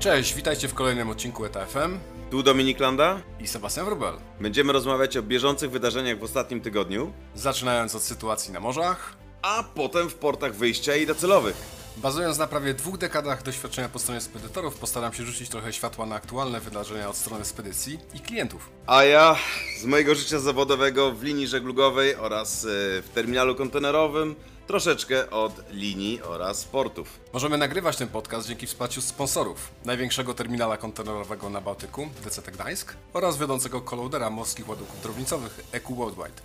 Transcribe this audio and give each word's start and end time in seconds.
Cześć, 0.00 0.34
witajcie 0.34 0.68
w 0.68 0.74
kolejnym 0.74 1.10
odcinku 1.10 1.44
ETFM 1.44 1.98
Tu 2.30 2.42
Dominik 2.42 2.80
Landa. 2.80 3.20
i 3.40 3.48
Sebastian 3.48 3.86
Wrubel. 3.86 4.14
Będziemy 4.40 4.72
rozmawiać 4.72 5.16
o 5.16 5.22
bieżących 5.22 5.70
wydarzeniach 5.70 6.18
w 6.18 6.22
ostatnim 6.22 6.60
tygodniu, 6.60 7.12
Zaczynając 7.34 7.94
od 7.94 8.02
sytuacji 8.02 8.52
na 8.52 8.60
morzach, 8.60 9.16
a 9.42 9.64
potem 9.74 10.10
w 10.10 10.14
portach 10.14 10.54
wyjścia 10.54 10.96
i 10.96 11.06
docelowych. 11.06 11.56
bazując 11.96 12.38
na 12.38 12.46
prawie 12.46 12.74
dwóch 12.74 12.98
dekadach 12.98 13.42
doświadczenia 13.42 13.88
po 13.88 13.98
stronie 13.98 14.20
spedytorów, 14.20 14.74
postaram 14.78 15.12
się 15.12 15.24
rzucić 15.24 15.48
trochę 15.48 15.72
światła 15.72 16.06
na 16.06 16.14
aktualne 16.14 16.60
wydarzenia 16.60 17.08
od 17.08 17.16
strony 17.16 17.44
spedycji 17.44 17.98
i 18.14 18.20
klientów. 18.20 18.70
A 18.86 19.04
ja 19.04 19.36
z 19.80 19.84
mojego 19.84 20.14
życia 20.14 20.38
zawodowego 20.38 21.12
w 21.12 21.22
linii 21.22 21.46
żeglugowej 21.48 22.16
oraz 22.16 22.64
e, 22.64 22.68
w 23.02 23.08
terminalu 23.14 23.54
kontenerowym 23.54 24.34
troszeczkę 24.66 25.30
od 25.30 25.72
linii 25.72 26.22
oraz 26.22 26.64
portów. 26.64 27.20
Możemy 27.32 27.58
nagrywać 27.58 27.96
ten 27.96 28.08
podcast 28.08 28.48
dzięki 28.48 28.66
wsparciu 28.66 29.02
sponsorów 29.02 29.70
największego 29.84 30.34
terminala 30.34 30.76
kontenerowego 30.76 31.50
na 31.50 31.60
Bałtyku, 31.60 32.08
DCT 32.24 32.50
Gdańsk, 32.50 32.94
oraz 33.12 33.38
wiodącego 33.38 33.80
kolodera 33.80 34.30
morskich 34.30 34.68
ładunków 34.68 35.02
drobnicowych 35.02 35.60
EQ 35.72 35.94
Worldwide. 35.96 36.42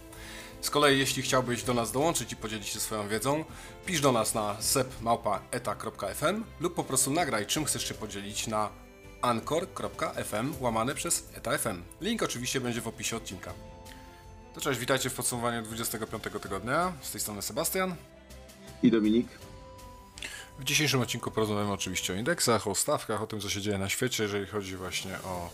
Z 0.61 0.69
kolei, 0.69 0.99
jeśli 0.99 1.23
chciałbyś 1.23 1.63
do 1.63 1.73
nas 1.73 1.91
dołączyć 1.91 2.31
i 2.31 2.35
podzielić 2.35 2.67
się 2.67 2.79
swoją 2.79 3.07
wiedzą, 3.07 3.45
pisz 3.85 4.01
do 4.01 4.11
nas 4.11 4.33
na 4.33 4.61
sepmałpa.eta.fm 4.61 6.43
lub 6.59 6.75
po 6.75 6.83
prostu 6.83 7.11
nagraj, 7.11 7.45
czym 7.45 7.65
chcesz 7.65 7.87
się 7.87 7.93
podzielić 7.93 8.47
na 8.47 8.69
anchor.fm 9.21 10.53
łamane 10.59 10.95
przez 10.95 11.29
eta.fm. 11.33 11.83
Link 12.01 12.23
oczywiście 12.23 12.61
będzie 12.61 12.81
w 12.81 12.87
opisie 12.87 13.17
odcinka. 13.17 13.53
To 14.53 14.61
cześć, 14.61 14.79
witajcie 14.79 15.09
w 15.09 15.13
podsumowaniu 15.13 15.61
25 15.61 16.23
tygodnia. 16.41 16.93
Z 17.01 17.11
tej 17.11 17.21
strony 17.21 17.41
Sebastian. 17.41 17.95
I 18.83 18.91
Dominik. 18.91 19.27
W 20.59 20.63
dzisiejszym 20.63 21.01
odcinku 21.01 21.31
porozmawiamy 21.31 21.71
oczywiście 21.71 22.13
o 22.13 22.15
indeksach, 22.15 22.67
o 22.67 22.75
stawkach, 22.75 23.21
o 23.21 23.27
tym, 23.27 23.39
co 23.41 23.49
się 23.49 23.61
dzieje 23.61 23.77
na 23.77 23.89
świecie, 23.89 24.23
jeżeli 24.23 24.45
chodzi 24.45 24.75
właśnie 24.75 25.17
o 25.25 25.49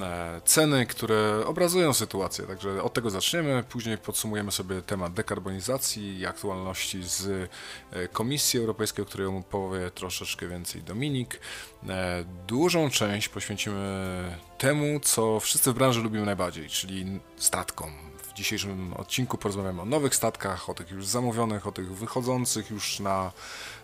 e, 0.00 0.40
ceny, 0.44 0.86
które 0.86 1.46
obrazują 1.46 1.92
sytuację. 1.94 2.46
Także 2.46 2.82
od 2.82 2.92
tego 2.92 3.10
zaczniemy. 3.10 3.64
Później 3.68 3.98
podsumujemy 3.98 4.52
sobie 4.52 4.82
temat 4.82 5.12
dekarbonizacji 5.12 6.18
i 6.18 6.26
aktualności 6.26 7.02
z 7.02 7.50
e, 7.92 8.08
Komisji 8.08 8.60
Europejskiej, 8.60 9.02
o 9.02 9.06
której 9.06 9.26
opowie 9.26 9.90
troszeczkę 9.90 10.48
więcej 10.48 10.82
Dominik. 10.82 11.40
E, 11.88 12.24
Dużą 12.46 12.90
część 12.90 13.28
poświęcimy 13.28 14.38
temu, 14.58 15.00
co 15.00 15.40
wszyscy 15.40 15.72
w 15.72 15.74
branży 15.74 16.00
lubimy 16.00 16.26
najbardziej, 16.26 16.68
czyli 16.68 17.20
statkom. 17.36 18.09
Dzisiejszym 18.40 18.94
odcinku 18.94 19.38
porozmawiamy 19.38 19.82
o 19.82 19.84
nowych 19.84 20.14
statkach, 20.14 20.70
o 20.70 20.74
tych 20.74 20.90
już 20.90 21.06
zamówionych, 21.06 21.66
o 21.66 21.72
tych 21.72 21.94
wychodzących 21.94 22.70
już 22.70 23.00
na 23.00 23.32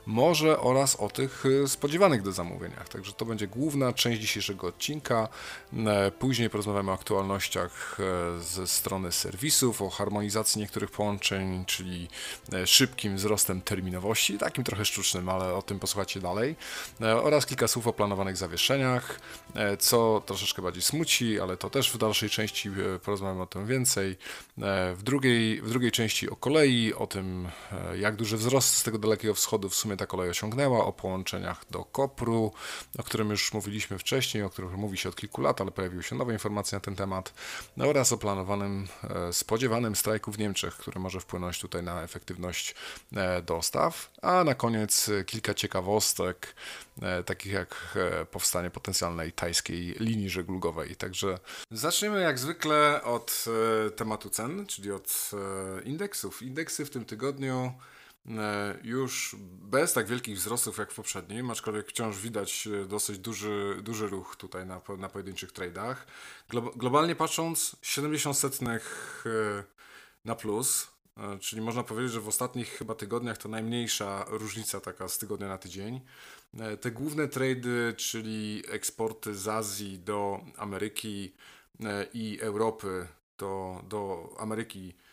morze 0.06 0.60
oraz 0.60 0.96
o 0.96 1.08
tych 1.08 1.46
y, 1.46 1.68
spodziewanych 1.68 2.22
do 2.22 2.32
zamówieniach. 2.32 2.88
Także 2.88 3.12
to 3.12 3.24
będzie 3.24 3.46
główna 3.46 3.92
część 3.92 4.20
dzisiejszego 4.20 4.66
odcinka. 4.66 5.28
E, 5.86 6.10
Później 6.10 6.50
porozmawiamy 6.50 6.90
o 6.90 6.94
aktualnościach 6.94 7.98
e, 8.00 8.42
ze 8.42 8.66
strony 8.66 9.12
serwisów, 9.12 9.82
o 9.82 9.90
harmonizacji 9.90 10.60
niektórych 10.60 10.90
połączeń, 10.90 11.64
czyli 11.64 12.08
e, 12.52 12.66
szybkim 12.66 13.16
wzrostem 13.16 13.60
terminowości, 13.60 14.38
takim 14.38 14.64
trochę 14.64 14.84
sztucznym, 14.84 15.28
ale 15.28 15.54
o 15.54 15.62
tym 15.62 15.78
posłuchacie 15.78 16.20
dalej. 16.20 16.56
Oraz 17.00 17.46
kilka 17.46 17.68
słów 17.68 17.86
o 17.86 17.92
planowanych 17.92 18.36
zawieszeniach, 18.36 19.20
co 19.78 20.22
troszeczkę 20.26 20.62
bardziej 20.62 20.82
smuci, 20.82 21.40
ale 21.40 21.56
to 21.56 21.70
też 21.70 21.92
w 21.92 21.98
dalszej 21.98 22.30
części 22.30 22.70
porozmawiamy 23.04 23.42
o 23.42 23.46
tym 23.46 23.66
więcej. 23.66 24.16
W 24.96 25.00
drugiej, 25.02 25.62
w 25.62 25.68
drugiej 25.68 25.92
części 25.92 26.30
o 26.30 26.36
kolei, 26.36 26.94
o 26.94 27.06
tym, 27.06 27.48
jak 27.98 28.16
duży 28.16 28.36
wzrost 28.36 28.74
z 28.74 28.82
tego 28.82 28.98
dalekiego 28.98 29.34
wschodu 29.34 29.68
w 29.68 29.74
sumie 29.74 29.95
ta 29.96 30.06
kolej 30.06 30.30
osiągnęła, 30.30 30.84
o 30.84 30.92
połączeniach 30.92 31.64
do 31.70 31.84
Kopru, 31.84 32.52
o 32.98 33.02
którym 33.02 33.30
już 33.30 33.52
mówiliśmy 33.52 33.98
wcześniej, 33.98 34.42
o 34.42 34.50
którym 34.50 34.74
mówi 34.74 34.98
się 34.98 35.08
od 35.08 35.16
kilku 35.16 35.40
lat, 35.40 35.60
ale 35.60 35.70
pojawiły 35.70 36.02
się 36.02 36.16
nowe 36.16 36.32
informacje 36.32 36.76
na 36.76 36.80
ten 36.80 36.96
temat, 36.96 37.32
no 37.76 37.86
oraz 37.86 38.12
o 38.12 38.18
planowanym, 38.18 38.88
e, 39.04 39.32
spodziewanym 39.32 39.96
strajku 39.96 40.32
w 40.32 40.38
Niemczech, 40.38 40.74
który 40.74 41.00
może 41.00 41.20
wpłynąć 41.20 41.60
tutaj 41.60 41.82
na 41.82 42.02
efektywność 42.02 42.74
e, 43.16 43.42
dostaw. 43.42 44.10
A 44.22 44.44
na 44.44 44.54
koniec 44.54 45.10
kilka 45.26 45.54
ciekawostek, 45.54 46.54
e, 47.02 47.22
takich 47.22 47.52
jak 47.52 47.98
powstanie 48.30 48.70
potencjalnej 48.70 49.32
tajskiej 49.32 49.94
linii 50.00 50.30
żeglugowej. 50.30 50.96
Także 50.96 51.38
zaczniemy 51.70 52.20
jak 52.20 52.38
zwykle 52.38 53.02
od 53.02 53.44
tematu 53.96 54.30
cen, 54.30 54.66
czyli 54.66 54.92
od 54.92 55.30
indeksów. 55.84 56.42
Indeksy 56.42 56.84
w 56.84 56.90
tym 56.90 57.04
tygodniu 57.04 57.72
już 58.82 59.36
bez 59.62 59.92
tak 59.92 60.06
wielkich 60.06 60.36
wzrostów 60.36 60.78
jak 60.78 60.92
w 60.92 60.94
poprzednim, 60.94 61.50
aczkolwiek 61.50 61.88
wciąż 61.88 62.18
widać 62.18 62.66
e, 62.66 62.84
dosyć 62.84 63.18
duży, 63.18 63.76
duży 63.82 64.06
ruch 64.08 64.36
tutaj 64.36 64.66
na, 64.66 64.80
na 64.98 65.08
pojedynczych 65.08 65.52
tradach. 65.52 66.06
Glo- 66.50 66.76
globalnie 66.76 67.16
patrząc, 67.16 67.76
70 67.82 68.36
setnych 68.38 69.24
e, 69.26 69.64
na 70.24 70.34
plus, 70.34 70.88
e, 71.16 71.38
czyli 71.38 71.62
można 71.62 71.82
powiedzieć, 71.82 72.12
że 72.12 72.20
w 72.20 72.28
ostatnich 72.28 72.68
chyba 72.68 72.94
tygodniach 72.94 73.38
to 73.38 73.48
najmniejsza 73.48 74.24
różnica 74.28 74.80
taka 74.80 75.08
z 75.08 75.18
tygodnia 75.18 75.48
na 75.48 75.58
tydzień. 75.58 76.00
E, 76.58 76.76
Te 76.76 76.90
główne 76.90 77.28
trady, 77.28 77.94
czyli 77.96 78.62
eksporty 78.70 79.34
z 79.34 79.48
Azji 79.48 79.98
do 79.98 80.40
Ameryki 80.56 81.34
e, 81.84 82.06
i 82.14 82.40
Europy 82.40 83.06
do, 83.38 83.82
do 83.88 84.28
Ameryki 84.38 84.94
e, 84.98 85.05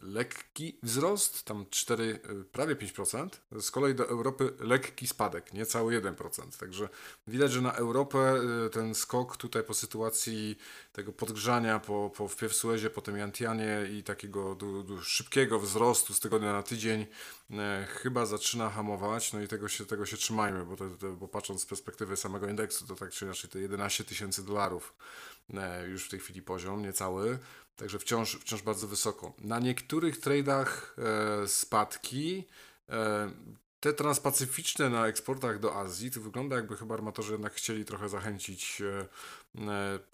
lekki 0.00 0.78
wzrost, 0.82 1.42
tam 1.42 1.66
4, 1.70 2.20
e, 2.24 2.44
prawie 2.44 2.76
5%, 2.76 3.28
z 3.60 3.70
kolei 3.70 3.94
do 3.94 4.08
Europy 4.08 4.52
lekki 4.60 5.06
spadek, 5.06 5.52
niecały 5.52 5.94
1%. 5.94 6.58
Także 6.58 6.88
widać, 7.26 7.52
że 7.52 7.60
na 7.60 7.72
Europę 7.72 8.18
e, 8.66 8.70
ten 8.70 8.94
skok 8.94 9.36
tutaj 9.36 9.62
po 9.62 9.74
sytuacji 9.74 10.58
tego 10.92 11.12
podgrzania 11.12 11.80
po, 11.80 12.10
po 12.16 12.28
wpierw 12.28 12.54
Suezie, 12.54 12.90
potem 12.90 13.16
Jantianie 13.16 13.86
i 13.98 14.02
takiego 14.02 14.54
du, 14.54 14.82
du, 14.82 15.02
szybkiego 15.02 15.60
wzrostu 15.60 16.14
z 16.14 16.20
tygodnia 16.20 16.52
na 16.52 16.62
tydzień 16.62 17.06
e, 17.50 17.86
chyba 17.90 18.26
zaczyna 18.26 18.70
hamować, 18.70 19.32
no 19.32 19.40
i 19.40 19.48
tego 19.48 19.68
się, 19.68 19.86
tego 19.86 20.06
się 20.06 20.16
trzymajmy, 20.16 20.64
bo, 20.64 20.76
to, 20.76 20.90
to, 20.90 21.12
bo 21.12 21.28
patrząc 21.28 21.62
z 21.62 21.66
perspektywy 21.66 22.16
samego 22.16 22.48
indeksu, 22.48 22.86
to 22.86 22.94
tak 22.94 23.10
czy 23.10 23.24
inaczej 23.24 23.50
to 23.50 23.58
11 23.58 24.04
tysięcy 24.04 24.44
dolarów 24.44 24.94
e, 25.54 25.88
już 25.88 26.04
w 26.06 26.08
tej 26.08 26.20
chwili 26.20 26.42
poziom, 26.42 26.82
niecały, 26.82 27.38
także 27.78 27.98
wciąż, 27.98 28.36
wciąż 28.36 28.62
bardzo 28.62 28.86
wysoko. 28.88 29.32
Na 29.38 29.58
niektórych 29.58 30.20
tradach 30.20 30.96
e, 31.42 31.48
spadki, 31.48 32.44
e, 32.88 33.30
te 33.80 33.92
transpacyficzne 33.92 34.90
na 34.90 35.06
eksportach 35.06 35.58
do 35.58 35.76
Azji, 35.76 36.10
to 36.10 36.20
wygląda 36.20 36.56
jakby 36.56 36.76
chyba 36.76 36.94
armatorzy 36.94 37.32
jednak 37.32 37.52
chcieli 37.52 37.84
trochę 37.84 38.08
zachęcić 38.08 38.82
e, 38.82 39.06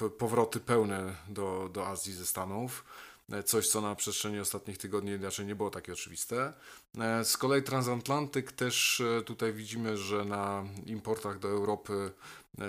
e, 0.04 0.08
powroty 0.10 0.60
pełne 0.60 1.16
do, 1.28 1.70
do 1.72 1.86
Azji 1.88 2.12
ze 2.12 2.26
Stanów. 2.26 2.84
E, 3.32 3.42
Coś, 3.42 3.68
co 3.68 3.80
na 3.80 3.94
przestrzeni 3.94 4.40
ostatnich 4.40 4.78
tygodni 4.78 5.16
raczej 5.16 5.46
nie 5.46 5.54
było 5.54 5.70
takie 5.70 5.92
oczywiste. 5.92 6.52
E, 6.98 7.24
Z 7.24 7.36
kolei 7.36 7.62
transatlantyk 7.62 8.52
też 8.52 9.02
tutaj 9.26 9.52
widzimy, 9.52 9.96
że 9.96 10.24
na 10.24 10.64
importach 10.86 11.38
do 11.38 11.48
Europy 11.48 12.12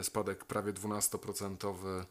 spadek 0.01 0.45
prawie 0.45 0.73
12%. 0.73 2.05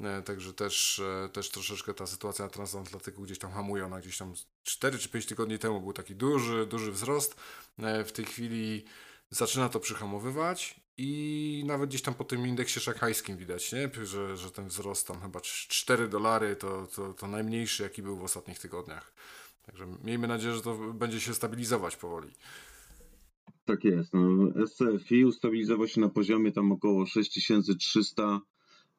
E, 0.00 0.22
Także 0.22 0.52
też, 0.52 0.98
e, 0.98 1.28
też 1.28 1.50
troszeczkę 1.50 1.94
ta 1.94 2.06
sytuacja 2.06 2.44
na 2.44 2.50
transatlantyku 2.50 3.22
gdzieś 3.22 3.38
tam 3.38 3.52
hamuje. 3.52 3.86
Ona 3.86 4.00
gdzieś 4.00 4.18
tam 4.18 4.34
4 4.62 4.98
czy 4.98 5.08
5 5.08 5.26
tygodni 5.26 5.58
temu 5.58 5.80
był 5.80 5.92
taki 5.92 6.14
duży, 6.14 6.66
duży 6.66 6.92
wzrost. 6.92 7.36
E, 7.78 8.04
W 8.04 8.12
tej 8.12 8.24
chwili 8.24 8.84
zaczyna 9.30 9.68
to 9.68 9.80
przyhamowywać 9.80 10.80
i 10.96 11.62
nawet 11.66 11.88
gdzieś 11.88 12.02
tam 12.02 12.14
po 12.14 12.24
tym 12.24 12.46
indeksie 12.46 12.80
szanghajskim 12.80 13.36
widać, 13.36 13.72
nie? 13.72 13.90
Że, 14.04 14.36
że 14.36 14.50
ten 14.50 14.68
wzrost 14.68 15.08
tam 15.08 15.20
chyba 15.20 15.40
4 15.40 16.08
dolary 16.08 16.56
to, 16.56 16.86
to, 16.86 17.14
to 17.14 17.28
najmniejszy 17.28 17.82
jaki 17.82 18.02
był 18.02 18.16
w 18.16 18.24
ostatnich 18.24 18.58
tygodniach. 18.58 19.12
Także 19.66 19.86
miejmy 20.04 20.28
nadzieję, 20.28 20.54
że 20.54 20.62
to 20.62 20.76
będzie 20.76 21.20
się 21.20 21.34
stabilizować 21.34 21.96
powoli. 21.96 22.34
Tak 23.64 23.84
jest. 23.84 24.12
No, 24.12 24.52
SCFI 24.66 25.24
ustabilizował 25.24 25.88
się 25.88 26.00
na 26.00 26.08
poziomie 26.08 26.52
tam 26.52 26.72
około 26.72 27.06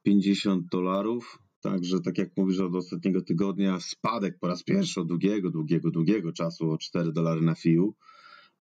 6350 0.06 0.68
dolarów. 0.72 1.40
Także 1.62 2.00
tak 2.00 2.18
jak 2.18 2.38
mówisz 2.38 2.60
od 2.60 2.76
ostatniego 2.76 3.22
tygodnia, 3.22 3.80
spadek 3.80 4.40
po 4.40 4.48
raz 4.48 4.64
pierwszy 4.64 5.02
od 5.02 5.08
długiego, 5.08 5.50
długiego, 5.52 5.92
długiego 5.92 6.34
czasu 6.34 6.72
o 6.72 6.78
4 6.78 7.12
dolary 7.12 7.42
na 7.42 7.56
FIU. 7.56 7.96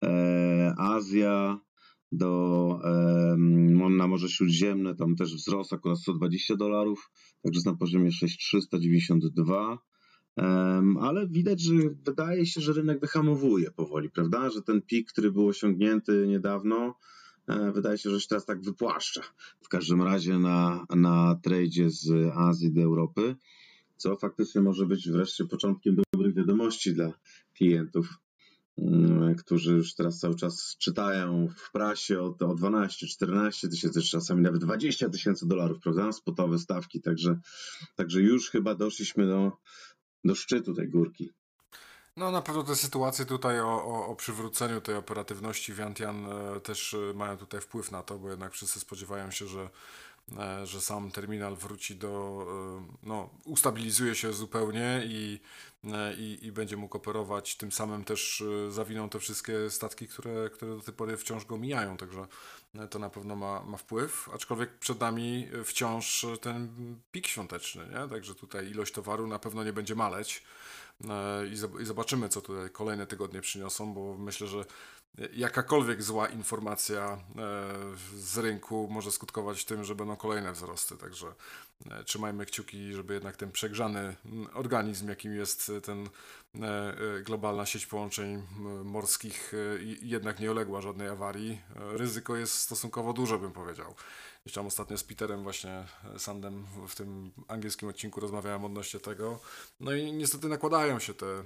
E, 0.04 0.74
Azja 0.78 1.60
do 2.12 2.80
e, 2.84 3.36
na 3.90 4.06
Morze 4.06 4.28
Śródziemne, 4.28 4.94
tam 4.94 5.16
też 5.16 5.34
wzrost 5.34 5.72
akurat 5.72 5.98
120 5.98 6.56
dolarów, 6.56 7.10
także 7.42 7.58
jest 7.58 7.66
na 7.66 7.76
poziomie 7.76 8.12
6392. 8.12 9.78
Em, 10.36 10.96
ale 10.96 11.28
widać, 11.28 11.60
że 11.60 11.72
wydaje 12.06 12.46
się, 12.46 12.60
że 12.60 12.72
rynek 12.72 13.00
wyhamowuje 13.00 13.70
powoli, 13.70 14.10
prawda? 14.10 14.50
Że 14.50 14.62
ten 14.62 14.82
pik, 14.82 15.12
który 15.12 15.32
był 15.32 15.46
osiągnięty 15.46 16.26
niedawno, 16.28 16.76
e, 16.86 17.19
wydaje 17.74 17.98
się, 17.98 18.10
że 18.10 18.20
się 18.20 18.28
teraz 18.28 18.44
tak 18.44 18.62
wypłaszcza. 18.62 19.22
W 19.60 19.68
każdym 19.68 20.02
razie 20.02 20.38
na, 20.38 20.86
na 20.90 21.40
tradzie 21.42 21.90
z 21.90 22.10
Azji 22.34 22.72
do 22.72 22.80
Europy, 22.80 23.36
co 23.96 24.16
faktycznie 24.16 24.60
może 24.60 24.86
być 24.86 25.10
wreszcie 25.10 25.44
początkiem 25.44 25.96
dobrych 26.12 26.34
wiadomości 26.34 26.94
dla 26.94 27.12
klientów 27.54 28.18
mm, 28.78 29.34
którzy 29.34 29.72
już 29.72 29.94
teraz 29.94 30.18
cały 30.18 30.34
czas 30.34 30.76
czytają 30.78 31.48
w 31.56 31.72
prasie 31.72 32.20
o, 32.20 32.36
o 32.40 32.54
12, 32.54 33.06
14 33.06 33.68
tysięcy, 33.68 34.02
czasami 34.02 34.42
nawet 34.42 34.60
20 34.60 35.08
tysięcy 35.08 35.48
dolarów, 35.48 35.80
prawda? 35.80 36.12
Spotowe 36.12 36.58
stawki, 36.58 37.00
także, 37.00 37.38
także 37.96 38.20
już 38.20 38.50
chyba 38.50 38.74
doszliśmy 38.74 39.26
do, 39.26 39.52
do 40.24 40.34
szczytu 40.34 40.74
tej 40.74 40.88
górki. 40.88 41.30
No 42.16 42.30
na 42.30 42.42
pewno 42.42 42.62
te 42.62 42.76
sytuacje 42.76 43.26
tutaj 43.26 43.60
o, 43.60 43.84
o, 43.84 44.06
o 44.06 44.16
przywróceniu 44.16 44.80
tej 44.80 44.96
operatywności 44.96 45.72
Vientian 45.72 46.26
e, 46.26 46.60
też 46.60 46.94
e, 46.94 47.14
mają 47.14 47.36
tutaj 47.36 47.60
wpływ 47.60 47.90
na 47.90 48.02
to, 48.02 48.18
bo 48.18 48.30
jednak 48.30 48.52
wszyscy 48.52 48.80
spodziewają 48.80 49.30
się, 49.30 49.46
że, 49.46 49.70
e, 50.38 50.66
że 50.66 50.80
sam 50.80 51.10
terminal 51.10 51.56
wróci 51.56 51.96
do, 51.96 52.46
no 53.02 53.30
ustabilizuje 53.44 54.14
się 54.14 54.32
zupełnie 54.32 55.02
i, 55.04 55.40
i, 56.18 56.38
i 56.42 56.52
będzie 56.52 56.76
mógł 56.76 56.96
operować, 56.96 57.56
tym 57.56 57.72
samym 57.72 58.04
też 58.04 58.44
zawiną 58.70 59.08
te 59.08 59.18
wszystkie 59.18 59.70
statki, 59.70 60.08
które, 60.08 60.50
które 60.50 60.76
do 60.76 60.82
tej 60.82 60.94
pory 60.94 61.16
wciąż 61.16 61.44
go 61.44 61.58
mijają, 61.58 61.96
także 61.96 62.26
to 62.90 62.98
na 62.98 63.10
pewno 63.10 63.36
ma, 63.36 63.62
ma 63.62 63.76
wpływ, 63.76 64.28
aczkolwiek 64.34 64.78
przed 64.78 65.00
nami 65.00 65.48
wciąż 65.64 66.26
ten 66.40 66.68
pik 67.12 67.26
świąteczny, 67.26 67.86
nie? 67.86 68.08
Także 68.08 68.34
tutaj 68.34 68.70
ilość 68.70 68.92
towaru 68.92 69.26
na 69.26 69.38
pewno 69.38 69.64
nie 69.64 69.72
będzie 69.72 69.94
maleć. 69.94 70.42
E, 71.08 71.46
i 71.46 71.56
zob- 71.56 71.80
i 71.80 71.84
zobaczymy, 71.84 72.28
co 72.28 72.40
tutaj 72.40 72.70
kolejne 72.70 73.06
tygodnie 73.06 73.40
przyniosą, 73.40 73.94
bo 73.94 74.16
myślę, 74.18 74.46
że 74.46 74.64
jakakolwiek 75.32 76.02
zła 76.02 76.28
informacja 76.28 77.02
e, 77.02 77.18
z 78.16 78.38
rynku 78.38 78.88
może 78.90 79.12
skutkować 79.12 79.64
tym, 79.64 79.84
że 79.84 79.94
będą 79.94 80.16
kolejne 80.16 80.52
wzrosty. 80.52 80.96
Także 80.96 81.26
e, 81.90 82.04
trzymajmy 82.04 82.46
kciuki, 82.46 82.92
żeby 82.92 83.14
jednak 83.14 83.36
ten 83.36 83.52
przegrzany 83.52 84.16
organizm, 84.54 85.08
jakim 85.08 85.36
jest 85.36 85.72
ten 85.82 86.08
e, 86.54 86.94
globalna 87.22 87.66
sieć 87.66 87.86
połączeń 87.86 88.42
morskich, 88.84 89.52
jednak 90.02 90.40
nie 90.40 90.50
uległa 90.50 90.80
żadnej 90.80 91.08
awarii. 91.08 91.60
Ryzyko 91.76 92.36
jest 92.36 92.54
stosunkowo 92.54 93.12
duże, 93.12 93.38
bym 93.38 93.52
powiedział. 93.52 93.94
Gdzieś 94.44 94.54
tam 94.54 94.66
ostatnio 94.66 94.98
z 94.98 95.04
Peterem 95.04 95.42
właśnie 95.42 95.84
Sandem 96.18 96.66
w 96.88 96.94
tym 96.94 97.32
angielskim 97.48 97.88
odcinku 97.88 98.20
rozmawiałem 98.20 98.64
odnośnie 98.64 99.00
tego. 99.00 99.40
No 99.80 99.92
i 99.92 100.12
niestety 100.12 100.48
nakładają 100.48 100.98
się 100.98 101.14
te. 101.14 101.44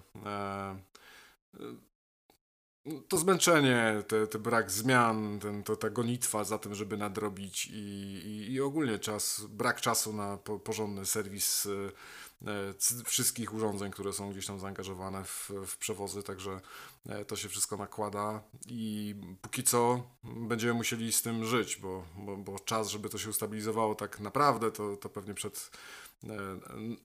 To 3.09 3.19
zmęczenie, 3.19 4.03
te, 4.09 4.27
te 4.27 4.39
brak 4.39 4.71
zmian, 4.71 5.39
ten, 5.39 5.63
to, 5.63 5.77
ta 5.77 5.91
gonitwa 5.91 6.45
za 6.45 6.59
tym, 6.59 6.75
żeby 6.75 6.97
nadrobić 6.97 7.67
i, 7.67 7.73
i, 7.73 8.53
i 8.53 8.61
ogólnie 8.61 8.99
czas, 8.99 9.47
brak 9.51 9.81
czasu 9.81 10.13
na 10.13 10.37
po, 10.37 10.59
porządny 10.59 11.07
serwis 11.07 11.67
e, 11.67 12.51
e, 12.51 13.05
wszystkich 13.05 13.55
urządzeń, 13.55 13.91
które 13.91 14.13
są 14.13 14.31
gdzieś 14.31 14.47
tam 14.47 14.59
zaangażowane 14.59 15.25
w, 15.25 15.51
w 15.67 15.77
przewozy, 15.77 16.23
także 16.23 16.61
e, 17.07 17.25
to 17.25 17.37
się 17.37 17.49
wszystko 17.49 17.77
nakłada 17.77 18.43
i 18.67 19.15
póki 19.43 19.63
co 19.63 20.03
będziemy 20.25 20.75
musieli 20.75 21.13
z 21.13 21.23
tym 21.23 21.45
żyć, 21.45 21.77
bo, 21.77 22.05
bo, 22.17 22.37
bo 22.37 22.59
czas, 22.59 22.89
żeby 22.89 23.09
to 23.09 23.19
się 23.19 23.31
ustabilizowało 23.31 23.95
tak 23.95 24.21
naprawdę, 24.21 24.73
to, 24.73 24.97
to 24.97 25.09
pewnie 25.09 25.35
przed 25.35 25.71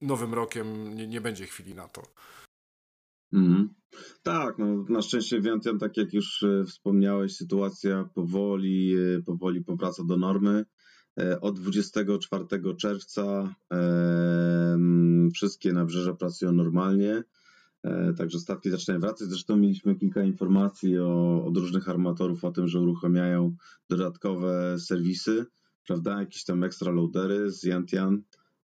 nowym 0.01 0.33
rokiem 0.33 0.95
nie, 0.95 1.07
nie 1.07 1.21
będzie 1.21 1.47
chwili 1.47 1.75
na 1.75 1.87
to. 1.87 2.03
Mhm. 3.33 3.78
Tak, 4.23 4.57
no 4.57 4.85
na 4.89 5.01
szczęście 5.01 5.41
Vientiane, 5.41 5.79
tak 5.79 5.97
jak 5.97 6.13
już 6.13 6.43
e, 6.43 6.65
wspomniałeś, 6.65 7.35
sytuacja 7.35 8.09
powoli, 8.13 8.95
e, 8.97 9.21
powoli 9.21 9.63
powraca 9.63 10.03
do 10.03 10.17
normy. 10.17 10.65
E, 11.19 11.41
Od 11.41 11.59
24 11.59 12.45
czerwca 12.77 13.55
wszystkie 15.33 15.73
nabrzeża 15.73 16.13
pracują 16.13 16.51
normalnie, 16.51 17.23
także 18.17 18.39
statki 18.39 18.69
zaczynają 18.69 19.01
wracać. 19.01 19.27
Zresztą 19.27 19.57
mieliśmy 19.57 19.95
kilka 19.95 20.23
informacji 20.23 20.99
o, 20.99 21.45
od 21.45 21.57
różnych 21.57 21.89
armatorów 21.89 22.45
o 22.45 22.51
tym, 22.51 22.67
że 22.67 22.79
uruchamiają 22.79 23.55
dodatkowe 23.89 24.79
serwisy, 24.79 25.45
prawda, 25.87 26.19
jakieś 26.19 26.43
tam 26.43 26.63
ekstra 26.63 26.91
loadery 26.91 27.51
z 27.51 27.65
Vientiane 27.65 28.17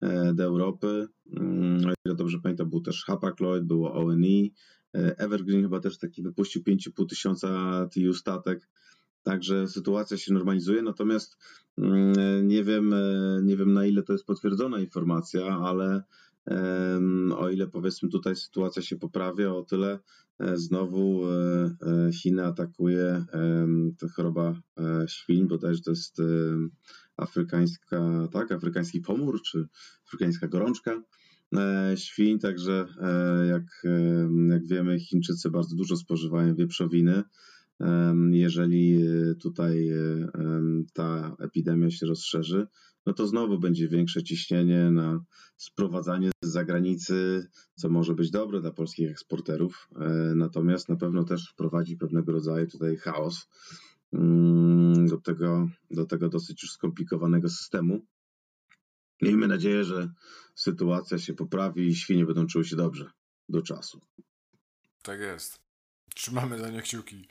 e, 0.02 0.34
do 0.34 0.44
Europy. 0.44 1.08
Mm, 1.38 1.86
O 1.86 1.94
ile 2.06 2.16
dobrze 2.16 2.40
pamiętam, 2.44 2.70
był 2.70 2.82
też 2.82 3.06
Hapag-Lloyd, 3.06 3.62
było 3.64 3.94
ONE, 3.94 4.28
e, 4.28 4.50
Evergreen 4.94 5.62
chyba 5.62 5.80
też 5.80 5.98
taki 5.98 6.24
wypuścił 6.24 6.62
5,5 6.62 7.10
tysiąca 7.10 7.50
TU 7.94 8.14
statek. 8.14 8.70
Także 9.24 9.68
sytuacja 9.68 10.18
się 10.18 10.34
normalizuje, 10.34 10.82
natomiast 10.82 11.38
mm, 11.78 12.48
nie 12.48 12.64
wiem, 12.64 12.94
e, 12.94 13.40
nie 13.44 13.58
wiem 13.58 13.74
na 13.74 13.86
ile 13.86 14.04
to 14.04 14.14
jest 14.14 14.26
potwierdzona 14.26 14.80
informacja, 14.80 15.46
ale 15.46 16.04
o 17.38 17.50
ile 17.50 17.68
powiedzmy 17.68 18.10
tutaj 18.10 18.36
sytuacja 18.36 18.82
się 18.82 18.96
poprawia, 18.96 19.54
o 19.54 19.64
tyle 19.64 20.00
e, 20.40 20.58
znowu 20.58 21.26
e, 21.26 21.32
e, 22.08 22.12
Chiny 22.12 22.46
atakuje 22.46 23.26
ta 24.00 24.08
choroba 24.08 24.62
e, 24.78 25.08
świń, 25.08 25.48
bodajże 25.48 25.82
to 25.82 25.90
jest 25.92 26.22
afrykańska, 27.18 28.28
tak, 28.32 28.52
afrykański 28.52 29.02
pomór, 29.02 29.42
czy 29.42 29.68
afrykańska 30.08 30.48
gorączka 30.48 30.92
e, 30.92 31.02
świń, 31.96 32.40
także 32.40 32.86
e, 33.02 33.46
jak, 33.46 33.64
e, 33.86 34.30
jak 34.50 34.68
wiemy, 34.68 35.00
Chińczycy 35.00 35.50
bardzo 35.50 35.76
dużo 35.76 35.96
spożywają 35.96 36.56
wieprzowiny. 36.56 37.24
Jeżeli 38.32 39.04
e, 39.04 39.36
tutaj 39.36 39.90
e, 39.90 40.30
ta 40.94 41.36
epidemia 41.40 41.92
się 41.92 42.06
rozszerzy, 42.06 42.68
no 43.06 43.14
to 43.14 43.28
znowu 43.28 43.60
będzie 43.60 43.88
większe 43.88 44.24
ciśnienie 44.24 44.92
na 44.92 45.24
sprowadzanie 45.58 46.32
z 46.44 46.48
zagranicy, 46.48 47.48
co 47.76 47.90
może 47.90 48.14
być 48.14 48.32
dobre 48.32 48.62
dla 48.62 48.72
polskich 48.72 49.12
eksporterów, 49.12 49.88
e, 49.96 50.34
natomiast 50.36 50.90
na 50.90 50.96
pewno 50.96 51.24
też 51.24 51.50
wprowadzi 51.54 51.98
pewnego 51.98 52.32
rodzaju 52.32 52.68
tutaj 52.68 52.98
chaos 52.98 53.48
mm, 54.14 55.08
do 55.08 55.18
tego, 55.18 55.70
do 55.92 56.06
tego 56.06 56.30
dosyć 56.30 56.64
już 56.64 56.72
skomplikowanego 56.72 57.50
systemu. 57.50 58.06
Miejmy 59.22 59.48
nadzieję, 59.48 59.84
że 59.84 60.10
sytuacja 60.56 61.18
się 61.18 61.34
poprawi 61.34 61.88
i 61.88 61.96
świnie 61.96 62.26
będą 62.26 62.48
czuły 62.48 62.66
się 62.66 62.76
dobrze 62.76 63.12
do 63.50 63.62
czasu. 63.62 64.02
Tak 65.02 65.20
jest. 65.20 65.60
Trzymamy 66.16 66.60
za 66.60 66.70
nie 66.70 66.82
kciuki. 66.82 67.28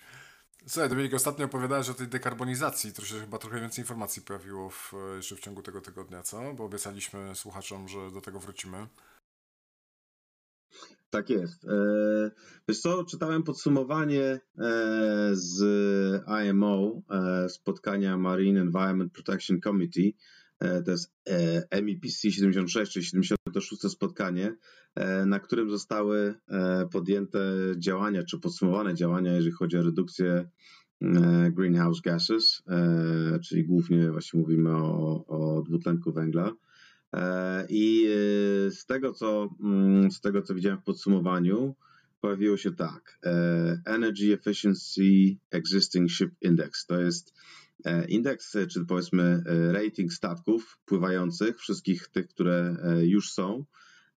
Słuchaj, 0.67 0.89
Dominik, 0.89 1.15
ostatnio 1.15 1.45
opowiadałeś 1.45 1.89
o 1.89 1.95
tej 1.95 2.09
dekarbonizacji. 2.09 2.93
To 2.93 3.05
się 3.05 3.21
chyba 3.21 3.39
trochę 3.39 3.61
więcej 3.61 3.83
informacji 3.83 4.23
pojawiło 4.23 4.71
w, 4.71 4.93
jeszcze 5.17 5.37
w 5.37 5.41
ciągu 5.41 5.63
tego 5.63 5.81
tygodnia, 5.81 6.23
co? 6.23 6.55
Bo 6.55 6.65
obiecaliśmy 6.65 7.35
słuchaczom, 7.35 7.89
że 7.89 8.11
do 8.11 8.21
tego 8.21 8.41
wrócimy. 8.41 8.87
Tak 11.11 11.31
jest. 11.31 11.65
E, 11.65 11.71
Wiesz 12.69 12.81
co, 12.81 13.05
czytałem 13.05 13.43
podsumowanie 13.43 14.23
e, 14.23 14.41
z 15.33 15.63
IMO, 16.49 17.03
e, 17.11 17.49
spotkania 17.49 18.17
Marine 18.17 18.61
Environment 18.61 19.13
Protection 19.13 19.61
Committee. 19.61 20.17
E, 20.63 20.83
To 20.83 20.91
jest 20.91 21.13
e, 21.71 21.83
MEPC 21.83 22.31
76, 22.31 22.93
czyli 22.93 23.05
76 23.07 23.91
spotkanie, 23.91 24.57
e, 24.95 25.27
na 25.27 25.41
którym 25.41 25.71
zostały 25.71 26.35
podjęte 26.93 27.39
działania, 27.79 28.23
czy 28.23 28.39
podsumowane 28.39 28.95
działania, 28.95 29.33
jeżeli 29.33 29.53
chodzi 29.53 29.77
o 29.79 29.83
redukcję 29.83 30.49
greenhouse 31.51 32.01
gases, 32.01 32.63
czyli 33.45 33.65
głównie 33.65 34.11
właśnie 34.11 34.41
mówimy 34.41 34.71
o, 34.77 35.25
o 35.27 35.63
dwutlenku 35.63 36.13
węgla. 36.13 36.53
I 37.69 38.07
z 38.71 38.87
tego, 38.87 39.13
co, 39.13 39.49
mm, 39.61 40.11
z 40.11 40.21
tego, 40.21 40.43
co 40.43 40.55
widziałem 40.55 40.79
w 40.79 40.85
podsumowaniu, 40.85 41.75
pojawiło 42.21 42.57
się 42.57 42.73
tak. 42.73 43.19
Energy 43.87 44.33
Efficiency 44.33 45.37
Existing 45.51 46.11
Ship 46.11 46.31
Index. 46.41 46.87
To 46.87 47.01
jest 47.01 47.35
indeks, 48.09 48.57
e, 48.57 48.67
czy 48.67 48.85
powiedzmy 48.85 49.43
e, 49.47 49.73
rating 49.73 50.13
statków 50.13 50.79
pływających, 50.85 51.59
wszystkich 51.59 52.09
tych, 52.09 52.29
które 52.29 52.77
e, 52.83 53.07
już 53.07 53.33
są, 53.33 53.65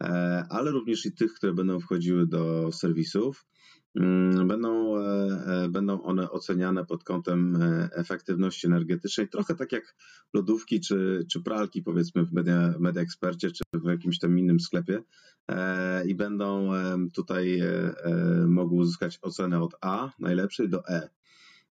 e, 0.02 0.06
ale 0.50 0.70
również 0.70 1.06
i 1.06 1.12
tych, 1.12 1.34
które 1.34 1.54
będą 1.54 1.80
wchodziły 1.80 2.26
do 2.26 2.72
serwisów. 2.72 3.46
Mm, 4.00 4.48
Będą, 4.48 4.98
e, 4.98 5.02
e, 5.46 5.68
będą 5.68 6.02
one 6.02 6.30
oceniane 6.30 6.86
pod 6.86 7.04
kątem 7.04 7.56
e, 7.62 7.88
efektywności 7.92 8.66
energetycznej, 8.66 9.28
trochę 9.28 9.54
tak 9.54 9.72
jak 9.72 9.96
lodówki 10.34 10.80
czy, 10.80 11.26
czy 11.30 11.42
pralki, 11.42 11.82
powiedzmy 11.82 12.24
w 12.24 12.32
Media, 12.32 12.74
Media 12.80 13.02
Expercie 13.02 13.50
czy 13.50 13.62
w 13.74 13.88
jakimś 13.88 14.18
tam 14.18 14.38
innym 14.38 14.60
sklepie 14.60 15.02
e, 15.50 16.06
i 16.06 16.14
będą 16.14 16.70
tutaj 17.14 17.60
e, 17.60 17.66
e, 17.66 18.46
mogły 18.48 18.78
uzyskać 18.78 19.18
ocenę 19.22 19.62
od 19.62 19.74
A 19.80 20.10
najlepszej 20.18 20.68
do 20.68 20.88
E. 20.88 21.08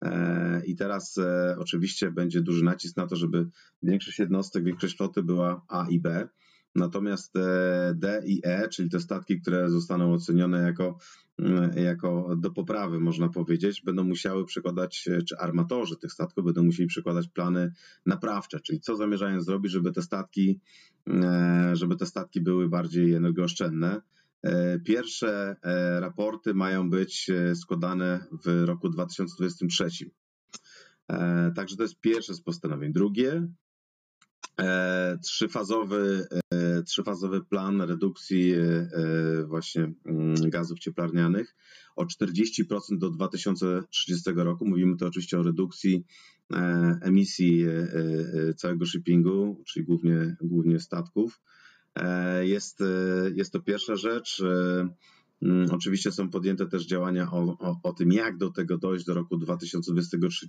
E, 0.02 0.62
I 0.66 0.76
teraz 0.76 1.18
e, 1.18 1.56
oczywiście 1.60 2.12
będzie 2.12 2.42
duży 2.42 2.64
nacisk 2.64 2.98
na 2.98 3.08
to, 3.08 3.16
żeby 3.16 3.48
większość 3.84 4.20
jednostek, 4.20 4.64
większość 4.64 4.98
floty 4.98 5.24
była 5.24 5.66
A 5.68 5.88
i 5.90 6.00
B. 6.00 6.28
Natomiast 6.76 7.36
e, 7.36 7.94
D 7.96 8.22
i 8.26 8.42
E, 8.44 8.70
czyli 8.70 8.90
te 8.90 9.00
statki, 9.00 9.42
które 9.42 9.70
zostaną 9.70 10.14
ocenione 10.14 10.62
jako, 10.62 10.98
jako 11.76 12.36
do 12.36 12.52
poprawy, 12.52 13.00
można 13.00 13.30
powiedzieć, 13.30 13.82
będą 13.86 14.04
musiały 14.04 14.46
przekładać, 14.46 15.10
czy 15.28 15.38
armatorzy 15.38 15.98
tych 15.98 16.12
statków 16.12 16.46
będą 16.46 16.64
musieli 16.64 16.88
przekładać 16.88 17.28
plany 17.28 17.74
naprawcze, 18.06 18.60
czyli 18.60 18.80
co 18.80 18.96
zamierzają 18.96 19.42
zrobić, 19.42 19.72
żeby 19.72 19.92
te 19.92 20.02
statki, 20.02 20.60
żeby 21.74 21.96
te 21.96 22.06
statki 22.06 22.42
były 22.42 22.70
bardziej 22.70 23.14
energooszczędne. 23.14 24.02
Pierwsze 24.86 25.56
raporty 26.00 26.54
mają 26.54 26.90
być 26.90 27.32
składane 27.56 28.26
w 28.46 28.64
roku 28.66 28.90
2023. 28.90 29.90
Także 31.56 31.76
to 31.76 31.84
jest 31.84 32.00
pierwsze 32.00 32.34
z 32.34 32.42
postanowień. 32.42 32.94
Drugie, 32.94 33.48
trzyfazowy, 35.24 36.28
trzyfazowy 36.86 37.46
plan 37.46 37.82
redukcji 37.82 38.54
właśnie 39.46 39.94
mm, 40.06 40.36
gazów 40.50 40.80
cieplarnianych 40.80 41.56
o 41.96 42.06
40% 42.06 42.98
do 42.98 43.10
2030 43.10 44.32
roku. 44.36 44.68
Mówimy 44.68 44.98
tu 44.98 45.08
oczywiście 45.08 45.40
o 45.40 45.44
redukcji 45.44 46.06
emisji 47.02 47.66
całego 48.58 48.86
shippingu, 48.86 49.64
czyli 49.68 49.86
głównie, 49.86 50.36
głównie 50.42 50.80
statków. 50.80 51.42
Jest, 52.42 52.84
jest 53.36 53.54
to 53.54 53.60
pierwsza 53.60 53.96
rzecz. 53.96 54.44
Mm, 55.42 55.72
oczywiście 55.72 56.12
są 56.12 56.30
podjęte 56.30 56.68
też 56.68 56.86
działania 56.86 57.32
o, 57.32 57.58
o, 57.60 57.80
o, 57.84 57.94
tym, 57.94 58.12
jak 58.12 58.38
do 58.38 58.50
tego 58.50 58.78
dojść 58.78 59.06
do 59.06 59.14
roku 59.14 59.38
2023. 59.38 60.48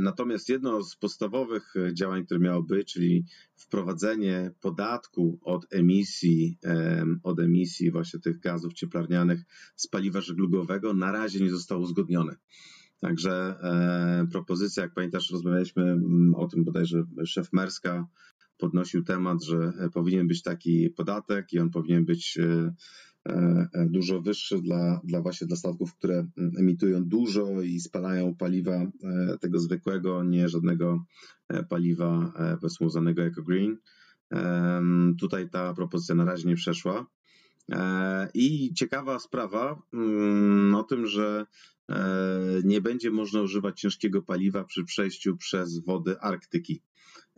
Natomiast 0.00 0.48
jedno 0.48 0.82
z 0.82 0.96
podstawowych 0.96 1.74
działań, 1.92 2.24
które 2.26 2.40
miało 2.40 2.62
być, 2.62 2.92
czyli 2.92 3.24
wprowadzenie 3.56 4.50
podatku 4.60 5.38
od 5.42 5.66
emisji, 5.70 6.58
od 7.22 7.40
emisji 7.40 7.90
właśnie 7.90 8.20
tych 8.20 8.40
gazów 8.40 8.74
cieplarnianych 8.74 9.40
z 9.76 9.86
paliwa 9.86 10.20
żeglugowego, 10.20 10.94
na 10.94 11.12
razie 11.12 11.40
nie 11.40 11.50
zostało 11.50 11.80
uzgodnione. 11.80 12.36
Także 13.00 13.32
e, 13.62 14.26
propozycja, 14.32 14.82
jak 14.82 14.94
pamiętasz, 14.94 15.30
rozmawialiśmy 15.30 15.82
mm, 15.82 16.34
o 16.34 16.48
tym 16.48 16.64
bodajże 16.64 17.04
szef 17.24 17.52
Merska 17.52 18.06
podnosił 18.60 19.04
temat, 19.04 19.44
że 19.44 19.72
powinien 19.94 20.28
być 20.28 20.42
taki 20.42 20.90
podatek 20.90 21.52
i 21.52 21.58
on 21.58 21.70
powinien 21.70 22.04
być 22.04 22.38
e, 22.38 22.74
e, 23.72 23.86
dużo 23.90 24.20
wyższy 24.20 24.62
dla, 24.62 25.00
dla 25.04 25.20
właśnie 25.20 25.46
dla 25.46 25.56
statków, 25.56 25.94
które 25.94 26.26
emitują 26.58 27.04
dużo 27.04 27.62
i 27.62 27.80
spalają 27.80 28.34
paliwa 28.34 28.72
e, 28.74 29.38
tego 29.40 29.58
zwykłego, 29.58 30.24
nie 30.24 30.48
żadnego 30.48 31.04
paliwa 31.68 32.32
powiedzmy 32.60 32.86
uznanego 32.86 33.22
jako 33.22 33.42
green. 33.42 33.78
Tutaj 35.20 35.50
ta 35.50 35.74
propozycja 35.74 36.14
na 36.14 36.24
razie 36.24 36.48
nie 36.48 36.54
przeszła. 36.54 37.06
I 38.34 38.74
ciekawa 38.74 39.18
sprawa 39.18 39.82
mm, 39.92 40.74
o 40.74 40.82
tym, 40.82 41.06
że 41.06 41.46
nie 42.64 42.80
będzie 42.80 43.10
można 43.10 43.42
używać 43.42 43.80
ciężkiego 43.80 44.22
paliwa 44.22 44.64
przy 44.64 44.84
przejściu 44.84 45.36
przez 45.36 45.78
wody 45.78 46.20
Arktyki. 46.20 46.82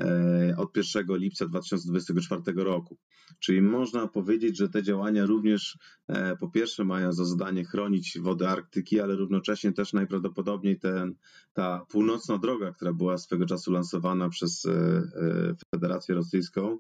E, 0.02 0.56
od 0.56 0.76
1 0.76 1.16
lipca 1.16 1.49
2024 1.49 2.42
roku. 2.56 2.99
Czyli 3.38 3.62
można 3.62 4.09
powiedzieć, 4.09 4.59
że 4.59 4.68
te 4.68 4.82
działania 4.82 5.26
również 5.26 5.78
e, 6.09 6.37
po 6.37 6.49
pierwsze 6.49 6.85
mają 6.85 7.12
za 7.12 7.25
zadanie 7.25 7.64
chronić 7.64 8.18
wody 8.21 8.49
Arktyki, 8.49 9.00
ale 9.00 9.16
równocześnie 9.16 9.73
też 9.73 9.92
najprawdopodobniej 9.92 10.78
ten, 10.78 11.14
ta 11.52 11.87
północna 11.88 12.38
droga, 12.38 12.73
która 12.73 12.92
była 12.92 13.18
swego 13.18 13.47
czasu 13.47 13.73
lansowana 13.73 14.28
przez 14.28 14.66
e, 14.66 15.02
Federację 15.75 16.14
Rosyjską, 16.14 16.78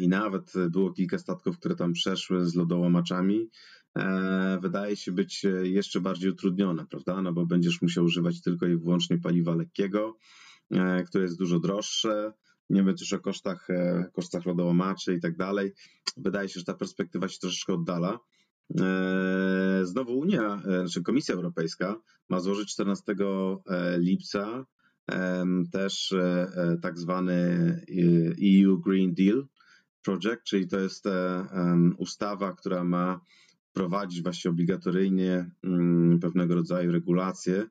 i 0.00 0.08
nawet 0.08 0.52
było 0.70 0.92
kilka 0.92 1.18
statków, 1.18 1.58
które 1.58 1.76
tam 1.76 1.92
przeszły 1.92 2.46
z 2.46 2.54
lodołamaczami, 2.54 3.50
wydaje 4.60 4.96
się 4.96 5.12
być 5.12 5.46
jeszcze 5.62 6.00
bardziej 6.00 6.30
utrudnione, 6.30 6.86
prawda? 6.86 7.22
No 7.22 7.32
bo 7.32 7.46
będziesz 7.46 7.82
musiał 7.82 8.04
używać 8.04 8.42
tylko 8.42 8.66
i 8.66 8.76
wyłącznie 8.76 9.18
paliwa 9.18 9.54
lekkiego, 9.54 10.16
które 11.06 11.24
jest 11.24 11.38
dużo 11.38 11.58
droższe. 11.58 12.32
Nie 12.70 12.84
wiem 12.84 12.96
też 12.96 13.12
o 13.12 13.18
kosztach, 13.18 13.70
e, 13.70 14.10
kosztach 14.12 14.46
lodołamaczy 14.46 15.14
i 15.14 15.20
tak 15.20 15.36
dalej. 15.36 15.72
Wydaje 16.16 16.48
się, 16.48 16.60
że 16.60 16.66
ta 16.66 16.74
perspektywa 16.74 17.28
się 17.28 17.38
troszeczkę 17.38 17.72
oddala. 17.72 18.18
E, 18.80 19.80
znowu 19.82 20.18
Unia, 20.18 20.62
znaczy 20.62 21.02
Komisja 21.02 21.34
Europejska 21.34 21.96
ma 22.28 22.40
złożyć 22.40 22.72
14 22.72 23.14
lipca 23.98 24.64
też 25.72 26.14
tak 26.82 26.98
zwany 26.98 27.46
EU 28.64 28.78
Green 28.78 29.14
Deal 29.14 29.46
Project, 30.02 30.42
czyli 30.44 30.68
to 30.68 30.78
jest 30.78 31.04
ustawa, 31.98 32.52
która 32.52 32.84
ma 32.84 33.20
wprowadzić 33.70 34.22
właśnie 34.22 34.50
obligatoryjnie 34.50 35.50
mm, 35.64 36.20
pewnego 36.20 36.54
rodzaju 36.54 36.92
regulacje 36.92 37.66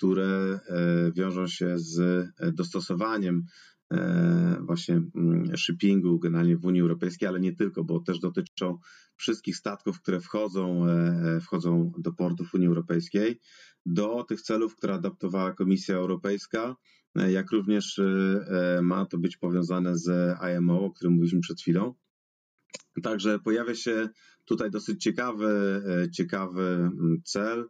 które 0.00 0.60
e, 0.68 1.12
wiążą 1.12 1.46
się 1.46 1.78
z 1.78 1.98
e, 2.00 2.52
dostosowaniem 2.52 3.44
e, 3.92 4.58
właśnie 4.60 5.02
mm, 5.14 5.56
shippingu 5.56 6.18
generalnie 6.18 6.56
w 6.56 6.64
Unii 6.64 6.80
Europejskiej, 6.80 7.28
ale 7.28 7.40
nie 7.40 7.56
tylko, 7.56 7.84
bo 7.84 8.00
też 8.00 8.18
dotyczą 8.18 8.78
wszystkich 9.16 9.56
statków, 9.56 10.00
które 10.00 10.20
wchodzą, 10.20 10.86
wchodzą 11.40 11.92
do 11.98 12.12
portów 12.12 12.54
Unii 12.54 12.66
Europejskiej, 12.66 13.40
do 13.86 14.24
tych 14.24 14.42
celów, 14.42 14.76
które 14.76 14.94
adaptowała 14.94 15.52
Komisja 15.52 15.96
Europejska, 15.96 16.76
jak 17.28 17.50
również 17.50 18.00
ma 18.82 19.06
to 19.06 19.18
być 19.18 19.36
powiązane 19.36 19.98
z 19.98 20.36
IMO, 20.56 20.84
o 20.84 20.90
którym 20.90 21.12
mówiliśmy 21.12 21.40
przed 21.40 21.60
chwilą. 21.60 21.94
Także 23.02 23.38
pojawia 23.38 23.74
się 23.74 24.08
tutaj 24.44 24.70
dosyć 24.70 25.02
ciekawy, 25.02 25.82
ciekawy 26.12 26.62
mm, 26.62 27.22
cel, 27.24 27.68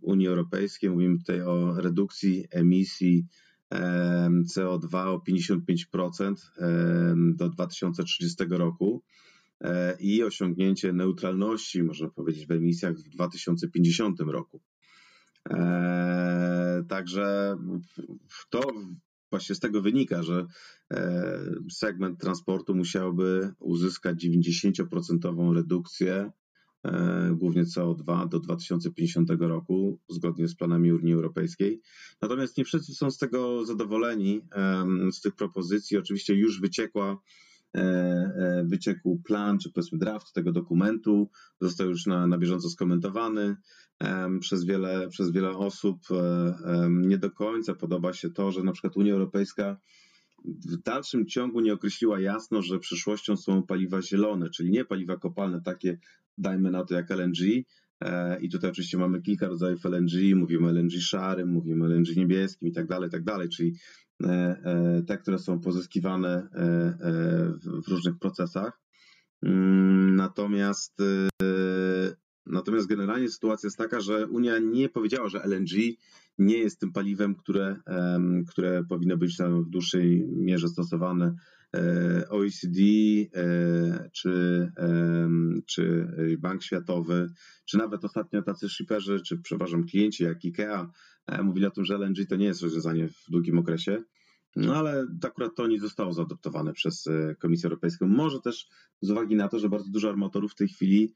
Unii 0.00 0.28
Europejskiej. 0.28 0.90
Mówimy 0.90 1.18
tutaj 1.18 1.42
o 1.42 1.80
redukcji 1.80 2.44
emisji 2.50 3.26
CO2 4.54 5.06
o 5.06 5.22
55% 5.28 6.34
do 7.34 7.48
2030 7.48 8.44
roku 8.50 9.02
e, 9.60 9.96
i 10.00 10.22
osiągnięcie 10.22 10.92
neutralności, 10.92 11.82
można 11.82 12.08
powiedzieć, 12.08 12.46
w 12.46 12.50
emisjach 12.50 12.96
w 12.96 13.08
2050 13.08 14.20
roku. 14.20 14.60
Także 16.88 17.56
to 18.50 18.60
właśnie 19.30 19.54
z 19.54 19.60
tego 19.60 19.82
wynika, 19.82 20.22
że 20.22 20.46
segment 21.70 22.20
transportu 22.20 22.74
musiałby 22.74 23.52
uzyskać 23.58 24.24
90% 24.24 25.54
redukcję 25.54 26.30
E, 26.30 26.39
głównie 27.32 27.64
CO2 27.64 28.28
do 28.28 28.40
2050 28.40 29.30
roku, 29.38 29.98
zgodnie 30.08 30.48
z 30.48 30.54
planami 30.54 30.92
Unii 30.92 31.12
Europejskiej. 31.12 31.80
Natomiast 32.22 32.58
nie 32.58 32.64
wszyscy 32.64 32.94
są 32.94 33.10
z 33.10 33.18
tego 33.18 33.64
zadowoleni, 33.66 34.40
z 35.12 35.20
tych 35.20 35.36
propozycji. 35.36 35.96
Oczywiście 35.96 36.34
już 36.34 36.60
wyciekła 36.60 37.18
e, 37.74 37.80
e, 37.80 38.64
wyciekł 38.66 39.20
plan, 39.24 39.58
czy 39.58 39.72
powiedzmy 39.72 39.98
draft 39.98 40.32
tego 40.32 40.52
dokumentu, 40.52 41.30
został 41.60 41.88
już 41.88 42.06
na, 42.06 42.26
na 42.26 42.38
bieżąco 42.38 42.70
skomentowany 42.70 43.56
przez 44.40 44.64
wiele, 44.64 45.08
przez 45.08 45.30
wiele 45.30 45.50
osób. 45.50 45.98
Nie 46.90 47.18
do 47.18 47.30
końca 47.30 47.74
podoba 47.74 48.12
się 48.12 48.30
to, 48.30 48.52
że 48.52 48.62
na 48.62 48.72
przykład 48.72 48.96
Unia 48.96 49.12
Europejska 49.12 49.76
w 50.44 50.76
dalszym 50.76 51.26
ciągu 51.26 51.60
nie 51.60 51.72
określiła 51.72 52.20
jasno, 52.20 52.62
że 52.62 52.78
przyszłością 52.78 53.36
są 53.36 53.62
paliwa 53.62 54.02
zielone, 54.02 54.50
czyli 54.50 54.70
nie 54.70 54.84
paliwa 54.84 55.16
kopalne 55.16 55.60
takie, 55.62 55.98
dajmy 56.38 56.70
na 56.70 56.84
to 56.84 56.94
jak 56.94 57.10
LNG. 57.10 57.64
E, 58.00 58.40
I 58.40 58.48
tutaj 58.48 58.70
oczywiście 58.70 58.98
mamy 58.98 59.22
kilka 59.22 59.48
rodzajów 59.48 59.86
LNG, 59.86 60.34
mówimy 60.36 60.68
LNG 60.68 61.00
szarym, 61.00 61.48
mówimy 61.48 61.86
LNG 61.86 62.16
niebieskim 62.16 62.68
i 62.68 62.72
tak 62.72 62.86
dalej, 62.86 63.10
tak 63.10 63.24
dalej, 63.24 63.48
czyli 63.48 63.74
e, 64.22 64.28
e, 64.28 65.02
te, 65.06 65.18
które 65.18 65.38
są 65.38 65.60
pozyskiwane 65.60 66.48
w 67.84 67.88
różnych 67.88 68.18
procesach. 68.18 68.80
Mm, 69.42 70.16
natomiast 70.16 71.02
Natomiast 72.46 72.86
generalnie 72.86 73.28
sytuacja 73.28 73.66
jest 73.66 73.78
taka, 73.78 74.00
że 74.00 74.26
Unia 74.26 74.58
nie 74.58 74.88
powiedziała, 74.88 75.28
że 75.28 75.42
LNG 75.42 75.70
nie 76.40 76.58
jest 76.58 76.80
tym 76.80 76.92
paliwem, 76.92 77.34
które, 77.34 77.76
które 78.48 78.84
powinno 78.84 79.16
być 79.16 79.36
w 79.66 79.70
dłuższej 79.70 80.26
mierze 80.36 80.68
stosowane. 80.68 81.34
E, 81.76 82.28
OECD, 82.28 82.80
e, 83.34 84.10
czy, 84.12 84.32
czy 85.66 86.06
Bank 86.38 86.62
Światowy, 86.62 87.28
czy 87.64 87.78
nawet 87.78 88.04
ostatnio 88.04 88.42
tacy 88.42 88.68
shipperzy, 88.68 89.20
czy 89.20 89.38
przepraszam, 89.38 89.84
klienci 89.84 90.24
jak 90.24 90.38
IKEA 90.44 90.90
e, 91.26 91.42
mówili 91.42 91.66
o 91.66 91.70
tym, 91.70 91.84
że 91.84 91.94
LNG 91.94 92.26
to 92.28 92.36
nie 92.36 92.46
jest 92.46 92.62
rozwiązanie 92.62 93.08
w 93.08 93.30
długim 93.30 93.58
okresie. 93.58 94.02
No 94.56 94.76
ale 94.76 95.06
akurat 95.24 95.54
to 95.56 95.66
nie 95.66 95.80
zostało 95.80 96.12
zaadoptowane 96.12 96.72
przez 96.72 97.06
e, 97.06 97.34
Komisję 97.34 97.66
Europejską. 97.66 98.06
Może 98.06 98.40
też 98.40 98.68
z 99.00 99.10
uwagi 99.10 99.36
na 99.36 99.48
to, 99.48 99.58
że 99.58 99.68
bardzo 99.68 99.90
dużo 99.90 100.08
armatorów 100.08 100.52
w 100.52 100.54
tej 100.54 100.68
chwili 100.68 101.12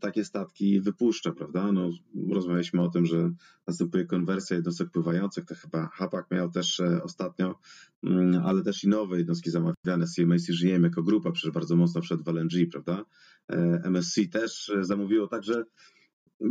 takie 0.00 0.24
statki 0.24 0.80
wypuszcza, 0.80 1.32
prawda? 1.32 1.72
No, 1.72 1.90
rozmawialiśmy 2.32 2.82
o 2.82 2.88
tym, 2.88 3.06
że 3.06 3.30
następuje 3.66 4.04
konwersja 4.04 4.56
jednostek 4.56 4.90
pływających, 4.90 5.44
to 5.44 5.54
chyba 5.54 5.86
Hapak 5.86 6.30
miał 6.30 6.50
też 6.50 6.80
e, 6.80 7.02
ostatnio, 7.02 7.58
um, 8.02 8.42
ale 8.44 8.62
też 8.62 8.84
i 8.84 8.88
nowe 8.88 9.18
jednostki 9.18 9.50
zamawiane, 9.50 10.06
CMA 10.16 10.36
CGM 10.38 10.82
jako 10.82 11.02
grupa, 11.02 11.32
przecież 11.32 11.50
bardzo 11.50 11.76
mocno 11.76 12.00
wszedł 12.00 12.24
w 12.24 12.28
LNG, 12.28 12.70
prawda? 12.72 13.04
E, 13.52 13.80
MSC 13.84 14.20
też 14.32 14.72
zamówiło, 14.80 15.26
także 15.26 15.64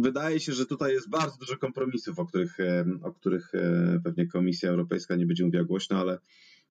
wydaje 0.02 0.40
się, 0.40 0.54
że 0.54 0.66
tutaj 0.66 0.94
jest 0.94 1.10
bardzo 1.10 1.38
dużo 1.38 1.58
kompromisów, 1.58 2.20
o 2.20 2.26
których, 2.26 2.58
o 3.04 3.14
których 3.14 3.56
e, 3.56 4.00
pewnie 4.04 4.28
Komisja 4.28 4.70
Europejska 4.70 5.16
nie 5.16 5.26
będzie 5.26 5.46
mówiła 5.46 5.64
głośno, 5.64 5.98
ale 5.98 6.20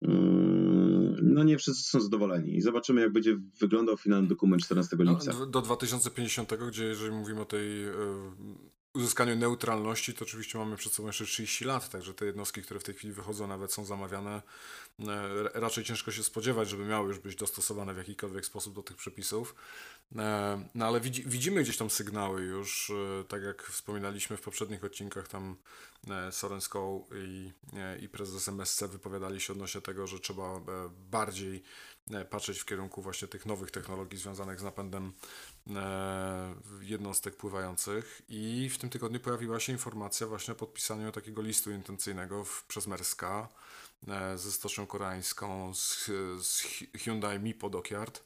mm, 0.02 1.16
no 1.22 1.44
nie 1.44 1.58
wszyscy 1.58 1.90
są 1.90 2.00
zadowoleni. 2.00 2.56
I 2.56 2.60
zobaczymy, 2.60 3.00
jak 3.00 3.12
będzie 3.12 3.38
wyglądał 3.60 3.96
finalny 3.96 4.28
dokument 4.28 4.62
14 4.62 4.96
lipca. 5.00 5.32
No, 5.38 5.46
do 5.46 5.62
2050, 5.62 6.54
gdzie 6.68 6.84
jeżeli 6.84 7.14
mówimy 7.14 7.40
o 7.40 7.44
tej 7.44 7.88
y, 7.88 7.92
uzyskaniu 8.94 9.36
neutralności, 9.36 10.14
to 10.14 10.24
oczywiście 10.24 10.58
mamy 10.58 10.76
przed 10.76 10.92
sobą 10.92 11.06
jeszcze 11.06 11.24
30 11.24 11.64
lat, 11.64 11.90
także 11.90 12.14
te 12.14 12.26
jednostki, 12.26 12.62
które 12.62 12.80
w 12.80 12.84
tej 12.84 12.94
chwili 12.94 13.12
wychodzą, 13.12 13.46
nawet 13.46 13.72
są 13.72 13.84
zamawiane, 13.84 14.30
e, 14.36 14.42
raczej 15.54 15.84
ciężko 15.84 16.12
się 16.12 16.22
spodziewać, 16.22 16.68
żeby 16.68 16.84
miały 16.84 17.08
już 17.08 17.18
być 17.18 17.36
dostosowane 17.36 17.94
w 17.94 17.96
jakikolwiek 17.96 18.46
sposób 18.46 18.74
do 18.74 18.82
tych 18.82 18.96
przepisów. 18.96 19.54
E, 20.16 20.68
no 20.74 20.86
ale 20.86 21.00
widzi, 21.00 21.24
widzimy 21.26 21.62
gdzieś 21.62 21.76
tam 21.76 21.90
sygnały 21.90 22.42
już, 22.42 22.90
e, 22.90 23.24
tak 23.24 23.42
jak 23.42 23.62
wspominaliśmy 23.62 24.36
w 24.36 24.40
poprzednich 24.40 24.84
odcinkach, 24.84 25.28
tam 25.28 25.56
Soren 26.30 26.60
i, 27.14 27.52
i 28.00 28.08
prezes 28.08 28.48
MSC 28.48 28.82
wypowiadali 28.82 29.40
się 29.40 29.52
odnośnie 29.52 29.80
tego, 29.80 30.06
że 30.06 30.20
trzeba 30.20 30.60
bardziej 31.10 31.62
patrzeć 32.30 32.58
w 32.58 32.64
kierunku 32.64 33.02
właśnie 33.02 33.28
tych 33.28 33.46
nowych 33.46 33.70
technologii 33.70 34.18
związanych 34.18 34.60
z 34.60 34.62
napędem 34.62 35.12
E, 35.70 36.54
jednostek 36.80 37.36
pływających 37.36 38.22
i 38.28 38.70
w 38.70 38.78
tym 38.78 38.90
tygodniu 38.90 39.20
pojawiła 39.20 39.60
się 39.60 39.72
informacja 39.72 40.26
właśnie 40.26 40.52
o 40.52 40.56
podpisaniu 40.56 41.12
takiego 41.12 41.42
listu 41.42 41.70
intencyjnego 41.70 42.44
w, 42.44 42.64
przez 42.64 42.86
Merska 42.86 43.48
e, 43.48 43.83
ze 44.36 44.52
stocznią 44.52 44.86
koreańską 44.86 45.74
z, 45.74 46.10
z 46.46 46.62
Hyundai 46.96 47.40
Mipo 47.40 47.70
Dockyard 47.70 48.24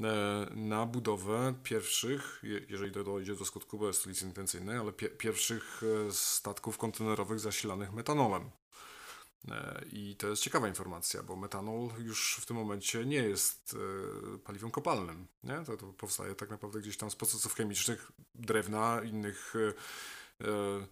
e, 0.00 0.02
na 0.50 0.86
budowę 0.86 1.54
pierwszych, 1.62 2.42
jeżeli 2.68 2.92
to 2.92 3.04
dojdzie 3.04 3.34
do 3.34 3.44
skutku, 3.44 3.78
bo 3.78 3.86
jest 3.86 4.04
to 4.04 4.08
list 4.08 4.22
intencyjny, 4.22 4.80
ale 4.80 4.92
pie, 4.92 5.08
pierwszych 5.08 5.82
statków 6.10 6.78
kontenerowych 6.78 7.40
zasilanych 7.40 7.92
metanolem. 7.92 8.50
E, 9.50 9.84
I 9.92 10.16
to 10.16 10.28
jest 10.28 10.42
ciekawa 10.42 10.68
informacja, 10.68 11.22
bo 11.22 11.36
metanol 11.36 11.88
już 11.98 12.36
w 12.40 12.46
tym 12.46 12.56
momencie 12.56 13.06
nie 13.06 13.16
jest 13.16 13.76
e, 14.34 14.38
paliwem 14.38 14.70
kopalnym. 14.70 15.26
Nie? 15.44 15.64
To, 15.66 15.76
to 15.76 15.86
powstaje 15.86 16.34
tak 16.34 16.50
naprawdę 16.50 16.80
gdzieś 16.80 16.96
tam 16.96 17.10
z 17.10 17.16
procesów 17.16 17.54
chemicznych, 17.54 18.12
drewna, 18.34 19.00
innych 19.04 19.54
e, 20.40 20.86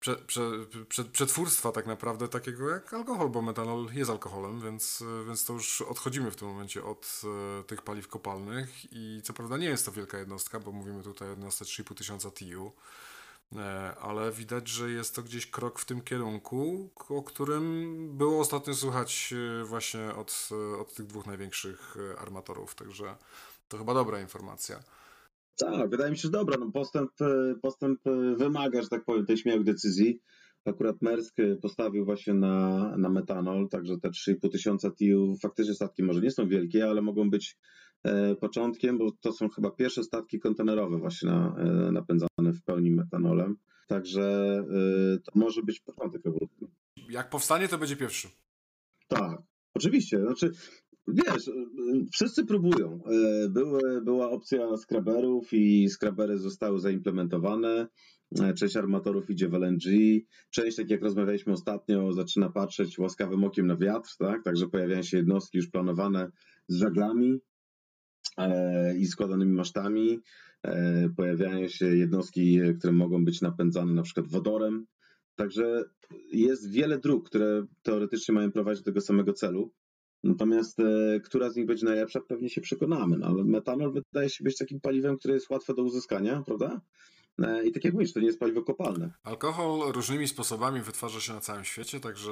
prze, 0.00 0.16
prze, 0.16 0.50
prze, 0.88 1.04
przetwórstwa 1.04 1.72
tak 1.72 1.86
naprawdę 1.86 2.28
takiego 2.28 2.70
jak 2.70 2.94
alkohol, 2.94 3.28
bo 3.28 3.42
metanol 3.42 3.86
jest 3.92 4.10
alkoholem, 4.10 4.60
więc, 4.60 5.04
więc 5.26 5.44
to 5.44 5.52
już 5.52 5.82
odchodzimy 5.82 6.30
w 6.30 6.36
tym 6.36 6.48
momencie 6.48 6.84
od 6.84 7.22
tych 7.66 7.82
paliw 7.82 8.08
kopalnych 8.08 8.92
i 8.92 9.20
co 9.24 9.32
prawda 9.32 9.56
nie 9.56 9.66
jest 9.66 9.86
to 9.86 9.92
wielka 9.92 10.18
jednostka, 10.18 10.60
bo 10.60 10.72
mówimy 10.72 11.02
tutaj 11.02 11.28
o 11.28 11.30
jednostce 11.30 11.64
3,5 11.64 11.94
tysiąca 11.94 12.30
TU, 12.30 12.72
E, 13.56 13.94
ale 14.00 14.32
widać, 14.32 14.68
że 14.68 14.90
jest 14.90 15.14
to 15.14 15.22
gdzieś 15.22 15.46
krok 15.46 15.78
w 15.78 15.84
tym 15.84 16.00
kierunku, 16.00 16.90
o 17.08 17.22
którym 17.22 17.96
było 18.16 18.40
ostatnio 18.40 18.74
słychać 18.74 19.34
e, 19.60 19.64
właśnie 19.64 20.14
od, 20.14 20.48
e, 20.52 20.78
od 20.78 20.94
tych 20.94 21.06
dwóch 21.06 21.26
największych 21.26 21.96
armatorów, 22.18 22.74
także 22.74 23.16
to 23.68 23.78
chyba 23.78 23.94
dobra 23.94 24.20
informacja. 24.20 24.82
Tak, 25.58 25.90
wydaje 25.90 26.10
mi 26.10 26.16
się, 26.16 26.22
że 26.22 26.30
dobra. 26.30 26.56
No 26.60 26.72
postęp, 26.72 27.10
postęp 27.62 28.00
wymaga, 28.36 28.82
że 28.82 28.88
tak 28.88 29.04
powiem, 29.04 29.26
tej 29.26 29.36
śmiałych 29.36 29.64
decyzji. 29.64 30.20
Akurat 30.64 31.02
Mersk 31.02 31.36
postawił 31.62 32.04
właśnie 32.04 32.34
na, 32.34 32.96
na 32.96 33.08
metanol, 33.08 33.68
także 33.68 33.98
te 33.98 34.08
3,5 34.08 34.50
tysiąca 34.50 34.90
TIU 34.90 35.36
faktycznie 35.42 35.74
statki 35.74 36.02
może 36.02 36.20
nie 36.20 36.30
są 36.30 36.48
wielkie, 36.48 36.84
ale 36.84 37.02
mogą 37.02 37.30
być 37.30 37.56
E, 38.04 38.34
początkiem, 38.34 38.98
bo 38.98 39.12
to 39.20 39.32
są 39.32 39.48
chyba 39.48 39.70
pierwsze 39.70 40.04
statki 40.04 40.38
kontenerowe 40.38 40.98
właśnie 40.98 41.30
na, 41.30 41.56
e, 41.58 41.92
napędzane 41.92 42.52
w 42.52 42.62
pełni 42.62 42.90
metanolem. 42.90 43.56
Także 43.88 44.22
e, 45.14 45.18
to 45.18 45.32
może 45.34 45.62
być 45.62 45.80
początek 45.80 46.26
ewolucji. 46.26 46.66
Jak 47.10 47.30
powstanie, 47.30 47.68
to 47.68 47.78
będzie 47.78 47.96
pierwszy. 47.96 48.28
Tak, 49.08 49.42
oczywiście. 49.74 50.20
Znaczy, 50.20 50.50
wiesz, 51.08 51.50
wszyscy 52.12 52.44
próbują. 52.46 53.00
Były, 53.50 54.02
była 54.02 54.30
opcja 54.30 54.76
skraberów 54.76 55.52
i 55.52 55.88
skrabery 55.88 56.38
zostały 56.38 56.80
zaimplementowane. 56.80 57.86
Część 58.56 58.76
armatorów 58.76 59.30
idzie 59.30 59.48
w 59.48 59.54
LNG, 59.54 59.84
część, 60.50 60.76
tak 60.76 60.90
jak 60.90 61.02
rozmawialiśmy 61.02 61.52
ostatnio, 61.52 62.12
zaczyna 62.12 62.50
patrzeć 62.50 62.98
łaskawym 62.98 63.44
okiem 63.44 63.66
na 63.66 63.76
wiatr, 63.76 64.16
tak? 64.18 64.42
Także 64.44 64.66
pojawiają 64.66 65.02
się 65.02 65.16
jednostki 65.16 65.58
już 65.58 65.70
planowane 65.70 66.30
z 66.68 66.76
żaglami, 66.76 67.40
E, 68.38 68.96
i 68.96 69.06
składanymi 69.06 69.52
masztami. 69.52 70.20
E, 70.62 71.08
pojawiają 71.16 71.68
się 71.68 71.86
jednostki, 71.86 72.60
które 72.78 72.92
mogą 72.92 73.24
być 73.24 73.40
napędzane 73.40 73.92
na 73.92 74.02
przykład 74.02 74.28
wodorem. 74.28 74.86
Także 75.34 75.84
jest 76.32 76.70
wiele 76.70 76.98
dróg, 76.98 77.28
które 77.28 77.66
teoretycznie 77.82 78.34
mają 78.34 78.52
prowadzić 78.52 78.82
do 78.82 78.90
tego 78.90 79.00
samego 79.00 79.32
celu. 79.32 79.72
Natomiast 80.24 80.80
e, 80.80 81.20
która 81.20 81.50
z 81.50 81.56
nich 81.56 81.66
będzie 81.66 81.86
najlepsza, 81.86 82.20
pewnie 82.20 82.50
się 82.50 82.60
przekonamy. 82.60 83.18
No, 83.18 83.26
ale 83.26 83.44
metanol 83.44 83.92
wydaje 83.92 84.30
się 84.30 84.44
być 84.44 84.58
takim 84.58 84.80
paliwem, 84.80 85.18
które 85.18 85.34
jest 85.34 85.50
łatwe 85.50 85.74
do 85.74 85.82
uzyskania, 85.82 86.42
prawda? 86.46 86.80
I 87.64 87.72
tak 87.72 87.84
jak 87.84 87.94
mówisz, 87.94 88.12
to 88.12 88.20
nie 88.20 88.26
jest 88.26 88.38
paliwo 88.38 88.62
kopalne. 88.62 89.10
Alkohol 89.22 89.92
różnymi 89.92 90.28
sposobami 90.28 90.80
wytwarza 90.80 91.20
się 91.20 91.32
na 91.32 91.40
całym 91.40 91.64
świecie, 91.64 92.00
także, 92.00 92.30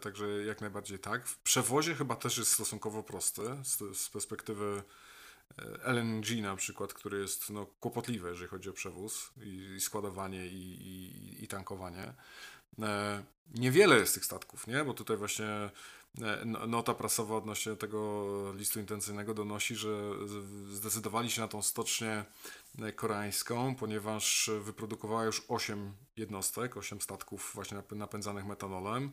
także 0.00 0.44
jak 0.44 0.60
najbardziej 0.60 0.98
tak. 0.98 1.28
W 1.28 1.38
przewozie 1.38 1.94
chyba 1.94 2.16
też 2.16 2.38
jest 2.38 2.52
stosunkowo 2.52 3.02
prosty 3.02 3.42
z, 3.64 3.98
z 3.98 4.10
perspektywy 4.10 4.82
LNG 5.84 6.42
na 6.42 6.56
przykład, 6.56 6.94
który 6.94 7.18
jest 7.18 7.50
no, 7.50 7.66
kłopotliwy, 7.80 8.28
jeżeli 8.28 8.48
chodzi 8.48 8.70
o 8.70 8.72
przewóz 8.72 9.32
i, 9.42 9.74
i 9.76 9.80
składowanie 9.80 10.46
i, 10.46 10.88
i, 10.88 11.44
i 11.44 11.48
tankowanie. 11.48 12.12
E, 12.82 13.24
niewiele 13.54 13.96
jest 13.96 14.14
tych 14.14 14.24
statków, 14.24 14.66
nie? 14.66 14.84
Bo 14.84 14.94
tutaj 14.94 15.16
właśnie 15.16 15.46
e, 15.46 15.70
nota 16.66 16.94
prasowa 16.94 17.36
odnośnie 17.36 17.76
tego 17.76 18.26
listu 18.54 18.80
intencyjnego 18.80 19.34
donosi, 19.34 19.76
że 19.76 19.88
zdecydowali 20.72 21.30
się 21.30 21.40
na 21.40 21.48
tą 21.48 21.62
stocznię 21.62 22.24
e, 22.82 22.92
koreańską, 22.92 23.74
ponieważ 23.74 24.50
wyprodukowała 24.60 25.24
już 25.24 25.42
8 25.48 25.92
jednostek, 26.16 26.76
8 26.76 27.00
statków 27.00 27.50
właśnie 27.54 27.82
napędzanych 27.90 28.46
metanolem. 28.46 29.12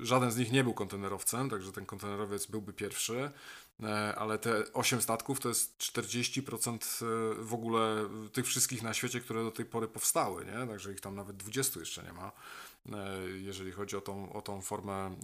Żaden 0.00 0.30
z 0.30 0.36
nich 0.36 0.52
nie 0.52 0.64
był 0.64 0.74
kontenerowcem, 0.74 1.50
także 1.50 1.72
ten 1.72 1.86
kontenerowiec 1.86 2.46
byłby 2.46 2.72
pierwszy. 2.72 3.30
E, 3.82 4.14
ale 4.14 4.38
te 4.38 4.72
8 4.72 5.02
statków 5.02 5.40
to 5.40 5.48
jest 5.48 5.78
40% 5.78 7.04
e, 7.04 7.44
w 7.44 7.54
ogóle 7.54 8.08
tych 8.32 8.46
wszystkich 8.46 8.82
na 8.82 8.94
świecie, 8.94 9.20
które 9.20 9.44
do 9.44 9.50
tej 9.50 9.64
pory 9.64 9.88
powstały, 9.88 10.44
nie? 10.44 10.66
Także 10.66 10.92
ich 10.92 11.00
tam 11.00 11.14
nawet 11.14 11.36
20 11.36 11.80
jeszcze 11.80 12.02
nie 12.02 12.12
ma, 12.12 12.32
e, 12.92 13.20
jeżeli 13.28 13.72
chodzi 13.72 13.96
o 13.96 14.00
tą, 14.00 14.32
o 14.32 14.42
tą 14.42 14.62
formę 14.62 15.16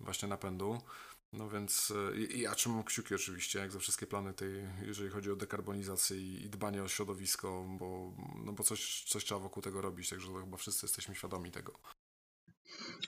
właśnie 0.00 0.28
napędu. 0.28 0.78
No 1.32 1.50
więc 1.50 1.92
i, 2.34 2.40
ja 2.40 2.54
trzymam 2.54 2.84
kciuki 2.84 3.14
oczywiście, 3.14 3.58
jak 3.58 3.72
za 3.72 3.78
wszystkie 3.78 4.06
plany 4.06 4.34
tej, 4.34 4.50
jeżeli 4.86 5.10
chodzi 5.10 5.30
o 5.30 5.36
dekarbonizację 5.36 6.16
i, 6.16 6.50
dbanie 6.50 6.82
o 6.82 6.88
środowisko, 6.88 7.66
bo, 7.78 8.12
no 8.44 8.52
bo 8.52 8.62
coś, 8.62 9.04
coś 9.04 9.24
trzeba 9.24 9.40
wokół 9.40 9.62
tego 9.62 9.80
robić, 9.80 10.08
także 10.08 10.28
chyba 10.44 10.56
wszyscy 10.56 10.86
jesteśmy 10.86 11.14
świadomi 11.14 11.50
tego. 11.50 11.72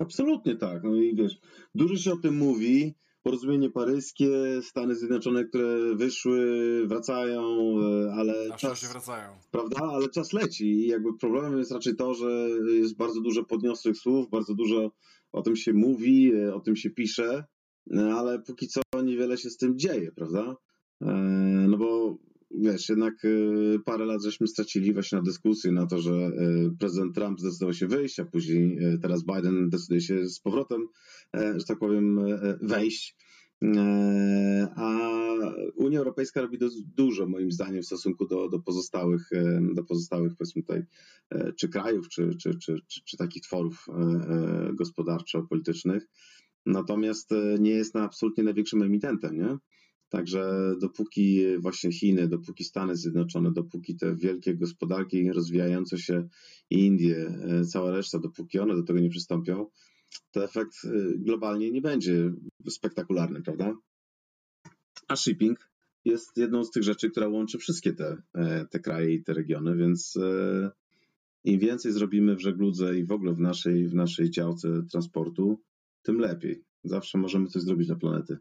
Absolutnie 0.00 0.56
tak. 0.56 0.82
No 0.84 0.96
i 0.96 1.14
wiesz, 1.14 1.40
dużo 1.74 1.96
się 1.96 2.12
o 2.12 2.16
tym 2.16 2.36
mówi, 2.36 2.94
porozumienie 3.22 3.70
paryskie, 3.70 4.28
Stany 4.62 4.94
Zjednoczone, 4.94 5.44
które 5.44 5.94
wyszły, 5.94 6.82
wracają, 6.86 7.42
e, 7.80 8.12
ale 8.14 8.48
Na 8.48 8.56
czas, 8.56 8.84
wracają. 8.84 9.38
Prawda? 9.50 9.76
Ale 9.80 10.08
czas 10.08 10.32
leci 10.32 10.64
i 10.64 10.86
jakby 10.86 11.18
problemem 11.18 11.58
jest 11.58 11.72
raczej 11.72 11.96
to, 11.96 12.14
że 12.14 12.48
jest 12.68 12.96
bardzo 12.96 13.20
dużo 13.20 13.44
podniosłych 13.44 13.96
słów, 13.96 14.30
bardzo 14.30 14.54
dużo 14.54 14.90
o 15.32 15.42
tym 15.42 15.56
się 15.56 15.72
mówi, 15.72 16.32
e, 16.34 16.54
o 16.54 16.60
tym 16.60 16.76
się 16.76 16.90
pisze, 16.90 17.44
e, 17.96 18.14
ale 18.14 18.42
póki 18.42 18.68
co 18.68 19.02
niewiele 19.02 19.38
się 19.38 19.50
z 19.50 19.56
tym 19.56 19.78
dzieje, 19.78 20.12
prawda? 20.12 20.56
No 21.68 21.78
bo 21.78 22.18
wiesz, 22.50 22.88
jednak 22.88 23.14
parę 23.84 24.04
lat 24.06 24.22
żeśmy 24.24 24.46
stracili 24.46 24.92
właśnie 24.92 25.18
na 25.18 25.24
dyskusję, 25.24 25.72
na 25.72 25.86
to, 25.86 25.98
że 25.98 26.30
prezydent 26.78 27.14
Trump 27.14 27.40
zdecydował 27.40 27.74
się 27.74 27.86
wyjść, 27.86 28.20
a 28.20 28.24
później 28.24 28.78
teraz 29.02 29.24
Biden 29.24 29.68
decyduje 29.68 30.00
się 30.00 30.26
z 30.28 30.40
powrotem 30.40 30.88
E, 31.36 31.60
że 31.60 31.64
tak 31.64 31.78
powiem, 31.78 32.18
e, 32.18 32.58
wejść. 32.62 33.16
E, 33.62 34.68
a 34.76 34.98
Unia 35.76 35.98
Europejska 35.98 36.40
robi 36.40 36.58
dużo, 36.96 37.26
moim 37.26 37.52
zdaniem, 37.52 37.82
w 37.82 37.86
stosunku 37.86 38.26
do, 38.26 38.48
do 38.48 38.58
pozostałych, 38.58 39.30
do 39.74 39.84
pozostałych, 39.84 40.32
powiedzmy 40.38 40.62
tutaj, 40.62 40.82
czy 41.56 41.68
krajów, 41.68 42.08
czy, 42.08 42.34
czy, 42.36 42.58
czy, 42.58 42.80
czy, 42.86 43.00
czy 43.04 43.16
takich 43.16 43.42
tworów 43.42 43.86
gospodarczo-politycznych. 44.74 46.08
Natomiast 46.66 47.30
nie 47.58 47.70
jest 47.70 47.94
na 47.94 48.02
absolutnie 48.02 48.44
największym 48.44 48.82
emitentem, 48.82 49.36
nie? 49.36 49.56
Także 50.08 50.74
dopóki 50.80 51.44
właśnie 51.58 51.92
Chiny, 51.92 52.28
dopóki 52.28 52.64
Stany 52.64 52.96
Zjednoczone, 52.96 53.52
dopóki 53.52 53.96
te 53.96 54.16
wielkie 54.16 54.54
gospodarki 54.54 55.32
rozwijające 55.32 55.98
się 55.98 56.28
Indie, 56.70 57.40
cała 57.68 57.90
reszta, 57.90 58.18
dopóki 58.18 58.58
one 58.58 58.76
do 58.76 58.82
tego 58.82 59.00
nie 59.00 59.10
przystąpią, 59.10 59.66
to 60.30 60.44
efekt 60.44 60.84
y, 60.84 61.18
globalnie 61.18 61.70
nie 61.70 61.80
będzie 61.80 62.32
spektakularny, 62.68 63.42
prawda? 63.42 63.74
A 65.08 65.16
shipping 65.16 65.70
jest 66.04 66.36
jedną 66.36 66.64
z 66.64 66.70
tych 66.70 66.82
rzeczy, 66.82 67.10
która 67.10 67.28
łączy 67.28 67.58
wszystkie 67.58 67.92
te, 67.92 68.16
e, 68.34 68.66
te 68.66 68.80
kraje 68.80 69.14
i 69.14 69.22
te 69.22 69.34
regiony, 69.34 69.76
więc 69.76 70.16
e, 70.16 70.70
im 71.44 71.60
więcej 71.60 71.92
zrobimy 71.92 72.36
w 72.36 72.40
żegludze 72.40 72.98
i 72.98 73.04
w 73.04 73.12
ogóle 73.12 73.32
w 73.32 73.40
naszej, 73.40 73.88
w 73.88 73.94
naszej 73.94 74.30
działce 74.30 74.68
transportu, 74.90 75.60
tym 76.02 76.18
lepiej. 76.18 76.64
Zawsze 76.84 77.18
możemy 77.18 77.48
coś 77.48 77.62
zrobić 77.62 77.86
dla 77.86 77.96
planety. 77.96 78.38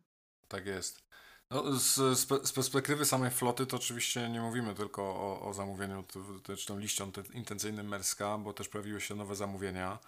Tak 0.47 0.65
jest. 0.65 1.03
No, 1.51 1.79
z, 1.79 1.95
z, 1.95 2.27
pe- 2.27 2.45
z 2.45 2.53
perspektywy 2.53 3.05
samej 3.05 3.31
floty 3.31 3.65
to 3.65 3.77
oczywiście 3.77 4.29
nie 4.29 4.41
mówimy 4.41 4.73
tylko 4.73 5.01
o, 5.01 5.41
o 5.49 5.53
zamówieniu, 5.53 6.03
czy 6.57 6.67
tą 6.67 6.79
liścią 6.79 7.11
te- 7.11 7.23
intencyjnym 7.33 7.87
Merska, 7.87 8.37
bo 8.37 8.53
też 8.53 8.69
pojawiły 8.69 9.01
się 9.01 9.15
nowe 9.15 9.35
zamówienia. 9.35 9.99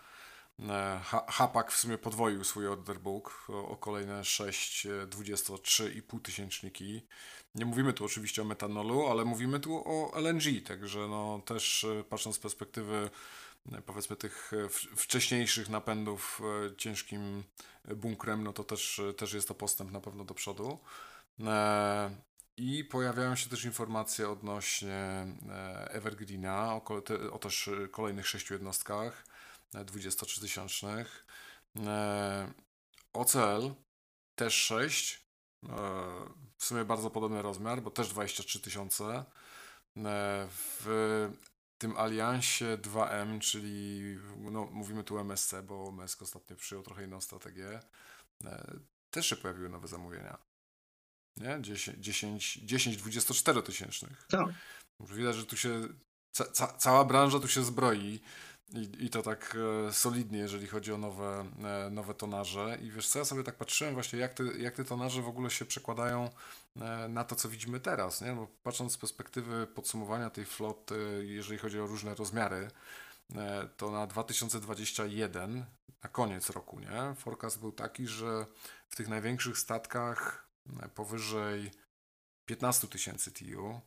E, 0.70 1.00
Ha- 1.04 1.26
Hapak 1.30 1.72
w 1.72 1.78
sumie 1.78 1.98
podwoił 1.98 2.44
swój 2.44 2.68
order 2.68 3.00
book 3.00 3.46
o, 3.48 3.78
kolejne 3.78 4.26
6 4.26 4.86
e, 4.86 4.90
23,5 5.08 6.22
tysięczniki. 6.22 7.08
Nie 7.56 7.66
mówimy 7.66 7.94
tu 7.94 8.06
oczywiście 8.06 8.42
o 8.42 8.46
metanolu, 8.46 9.08
ale 9.08 9.26
mówimy 9.26 9.60
tu 9.60 9.84
o 9.86 10.12
LNG, 10.20 10.62
także 10.68 11.00
no 11.00 11.42
też 11.46 11.84
e, 11.84 12.04
patrząc 12.04 12.36
z 12.36 12.40
perspektywy 12.40 13.10
e, 13.72 13.82
powiedzmy 13.82 14.16
tych 14.16 14.52
e, 14.54 14.70
wcześniejszych 14.96 15.70
napędów 15.70 16.42
e, 16.72 16.76
ciężkim 16.76 17.44
bunkrem, 17.96 18.44
no 18.44 18.54
to 18.54 18.64
też, 18.64 19.02
też 19.18 19.34
jest 19.34 19.48
to 19.48 19.54
postęp 19.56 19.92
na 19.92 20.02
pewno 20.02 20.26
do 20.26 20.34
przodu. 20.34 20.80
E, 21.44 22.16
I 22.58 22.84
pojawiają 22.84 23.36
się 23.36 23.50
też 23.50 23.66
informacje 23.66 24.30
odnośnie 24.30 24.96
e, 25.50 25.88
Evergreena, 25.92 26.74
o, 26.76 26.84
o 27.32 27.40
też 27.40 27.68
e, 27.68 27.88
kolejnych 27.88 28.28
sześciu 28.28 28.54
jednostkach 28.54 29.26
e, 29.26 29.29
23-tysięcznych. 29.74 31.06
E, 31.86 32.54
OCL 33.14 33.74
też 34.36 34.54
6, 34.54 35.26
e, 35.64 35.70
w 36.58 36.66
sumie 36.66 36.86
bardzo 36.86 37.10
podobny 37.10 37.42
rozmiar, 37.42 37.82
bo 37.82 37.92
też 37.92 38.10
23 38.10 38.60
tysiące. 38.60 39.26
E, 39.98 40.48
W 40.52 41.32
tym 41.78 41.98
aliansie 41.98 42.78
2M, 42.78 43.40
czyli 43.40 44.02
no, 44.38 44.66
mówimy 44.66 45.04
tu 45.04 45.20
MSC, 45.20 45.54
bo 45.64 45.90
MSC 45.90 46.22
ostatnio 46.22 46.56
przyjął 46.56 46.84
trochę 46.84 47.04
inną 47.04 47.22
strategię, 47.22 47.80
też 49.12 49.28
się 49.28 49.36
pojawiły 49.36 49.70
nowe 49.70 49.88
zamówienia. 49.88 50.38
Nie? 51.38 51.58
10, 51.62 51.98
10, 52.00 52.54
10 52.54 52.98
24 52.98 53.64
tysięcznych. 53.64 54.26
Tak. 54.30 54.48
Widać, 55.00 55.36
że 55.36 55.46
tu 55.46 55.58
się 55.58 55.88
ca, 56.32 56.46
ca, 56.46 56.68
cała 56.68 57.06
branża 57.06 57.40
tu 57.40 57.48
się 57.48 57.64
zbroi 57.64 58.20
i, 58.74 59.06
i 59.06 59.10
to 59.10 59.22
tak 59.22 59.58
e, 59.88 59.94
solidnie, 59.94 60.40
jeżeli 60.40 60.68
chodzi 60.68 60.94
o 60.94 60.98
nowe, 60.98 61.46
e, 61.64 61.90
nowe 61.90 62.14
tonaże. 62.14 62.78
I 62.82 62.92
wiesz 62.92 63.08
co, 63.08 63.20
ja 63.20 63.26
sobie 63.26 63.44
tak 63.44 63.56
patrzyłem 63.56 63.94
właśnie, 63.94 64.20
jak 64.20 64.34
te, 64.34 64.44
jak 64.44 64.76
te 64.76 64.86
tonaże 64.86 65.22
w 65.22 65.28
ogóle 65.28 65.50
się 65.50 65.66
przekładają 65.66 66.30
e, 66.76 67.08
na 67.08 67.24
to, 67.24 67.36
co 67.36 67.50
widzimy 67.50 67.80
teraz, 67.80 68.22
nie? 68.22 68.34
Bo 68.34 68.48
patrząc 68.64 68.94
z 68.94 68.98
perspektywy 68.98 69.68
podsumowania 69.68 70.30
tej 70.30 70.46
floty, 70.46 71.26
jeżeli 71.28 71.60
chodzi 71.60 71.80
o 71.80 71.88
różne 71.88 72.16
rozmiary, 72.16 72.72
to 73.78 73.92
na 73.92 74.08
2021, 74.08 75.66
na 76.04 76.10
koniec 76.10 76.50
roku, 76.50 76.80
nie? 76.80 77.16
Forecast 77.16 77.60
był 77.60 77.72
taki, 77.72 78.08
że 78.08 78.46
w 78.90 78.96
tych 78.96 79.08
największych 79.08 79.58
statkach 79.58 80.50
powyżej 80.96 81.72
15 82.46 82.88
tysięcy 82.88 83.32
TU 83.32 83.82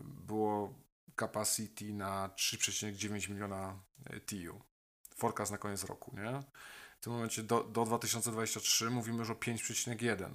było 0.00 0.74
capacity 1.16 1.92
na 1.92 2.30
3,9 2.36 3.30
miliona 3.30 3.78
e, 4.04 4.20
TU. 4.20 4.60
Forecast 5.16 5.52
na 5.52 5.58
koniec 5.58 5.84
roku, 5.84 6.16
nie? 6.16 6.42
W 7.00 7.04
tym 7.04 7.12
momencie 7.12 7.42
do, 7.42 7.64
do 7.64 7.84
2023 7.84 8.90
mówimy 8.90 9.18
już 9.18 9.30
o 9.30 9.34
5,1. 9.34 10.30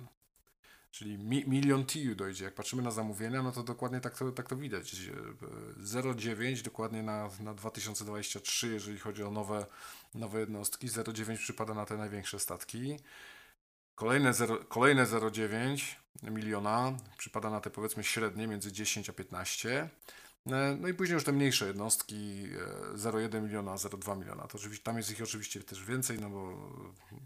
Czyli 0.92 1.18
mi, 1.18 1.46
milion 1.48 1.86
TU 1.86 2.16
dojdzie. 2.16 2.46
Jak 2.46 2.56
patrzymy 2.56 2.82
na 2.82 2.92
zamówienia, 2.92 3.44
no 3.44 3.52
to 3.52 3.64
dokładnie 3.64 4.02
tak 4.02 4.18
to, 4.18 4.32
tak 4.32 4.50
to 4.50 4.56
widać. 4.56 4.94
E, 4.94 4.98
0,9 5.84 6.62
dokładnie 6.62 7.04
na, 7.04 7.30
na 7.40 7.54
2023, 7.54 8.68
jeżeli 8.68 9.00
chodzi 9.00 9.24
o 9.24 9.32
nowe, 9.32 9.66
nowe 10.16 10.40
jednostki. 10.40 10.88
0,9 10.88 11.38
przypada 11.38 11.74
na 11.74 11.86
te 11.86 11.98
największe 11.98 12.40
statki. 12.40 12.98
Kolejne, 13.96 14.34
0, 14.34 14.58
kolejne 14.58 15.06
0,9 15.06 15.96
miliona 16.24 16.98
przypada 17.18 17.50
na 17.50 17.62
te 17.62 17.70
powiedzmy 17.70 18.04
średnie 18.04 18.48
między 18.48 18.72
10 18.72 19.10
a 19.10 19.14
15. 19.14 19.90
E, 20.48 20.78
No 20.80 20.88
i 20.88 20.94
później 20.94 21.14
już 21.14 21.24
te 21.24 21.32
mniejsze 21.32 21.68
jednostki 21.68 22.44
e, 22.94 22.98
0,1 22.98 23.42
miliona, 23.44 23.76
0,2 23.76 24.18
miliona. 24.20 24.48
To 24.48 24.58
oczywiście, 24.58 24.84
tam 24.84 24.98
jest 24.98 25.12
ich 25.12 25.22
oczywiście 25.22 25.64
też 25.64 25.86
więcej, 25.86 26.20
no 26.20 26.30
bo 26.30 26.58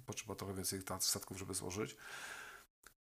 potrzeba 0.05 0.35
trochę 0.35 0.53
więcej 0.53 0.83
ta- 0.83 0.99
statków, 1.01 1.37
żeby 1.37 1.53
złożyć 1.53 1.95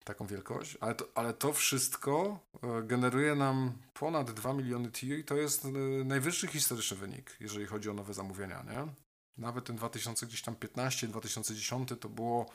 taką 0.05 0.27
wielkość, 0.27 0.77
ale 0.81 0.95
to, 0.95 1.09
ale 1.15 1.35
to 1.35 1.53
wszystko 1.53 2.39
e, 2.63 2.83
generuje 2.83 3.35
nam 3.35 3.73
ponad 3.95 4.31
2 4.31 4.53
miliony 4.53 4.91
TU 4.91 5.07
i 5.07 5.25
to 5.25 5.37
jest 5.37 5.65
e, 5.65 5.69
najwyższy 6.05 6.47
historyczny 6.49 6.97
wynik, 6.97 7.37
jeżeli 7.41 7.67
chodzi 7.67 7.91
o 7.91 7.95
nowe 7.95 8.15
zamówienia, 8.15 8.63
nie? 8.63 8.87
Nawet 9.39 9.65
ten 9.65 9.77
2015, 9.77 11.09
2010 11.09 11.89
to 12.01 12.09
było 12.09 12.47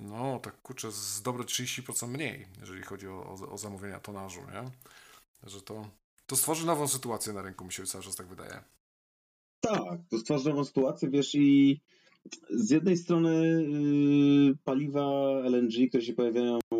no, 0.00 0.38
tak 0.38 0.62
kurczę, 0.62 0.92
z 0.92 1.22
dobre 1.22 1.44
30% 1.44 2.08
mniej, 2.08 2.46
jeżeli 2.60 2.82
chodzi 2.82 3.08
o, 3.08 3.12
o, 3.26 3.50
o 3.52 3.58
zamówienia 3.58 4.00
tonażu, 4.00 4.40
nie? 4.40 4.70
Że 5.50 5.62
to, 5.62 5.90
to 6.28 6.36
stworzy 6.36 6.66
nową 6.66 6.88
sytuację 6.88 7.32
na 7.32 7.42
rynku, 7.42 7.64
mi 7.64 7.72
się 7.72 7.84
cały 7.84 8.04
czas 8.04 8.16
tak 8.16 8.26
wydaje. 8.26 8.60
Tak, 9.60 10.00
to 10.10 10.18
stwarza 10.18 10.50
nową 10.50 10.64
sytuację, 10.64 11.10
wiesz, 11.10 11.34
i 11.34 11.80
z 12.50 12.70
jednej 12.70 12.96
strony 12.96 13.30
y, 14.52 14.58
paliwa 14.64 15.06
LNG, 15.44 15.88
które 15.88 16.02
się 16.02 16.12
pojawiają 16.12 16.58
y, 16.58 16.76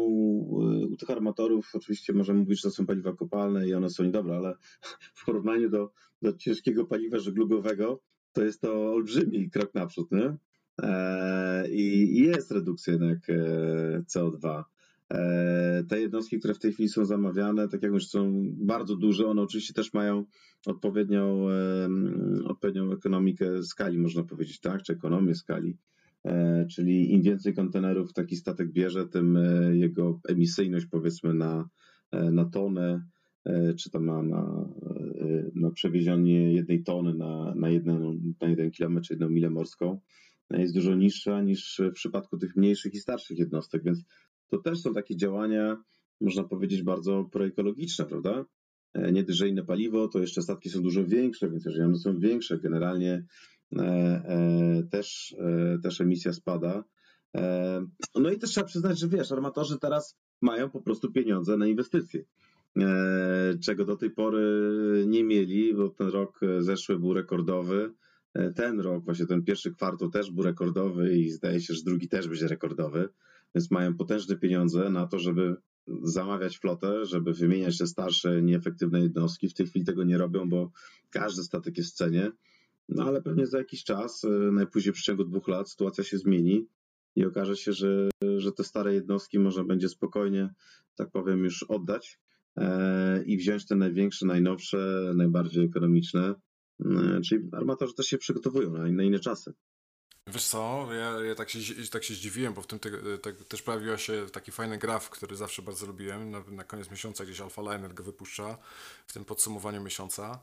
u 0.90 0.96
tych 0.98 1.10
armatorów, 1.10 1.70
oczywiście 1.74 2.12
możemy 2.12 2.40
mówić, 2.40 2.60
że 2.60 2.68
to 2.68 2.74
są 2.74 2.86
paliwa 2.86 3.12
kopalne 3.12 3.68
i 3.68 3.74
one 3.74 3.90
są 3.90 4.04
niedobre, 4.04 4.36
ale 4.36 4.54
w 5.18 5.24
porównaniu 5.24 5.70
do, 5.70 5.92
do 6.22 6.32
ciężkiego 6.32 6.84
paliwa 6.86 7.18
żeglugowego, 7.18 8.00
to 8.32 8.44
jest 8.44 8.60
to 8.60 8.92
olbrzymi 8.92 9.50
krok 9.50 9.74
naprzód, 9.74 10.12
nie? 10.12 10.36
E, 10.82 11.70
I 11.70 12.18
i 12.18 12.22
jest 12.22 12.50
redukcja 12.50 12.92
jednak 12.92 13.30
e, 13.30 14.02
CO2. 14.02 14.64
E, 15.10 15.84
Te 15.88 16.00
jednostki, 16.00 16.38
które 16.38 16.54
w 16.54 16.58
tej 16.58 16.72
chwili 16.72 16.88
są 16.88 17.04
zamawiane, 17.04 17.68
tak 17.68 17.82
jak 17.82 17.92
już 17.92 18.06
są 18.06 18.52
bardzo 18.56 18.96
duże, 18.96 19.26
one 19.26 19.42
oczywiście 19.42 19.74
też 19.74 19.92
mają 19.92 20.24
odpowiednią, 20.66 21.46
odpowiednią 22.44 22.92
ekonomikę 22.92 23.62
skali, 23.62 23.98
można 23.98 24.22
powiedzieć, 24.22 24.60
tak, 24.60 24.82
czy 24.82 24.92
ekonomię 24.92 25.34
skali. 25.34 25.76
E, 26.24 26.66
Czyli 26.70 27.12
im 27.12 27.22
więcej 27.22 27.54
kontenerów 27.54 28.12
taki 28.12 28.36
statek 28.36 28.72
bierze, 28.72 29.08
tym 29.08 29.36
e, 29.36 29.76
jego 29.76 30.20
emisyjność 30.28 30.86
powiedzmy 30.86 31.34
na, 31.34 31.68
na 32.12 32.44
tonę, 32.44 33.02
czy 33.78 33.90
tam 33.90 34.06
na, 34.06 34.22
na, 34.22 34.68
na 35.54 35.70
przewiezienie 35.70 36.52
jednej 36.52 36.82
tony 36.82 37.14
na, 37.14 37.54
na, 37.54 37.70
jeden, 37.70 38.20
na 38.40 38.48
jeden 38.48 38.70
kilometr, 38.70 39.10
jedną 39.10 39.28
milę 39.28 39.50
morską 39.50 40.00
jest 40.50 40.74
dużo 40.74 40.94
niższa 40.94 41.42
niż 41.42 41.80
w 41.90 41.92
przypadku 41.92 42.38
tych 42.38 42.56
mniejszych 42.56 42.94
i 42.94 42.98
starszych 42.98 43.38
jednostek, 43.38 43.84
więc 43.84 44.04
to 44.48 44.58
też 44.58 44.80
są 44.80 44.94
takie 44.94 45.16
działania, 45.16 45.82
można 46.20 46.44
powiedzieć, 46.44 46.82
bardzo 46.82 47.24
proekologiczne, 47.32 48.04
prawda? 48.04 48.44
E, 48.94 49.12
Nie 49.12 49.24
inne 49.48 49.64
paliwo, 49.64 50.08
to 50.08 50.18
jeszcze 50.18 50.42
statki 50.42 50.70
są 50.70 50.82
dużo 50.82 51.04
większe, 51.04 51.50
więc 51.50 51.64
jeżeli 51.64 51.84
one 51.84 51.98
są 51.98 52.18
większe, 52.18 52.58
generalnie 52.58 53.24
e, 53.76 53.82
e, 53.82 54.82
też, 54.90 55.36
też 55.82 56.00
emisja 56.00 56.32
spada. 56.32 56.84
No 58.14 58.30
i 58.30 58.38
też 58.38 58.50
trzeba 58.50 58.66
przyznać, 58.66 58.98
że 58.98 59.08
wiesz, 59.08 59.32
armatorzy 59.32 59.78
teraz 59.78 60.16
mają 60.40 60.70
po 60.70 60.80
prostu 60.80 61.12
pieniądze 61.12 61.56
na 61.56 61.66
inwestycje, 61.66 62.24
czego 63.64 63.84
do 63.84 63.96
tej 63.96 64.10
pory 64.10 64.44
nie 65.06 65.24
mieli, 65.24 65.74
bo 65.74 65.88
ten 65.88 66.08
rok 66.08 66.40
zeszły 66.58 66.98
był 66.98 67.14
rekordowy. 67.14 67.92
Ten 68.54 68.80
rok, 68.80 69.04
właśnie 69.04 69.26
ten 69.26 69.44
pierwszy 69.44 69.70
kwartał 69.70 70.10
też 70.10 70.30
był 70.30 70.44
rekordowy 70.44 71.18
i 71.18 71.30
zdaje 71.30 71.60
się, 71.60 71.74
że 71.74 71.82
drugi 71.82 72.08
też 72.08 72.28
będzie 72.28 72.48
rekordowy, 72.48 73.08
więc 73.54 73.70
mają 73.70 73.96
potężne 73.96 74.36
pieniądze 74.36 74.90
na 74.90 75.06
to, 75.06 75.18
żeby 75.18 75.56
zamawiać 76.02 76.58
flotę, 76.58 77.06
żeby 77.06 77.32
wymieniać 77.32 77.78
te 77.78 77.86
starsze, 77.86 78.42
nieefektywne 78.42 79.00
jednostki. 79.00 79.48
W 79.48 79.54
tej 79.54 79.66
chwili 79.66 79.84
tego 79.84 80.04
nie 80.04 80.18
robią, 80.18 80.48
bo 80.48 80.70
każdy 81.10 81.42
statek 81.42 81.78
jest 81.78 81.90
w 81.90 81.96
cenie. 81.96 82.32
No 82.88 83.04
ale 83.04 83.22
pewnie 83.22 83.46
za 83.46 83.58
jakiś 83.58 83.84
czas, 83.84 84.24
e, 84.24 84.28
najpóźniej 84.28 84.92
w 84.92 84.94
przeciągu 84.94 85.24
dwóch 85.24 85.48
lat, 85.48 85.70
sytuacja 85.70 86.04
się 86.04 86.18
zmieni 86.18 86.66
i 87.16 87.24
okaże 87.24 87.56
się, 87.56 87.72
że, 87.72 88.10
że 88.36 88.52
te 88.52 88.64
stare 88.64 88.94
jednostki 88.94 89.38
można 89.38 89.64
będzie 89.64 89.88
spokojnie, 89.88 90.54
tak 90.94 91.10
powiem, 91.10 91.44
już 91.44 91.62
oddać 91.62 92.20
e, 92.56 93.22
i 93.24 93.36
wziąć 93.36 93.66
te 93.66 93.76
największe, 93.76 94.26
najnowsze, 94.26 95.12
najbardziej 95.14 95.64
ekonomiczne. 95.64 96.34
E, 96.84 97.20
Czyli 97.20 97.48
armatorzy 97.52 97.94
też 97.94 98.06
się 98.06 98.18
przygotowują 98.18 98.72
na, 98.72 98.90
na 98.90 99.02
inne 99.02 99.18
czasy. 99.18 99.52
Wiesz 100.32 100.46
co, 100.46 100.88
ja, 100.92 101.24
ja 101.24 101.34
tak, 101.34 101.50
się, 101.50 101.58
tak 101.90 102.04
się 102.04 102.14
zdziwiłem, 102.14 102.54
bo 102.54 102.62
w 102.62 102.66
tym 102.66 102.78
ty, 102.78 103.18
tak, 103.22 103.34
też 103.48 103.62
pojawił 103.62 103.98
się 103.98 104.26
taki 104.32 104.52
fajny 104.52 104.78
graf, 104.78 105.10
który 105.10 105.36
zawsze 105.36 105.62
bardzo 105.62 105.86
lubiłem. 105.86 106.30
Na, 106.30 106.42
na 106.48 106.64
koniec 106.64 106.90
miesiąca 106.90 107.24
gdzieś 107.24 107.40
Alpha 107.40 107.62
Liner 107.62 107.94
go 107.94 108.04
wypuszcza 108.04 108.58
w 109.06 109.12
tym 109.12 109.24
podsumowaniu 109.24 109.82
miesiąca. 109.82 110.38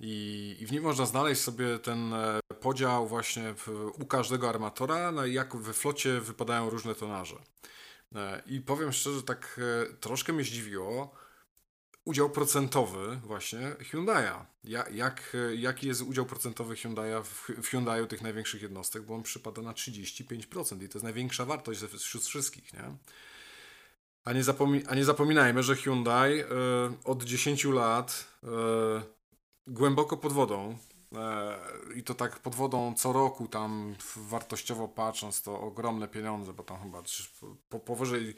I, 0.00 0.56
I 0.60 0.66
w 0.66 0.72
nim 0.72 0.82
można 0.82 1.06
znaleźć 1.06 1.42
sobie 1.42 1.78
ten 1.78 2.14
e, 2.14 2.40
podział 2.60 3.08
właśnie 3.08 3.54
w, 3.54 3.92
u 3.98 4.06
każdego 4.06 4.48
armatora, 4.48 5.12
na 5.12 5.26
jak 5.26 5.56
we 5.56 5.72
flocie 5.72 6.20
wypadają 6.20 6.70
różne 6.70 6.94
tonaże. 6.94 7.36
E, 8.14 8.42
I 8.46 8.60
powiem 8.60 8.92
szczerze, 8.92 9.22
tak 9.22 9.60
e, 9.90 9.94
troszkę 9.96 10.32
mnie 10.32 10.44
zdziwiło, 10.44 11.14
udział 12.04 12.30
procentowy 12.30 13.20
właśnie 13.24 13.76
Hyundai'a. 13.92 14.44
Ja, 14.64 14.88
jak, 14.88 15.36
jaki 15.56 15.86
jest 15.86 16.02
udział 16.02 16.26
procentowy 16.26 16.74
Hyundai'a 16.74 17.22
w, 17.22 17.48
w 17.48 17.70
Hyundai'u 17.72 18.06
tych 18.06 18.22
największych 18.22 18.62
jednostek, 18.62 19.02
bo 19.02 19.14
on 19.14 19.22
przypada 19.22 19.62
na 19.62 19.72
35% 19.72 20.82
i 20.82 20.88
to 20.88 20.98
jest 20.98 21.02
największa 21.04 21.44
wartość 21.44 21.80
wśród 21.80 22.24
wszystkich, 22.24 22.72
nie? 22.72 22.96
A 24.24 24.32
nie, 24.32 24.42
zapomi- 24.42 24.84
a 24.88 24.94
nie 24.94 25.04
zapominajmy, 25.04 25.62
że 25.62 25.76
Hyundai 25.76 26.40
y, 26.40 26.44
od 27.04 27.24
10 27.24 27.64
lat 27.64 28.26
y, 28.44 28.46
głęboko 29.66 30.16
pod 30.16 30.32
wodą 30.32 30.78
e, 31.12 31.58
i 31.94 32.02
to 32.02 32.14
tak 32.14 32.38
pod 32.38 32.54
wodą 32.54 32.94
co 32.94 33.12
roku 33.12 33.48
tam 33.48 33.94
wartościowo 34.16 34.88
patrząc 34.88 35.42
to 35.42 35.60
ogromne 35.60 36.08
pieniądze, 36.08 36.52
bo 36.52 36.62
tam 36.62 36.82
chyba 36.82 37.02
po, 37.68 37.80
powyżej 37.80 38.34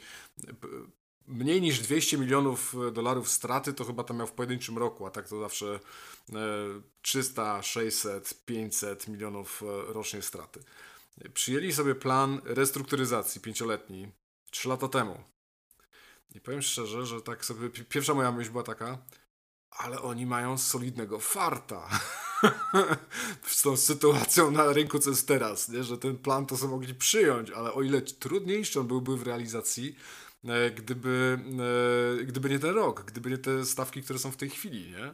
mniej 1.27 1.61
niż 1.61 1.79
200 1.79 2.17
milionów 2.17 2.75
dolarów 2.93 3.29
straty 3.29 3.73
to 3.73 3.85
chyba 3.85 4.03
tam 4.03 4.17
miał 4.17 4.27
w 4.27 4.31
pojedynczym 4.31 4.77
roku, 4.77 5.05
a 5.05 5.11
tak 5.11 5.29
to 5.29 5.39
zawsze 5.39 5.79
e, 6.33 6.37
300, 7.01 7.63
600, 7.63 8.45
500 8.45 9.07
milionów 9.07 9.63
e, 9.63 9.93
rocznie 9.93 10.21
straty. 10.21 10.63
Przyjęli 11.33 11.73
sobie 11.73 11.95
plan 11.95 12.41
restrukturyzacji 12.45 13.41
pięcioletni 13.41 14.11
3 14.51 14.69
lata 14.69 14.87
temu. 14.87 15.23
I 16.35 16.41
powiem 16.41 16.61
szczerze, 16.61 17.05
że 17.05 17.21
tak 17.21 17.45
sobie 17.45 17.69
pi- 17.69 17.85
pierwsza 17.85 18.13
moja 18.13 18.31
myśl 18.31 18.51
była 18.51 18.63
taka, 18.63 18.97
ale 19.71 20.01
oni 20.01 20.25
mają 20.25 20.57
solidnego 20.57 21.19
farta. 21.19 21.89
Z 23.47 23.61
tą 23.61 23.77
sytuacją 23.77 24.51
na 24.51 24.73
rynku, 24.73 24.99
co 24.99 25.09
jest 25.09 25.27
teraz, 25.27 25.69
nie? 25.69 25.83
że 25.83 25.97
ten 25.97 26.17
plan 26.17 26.45
to 26.45 26.57
sobie 26.57 26.71
mogli 26.71 26.95
przyjąć, 26.95 27.51
ale 27.51 27.73
o 27.73 27.81
ile 27.81 28.01
trudniejszy 28.01 28.79
on 28.79 28.87
byłby 28.87 29.17
w 29.17 29.23
realizacji, 29.23 29.95
e, 29.95 30.26
gdyby, 30.75 31.39
e, 32.21 32.25
gdyby 32.25 32.49
nie 32.49 32.59
ten 32.59 32.75
rok, 32.75 33.03
gdyby 33.03 33.29
nie 33.29 33.37
te 33.37 33.65
stawki, 33.65 34.03
które 34.03 34.19
są 34.19 34.31
w 34.31 34.37
tej 34.37 34.49
chwili, 34.49 34.91
nie? 34.91 35.13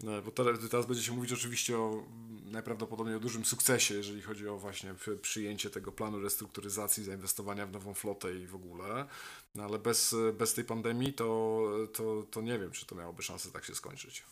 No, 0.00 0.22
bo 0.22 0.30
teraz, 0.70 0.86
będzie 0.86 1.02
się 1.02 1.12
mówić 1.12 1.32
oczywiście 1.32 1.78
o 1.78 2.06
najprawdopodobniej 2.44 3.16
o 3.16 3.20
dużym 3.20 3.44
sukcesie, 3.44 3.94
jeżeli 3.94 4.22
chodzi 4.22 4.48
o 4.48 4.58
właśnie 4.58 4.94
przyjęcie 5.22 5.70
tego 5.70 5.92
planu 5.92 6.20
restrukturyzacji, 6.20 7.04
zainwestowania 7.04 7.66
w 7.66 7.72
nową 7.72 7.94
flotę 7.94 8.34
i 8.34 8.46
w 8.46 8.54
ogóle. 8.54 9.06
No, 9.54 9.64
ale 9.64 9.78
bez, 9.78 10.16
bez 10.38 10.54
tej 10.54 10.64
pandemii 10.64 11.12
to, 11.12 11.62
to, 11.92 12.26
to 12.30 12.42
nie 12.42 12.58
wiem, 12.58 12.70
czy 12.70 12.86
to 12.86 12.94
miałoby 12.94 13.22
szansę 13.22 13.50
tak 13.50 13.64
się 13.64 13.74
skończyć. 13.74 14.24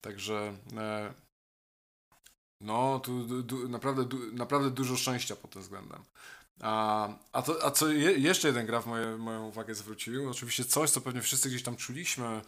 Także 0.00 0.58
e, 0.76 1.14
no, 2.60 3.00
tu 3.00 3.42
du, 3.42 3.68
naprawdę, 3.68 4.04
du, 4.04 4.32
naprawdę 4.32 4.70
dużo 4.70 4.96
szczęścia 4.96 5.36
pod 5.36 5.50
tym 5.50 5.62
względem. 5.62 6.02
A, 6.60 7.08
a, 7.32 7.42
to, 7.42 7.64
a 7.64 7.70
co 7.70 7.88
je, 7.88 8.12
jeszcze 8.12 8.48
jeden 8.48 8.66
graf 8.66 8.86
moje, 8.86 9.16
moją 9.16 9.46
uwagę 9.46 9.74
zwrócił, 9.74 10.30
oczywiście 10.30 10.64
coś, 10.64 10.90
co 10.90 11.00
pewnie 11.00 11.22
wszyscy 11.22 11.48
gdzieś 11.48 11.62
tam 11.62 11.76
czuliśmy 11.76 12.40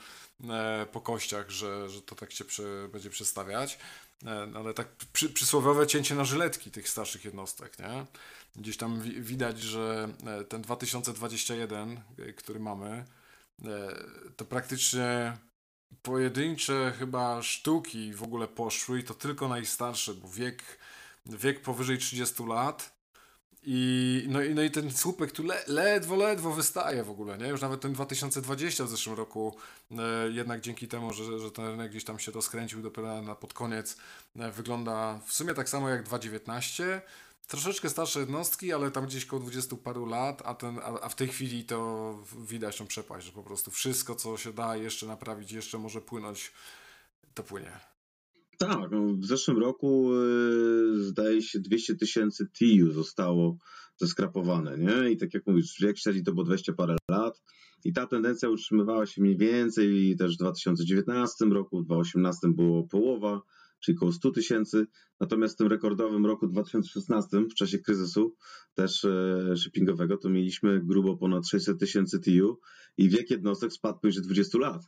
e, 0.51 0.87
po 0.92 1.01
kościach, 1.01 1.51
że, 1.51 1.90
że 1.90 2.03
to 2.03 2.14
tak 2.14 2.33
się 2.33 2.44
prze, 2.44 2.88
będzie 2.92 3.11
przedstawiać, 3.11 3.79
e, 4.27 4.49
ale 4.55 4.75
tak 4.75 4.88
przy, 5.12 5.31
przysłowiowe 5.31 5.87
cięcie 5.87 6.14
na 6.14 6.25
żyletki 6.25 6.71
tych 6.71 6.88
starszych 6.88 7.25
jednostek, 7.25 7.79
nie? 7.79 8.07
Gdzieś 8.57 8.77
tam 8.77 9.01
wi, 9.01 9.23
widać, 9.23 9.61
że 9.61 10.09
e, 10.27 10.44
ten 10.44 10.62
2021, 10.62 12.01
e, 12.18 12.33
który 12.33 12.61
mamy, 12.61 13.05
e, 13.64 13.94
to 14.37 14.44
praktycznie 14.44 15.37
pojedyncze 16.03 16.92
chyba 16.99 17.42
sztuki 17.42 18.12
w 18.14 18.23
ogóle 18.23 18.49
poszły 18.49 19.01
i 19.01 19.05
to 19.05 19.14
tylko 19.14 19.49
najstarsze, 19.49 20.14
bo 20.14 20.29
wiek, 20.29 20.62
wiek 21.27 21.62
powyżej 21.62 21.99
30 21.99 22.47
lat 22.47 22.98
i 23.62 24.25
no, 24.29 24.42
i 24.42 24.55
no 24.55 24.62
i 24.62 24.71
ten 24.71 24.90
słupek 24.90 25.33
tu 25.33 25.42
le, 25.42 25.64
ledwo, 25.66 26.16
ledwo 26.16 26.53
wystaje 26.53 27.05
w 27.05 27.11
ogóle, 27.11 27.38
nie? 27.38 27.49
Już 27.49 27.61
nawet 27.61 27.81
ten 27.81 27.92
2020 27.92 28.85
w 28.85 28.88
zeszłym 28.88 29.16
roku, 29.16 29.57
e, 29.90 30.31
jednak 30.31 30.61
dzięki 30.61 30.88
temu, 30.88 31.12
że, 31.12 31.38
że 31.38 31.51
ten 31.51 31.66
rynek 31.66 31.90
gdzieś 31.90 32.05
tam 32.05 32.18
się 32.18 32.33
rozkręcił 32.33 32.83
dopiero 32.83 33.23
na 33.23 33.35
pod 33.35 33.55
koniec, 33.55 33.97
e, 34.37 34.51
wygląda 34.51 35.21
w 35.27 35.33
sumie 35.33 35.55
tak 35.55 35.68
samo 35.68 35.88
jak 35.88 36.03
2019. 36.03 37.03
Troszeczkę 37.49 37.90
starsze 37.90 38.21
jednostki, 38.21 38.73
ale 38.73 38.90
tam 38.90 39.07
gdzieś 39.07 39.27
koło 39.27 39.42
20 39.42 39.77
paru 39.77 40.07
lat, 40.07 40.42
a, 40.44 40.55
ten, 40.55 40.79
a, 40.79 41.01
a 41.01 41.09
w 41.09 41.14
tej 41.14 41.29
chwili 41.29 41.64
to 41.64 42.14
widać 42.38 42.79
tą 42.79 42.87
przepaść, 42.87 43.27
że 43.27 43.33
po 43.33 43.42
prostu 43.42 43.71
wszystko, 43.71 44.14
co 44.14 44.37
się 44.37 44.53
da 44.53 44.77
jeszcze 44.77 45.07
naprawić, 45.07 45.53
jeszcze 45.53 45.79
może 45.79 46.01
płynąć, 46.01 46.53
to 47.35 47.42
płynie. 47.42 47.98
Tak, 48.59 48.90
no 48.90 49.14
w 49.14 49.25
zeszłym 49.25 49.59
roku 49.59 50.14
y, 50.14 51.05
zdaje 51.05 51.42
się 51.42 51.61
200 51.61 51.97
tysięcy 51.97 52.49
TIU 52.59 52.92
zostało 52.92 53.59
zeskrapowane, 53.97 54.79
nie? 54.79 55.11
I 55.11 55.16
tak 55.16 55.35
jak 55.35 55.47
mówisz, 55.47 55.77
wiek 55.81 55.99
średni 55.99 56.23
to 56.23 56.33
było 56.33 56.44
20 56.44 56.73
parę 56.73 56.97
lat 57.11 57.42
i 57.85 57.92
ta 57.92 58.07
tendencja 58.07 58.49
utrzymywała 58.49 59.07
się 59.07 59.23
mniej 59.23 59.37
więcej 59.37 60.16
też 60.18 60.35
w 60.35 60.38
2019 60.38 61.44
roku, 61.44 61.81
w 61.81 61.85
2018 61.85 62.49
było 62.49 62.88
połowa, 62.88 63.42
czyli 63.81 63.97
około 63.97 64.12
100 64.12 64.31
tysięcy, 64.31 64.87
natomiast 65.21 65.55
w 65.55 65.59
tym 65.59 65.66
rekordowym 65.66 66.27
roku 66.27 66.47
2016 66.47 67.40
w 67.40 67.55
czasie 67.55 67.79
kryzysu 67.79 68.35
też 68.75 69.05
e, 69.05 69.55
shippingowego 69.57 70.16
to 70.16 70.29
mieliśmy 70.29 70.81
grubo 70.85 71.16
ponad 71.16 71.49
600 71.49 71.79
tysięcy 71.81 72.21
TIU 72.21 72.59
i 72.97 73.09
wiek 73.09 73.31
jednostek 73.31 73.73
spadł 73.73 73.99
poniżej 73.99 74.23
20 74.23 74.59
lat. 74.59 74.83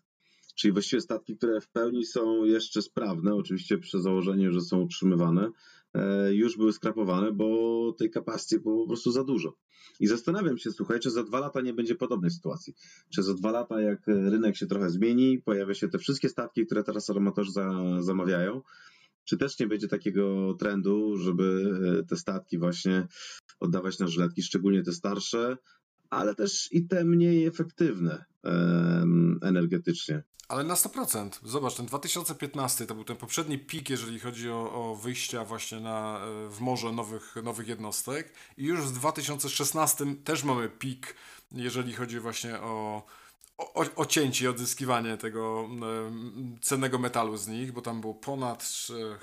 Czyli 0.54 0.72
właściwie 0.72 1.00
statki, 1.00 1.36
które 1.36 1.60
w 1.60 1.68
pełni 1.68 2.06
są 2.06 2.44
jeszcze 2.44 2.82
sprawne, 2.82 3.34
oczywiście 3.34 3.78
przy 3.78 4.00
założeniu, 4.00 4.52
że 4.52 4.60
są 4.60 4.80
utrzymywane, 4.80 5.50
e, 5.94 6.34
już 6.34 6.56
były 6.56 6.72
skrapowane, 6.72 7.32
bo 7.32 7.92
tej 7.98 8.10
kapacity 8.10 8.60
było 8.60 8.82
po 8.82 8.88
prostu 8.88 9.12
za 9.12 9.24
dużo. 9.24 9.56
I 10.00 10.06
zastanawiam 10.06 10.58
się, 10.58 10.70
słuchaj, 10.70 11.00
czy 11.00 11.10
za 11.10 11.22
dwa 11.24 11.40
lata 11.40 11.60
nie 11.60 11.74
będzie 11.74 11.94
podobnej 11.94 12.30
sytuacji. 12.30 12.74
Czy 13.14 13.22
za 13.22 13.34
dwa 13.34 13.50
lata, 13.50 13.80
jak 13.80 14.06
rynek 14.06 14.56
się 14.56 14.66
trochę 14.66 14.90
zmieni, 14.90 15.38
pojawia 15.38 15.74
się 15.74 15.88
te 15.88 15.98
wszystkie 15.98 16.28
statki, 16.28 16.66
które 16.66 16.84
teraz 16.84 17.10
armatorzy 17.10 17.52
za, 17.52 17.70
zamawiają, 18.00 18.62
czy 19.24 19.36
też 19.36 19.58
nie 19.58 19.66
będzie 19.66 19.88
takiego 19.88 20.54
trendu, 20.54 21.16
żeby 21.16 21.72
e, 22.00 22.06
te 22.06 22.16
statki 22.16 22.58
właśnie 22.58 23.06
oddawać 23.60 23.98
na 23.98 24.06
żyletki, 24.06 24.42
szczególnie 24.42 24.82
te 24.82 24.92
starsze, 24.92 25.56
ale 26.10 26.34
też 26.34 26.68
i 26.72 26.86
te 26.86 27.04
mniej 27.04 27.46
efektywne 27.46 28.24
energetycznie. 29.42 30.22
Ale 30.48 30.64
na 30.64 30.74
100%. 30.74 31.30
Zobacz, 31.44 31.74
ten 31.74 31.86
2015 31.86 32.86
to 32.86 32.94
był 32.94 33.04
ten 33.04 33.16
poprzedni 33.16 33.58
pik, 33.58 33.90
jeżeli 33.90 34.20
chodzi 34.20 34.50
o, 34.50 34.72
o 34.72 34.96
wyjścia 34.96 35.44
właśnie 35.44 35.80
na, 35.80 36.20
w 36.50 36.60
morze 36.60 36.92
nowych, 36.92 37.36
nowych 37.42 37.68
jednostek. 37.68 38.32
I 38.56 38.64
już 38.64 38.80
w 38.80 38.92
2016 38.92 40.04
też 40.24 40.44
mamy 40.44 40.68
pik, 40.68 41.14
jeżeli 41.52 41.92
chodzi 41.92 42.20
właśnie 42.20 42.60
o, 42.60 43.06
o, 43.58 43.84
o 43.96 44.06
cięcie 44.06 44.44
i 44.44 44.48
odzyskiwanie 44.48 45.16
tego 45.16 45.68
cennego 46.62 46.98
metalu 46.98 47.36
z 47.36 47.48
nich, 47.48 47.72
bo 47.72 47.82
tam 47.82 48.00
było 48.00 48.14
ponad 48.14 48.72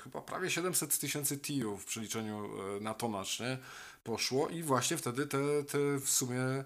chyba 0.04 0.22
prawie 0.22 0.50
700 0.50 0.98
tysięcy 0.98 1.38
TIU 1.38 1.76
w 1.76 1.84
przeliczeniu 1.84 2.48
e, 2.76 2.80
na 2.80 2.94
tonaż, 2.94 3.40
nie? 3.40 3.58
Poszło 4.08 4.48
i 4.48 4.62
właśnie 4.62 4.96
wtedy 4.96 5.26
te, 5.26 5.64
te 5.64 5.78
w 6.00 6.08
sumie 6.08 6.40
e, 6.40 6.64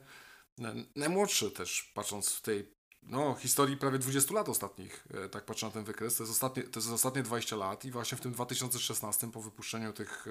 najmłodsze 0.96 1.50
też, 1.50 1.92
patrząc 1.94 2.32
w 2.32 2.42
tej 2.42 2.68
no, 3.02 3.34
historii 3.34 3.76
prawie 3.76 3.98
20 3.98 4.34
lat 4.34 4.48
ostatnich, 4.48 5.06
e, 5.14 5.28
tak 5.28 5.44
patrzę 5.44 5.66
na 5.66 5.72
ten 5.72 5.84
wykres, 5.84 6.16
to 6.16 6.22
jest, 6.22 6.32
ostatnie, 6.32 6.62
to 6.62 6.80
jest 6.80 6.92
ostatnie 6.92 7.22
20 7.22 7.56
lat 7.56 7.84
i 7.84 7.90
właśnie 7.90 8.18
w 8.18 8.20
tym 8.20 8.32
2016 8.32 9.30
po 9.30 9.42
wypuszczeniu 9.42 9.92
tych, 9.92 10.26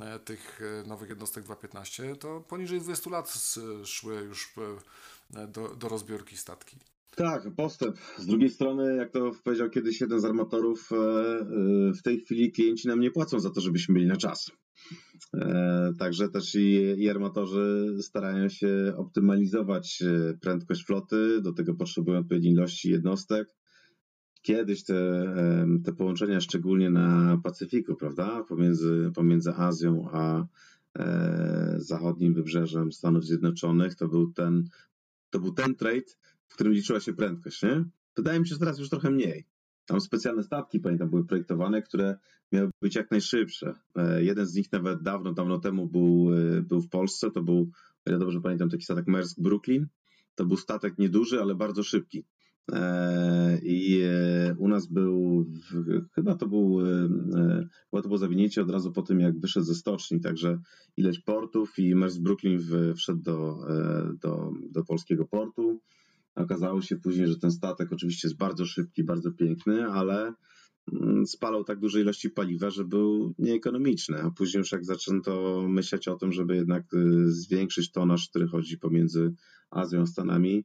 e, 0.00 0.18
tych 0.18 0.60
nowych 0.86 1.08
jednostek 1.08 1.44
2.15 1.44 2.16
to 2.16 2.40
poniżej 2.40 2.80
20 2.80 3.10
lat 3.10 3.34
szły 3.84 4.14
już 4.14 4.54
do, 5.48 5.68
do 5.68 5.88
rozbiórki 5.88 6.36
statki. 6.36 6.76
Tak, 7.16 7.42
postęp. 7.56 7.98
Z 8.18 8.26
drugiej 8.26 8.50
strony, 8.50 8.96
jak 8.96 9.10
to 9.10 9.30
powiedział 9.44 9.70
kiedyś 9.70 10.00
jeden 10.00 10.20
z 10.20 10.24
armatorów, 10.24 10.88
w 11.98 12.02
tej 12.04 12.20
chwili 12.20 12.52
klienci 12.52 12.88
nam 12.88 13.00
nie 13.00 13.10
płacą 13.10 13.40
za 13.40 13.50
to, 13.50 13.60
żebyśmy 13.60 13.92
byli 13.92 14.06
na 14.06 14.16
czas. 14.16 14.50
E, 15.34 15.92
Także 15.98 16.28
też 16.28 16.54
i, 16.54 16.94
i 16.98 17.10
armatorzy 17.10 17.96
starają 18.00 18.48
się 18.48 18.92
optymalizować 18.96 20.02
e, 20.02 20.38
prędkość 20.40 20.84
floty, 20.86 21.40
do 21.42 21.52
tego 21.52 21.74
potrzebują 21.74 22.18
odpowiedniej 22.18 22.52
ilości 22.52 22.90
jednostek. 22.90 23.48
Kiedyś 24.42 24.84
te, 24.84 25.22
em, 25.36 25.82
te 25.82 25.92
połączenia, 25.92 26.40
szczególnie 26.40 26.90
na 26.90 27.38
Pacyfiku, 27.44 27.96
prawda, 27.96 28.44
pomiędzy, 28.48 29.10
pomiędzy 29.14 29.50
Azją 29.50 30.08
a 30.12 30.46
e, 30.98 31.74
zachodnim 31.78 32.34
wybrzeżem 32.34 32.92
Stanów 32.92 33.24
Zjednoczonych, 33.24 33.94
to 33.94 34.08
był 34.08 34.32
ten, 34.32 34.68
to 35.30 35.40
był 35.40 35.52
ten 35.52 35.74
trade, 35.74 36.12
w 36.48 36.54
którym 36.54 36.72
liczyła 36.72 37.00
się 37.00 37.12
prędkość, 37.12 37.62
nie? 37.62 37.84
Wydaje 38.16 38.40
mi 38.40 38.48
się, 38.48 38.54
że 38.54 38.58
teraz 38.58 38.78
już 38.78 38.88
trochę 38.88 39.10
mniej. 39.10 39.51
Tam 39.92 40.00
specjalne 40.00 40.42
statki, 40.42 40.80
pamiętam, 40.80 41.10
były 41.10 41.24
projektowane, 41.24 41.82
które 41.82 42.16
miały 42.52 42.70
być 42.82 42.96
jak 42.96 43.10
najszybsze. 43.10 43.74
E, 43.96 44.24
Jeden 44.24 44.46
z 44.46 44.54
nich 44.54 44.72
nawet 44.72 45.02
dawno, 45.02 45.32
dawno 45.32 45.58
temu 45.58 45.86
był, 45.86 46.30
e, 46.34 46.62
był 46.62 46.80
w 46.80 46.88
Polsce. 46.88 47.30
To 47.30 47.42
był, 47.42 47.70
ile 48.06 48.18
dobrze 48.18 48.40
pamiętam, 48.40 48.70
taki 48.70 48.82
statek 48.82 49.06
Maersk 49.06 49.40
Brooklyn. 49.40 49.86
To 50.34 50.44
był 50.44 50.56
statek 50.56 50.98
nieduży, 50.98 51.40
ale 51.40 51.54
bardzo 51.54 51.82
szybki. 51.82 52.24
E, 52.72 53.58
I 53.62 54.02
u 54.58 54.68
nas 54.68 54.86
był, 54.86 55.46
chyba 56.14 56.34
to 56.34 56.46
był, 56.46 56.78
chyba 57.90 58.02
to 58.02 58.08
było 58.08 58.18
zawinięcie 58.18 58.62
od 58.62 58.70
razu 58.70 58.92
po 58.92 59.02
tym, 59.02 59.20
jak 59.20 59.40
wyszedł 59.40 59.66
ze 59.66 59.74
stoczni, 59.74 60.20
także 60.20 60.58
ileś 60.96 61.20
portów 61.20 61.78
i 61.78 61.94
Maersk 61.94 62.20
Brooklyn 62.20 62.58
wszedł 62.96 63.22
do, 63.22 63.58
do, 64.22 64.52
do 64.70 64.84
polskiego 64.84 65.24
portu. 65.24 65.80
Okazało 66.34 66.82
się 66.82 66.96
później, 66.96 67.28
że 67.28 67.38
ten 67.38 67.50
statek 67.50 67.92
oczywiście 67.92 68.28
jest 68.28 68.38
bardzo 68.38 68.66
szybki, 68.66 69.04
bardzo 69.04 69.32
piękny, 69.32 69.86
ale 69.86 70.34
mm, 70.92 71.26
spalał 71.26 71.64
tak 71.64 71.80
duże 71.80 72.00
ilości 72.00 72.30
paliwa, 72.30 72.70
że 72.70 72.84
był 72.84 73.34
nieekonomiczny. 73.38 74.22
A 74.22 74.30
później 74.30 74.58
już 74.58 74.72
jak 74.72 74.84
zaczęto 74.84 75.62
myśleć 75.68 76.08
o 76.08 76.16
tym, 76.16 76.32
żeby 76.32 76.56
jednak 76.56 76.94
y, 76.94 77.32
zwiększyć 77.32 77.92
tonaż, 77.92 78.28
który 78.28 78.48
chodzi 78.48 78.78
pomiędzy 78.78 79.34
Azją 79.70 80.02
a 80.02 80.06
Stanami, 80.06 80.64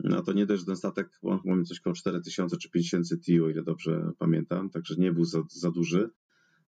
no 0.00 0.22
to 0.22 0.32
nie 0.32 0.46
dość, 0.46 0.60
że 0.60 0.66
ten 0.66 0.76
statek 0.76 1.08
mamy 1.44 1.64
coś 1.64 1.80
około 1.80 1.94
4000 1.94 2.56
czy 2.56 2.70
5000 2.70 3.18
TIU, 3.18 3.44
o 3.44 3.50
ile 3.50 3.62
dobrze 3.62 4.10
pamiętam, 4.18 4.70
także 4.70 4.94
nie 4.98 5.12
był 5.12 5.24
za, 5.24 5.42
za 5.48 5.70
duży, 5.70 6.10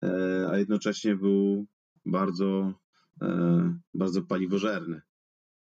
e, 0.04 0.48
a 0.52 0.58
jednocześnie 0.58 1.16
był 1.16 1.68
bardzo, 2.06 2.74
e, 3.22 3.80
bardzo 3.94 4.22
paliwożerny. 4.22 5.02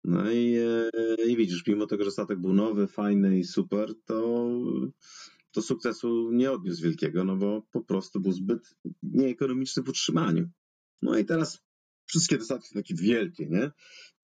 No 0.04 0.30
i, 0.30 0.56
e, 0.56 1.24
i 1.26 1.36
widzisz, 1.36 1.66
mimo 1.66 1.86
tego, 1.86 2.04
że 2.04 2.10
statek 2.10 2.38
był 2.38 2.52
nowy, 2.52 2.86
fajny 2.86 3.38
i 3.38 3.44
super, 3.44 3.94
to, 4.04 4.48
to 5.50 5.62
sukcesu 5.62 6.30
nie 6.32 6.52
odniósł 6.52 6.82
wielkiego, 6.82 7.24
no 7.24 7.36
bo 7.36 7.62
po 7.72 7.80
prostu 7.80 8.20
był 8.20 8.32
zbyt 8.32 8.74
nieekonomiczny 9.02 9.82
w 9.82 9.88
utrzymaniu. 9.88 10.48
No 11.02 11.18
i 11.18 11.24
teraz 11.24 11.62
wszystkie 12.06 12.38
te 12.38 12.44
statki 12.44 12.68
są 12.68 12.74
takie 12.74 12.94
wielkie, 12.94 13.46
nie? 13.46 13.70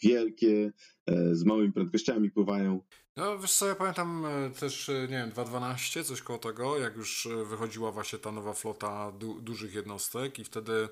Wielkie, 0.02 0.72
e, 1.06 1.34
z 1.34 1.44
małymi 1.44 1.72
prędkościami 1.72 2.30
pływają. 2.30 2.80
No 3.16 3.38
wiesz 3.38 3.52
co, 3.52 3.66
ja 3.66 3.74
pamiętam 3.74 4.24
e, 4.26 4.50
też, 4.50 4.88
nie 4.88 5.06
wiem, 5.06 5.30
2.12, 5.30 6.04
coś 6.04 6.22
koło 6.22 6.38
tego, 6.38 6.78
jak 6.78 6.96
już 6.96 7.28
wychodziła 7.50 7.92
właśnie 7.92 8.18
ta 8.18 8.32
nowa 8.32 8.52
flota 8.52 9.12
du 9.12 9.40
dużych 9.40 9.74
jednostek 9.74 10.38
i 10.38 10.44
wtedy 10.44 10.88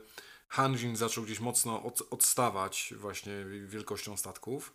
Hanjin 0.48 0.96
zaczął 0.96 1.24
gdzieś 1.24 1.40
mocno 1.40 1.82
od 1.82 2.02
odstawać 2.10 2.94
właśnie 2.96 3.32
wielkością 3.66 4.16
statków. 4.16 4.72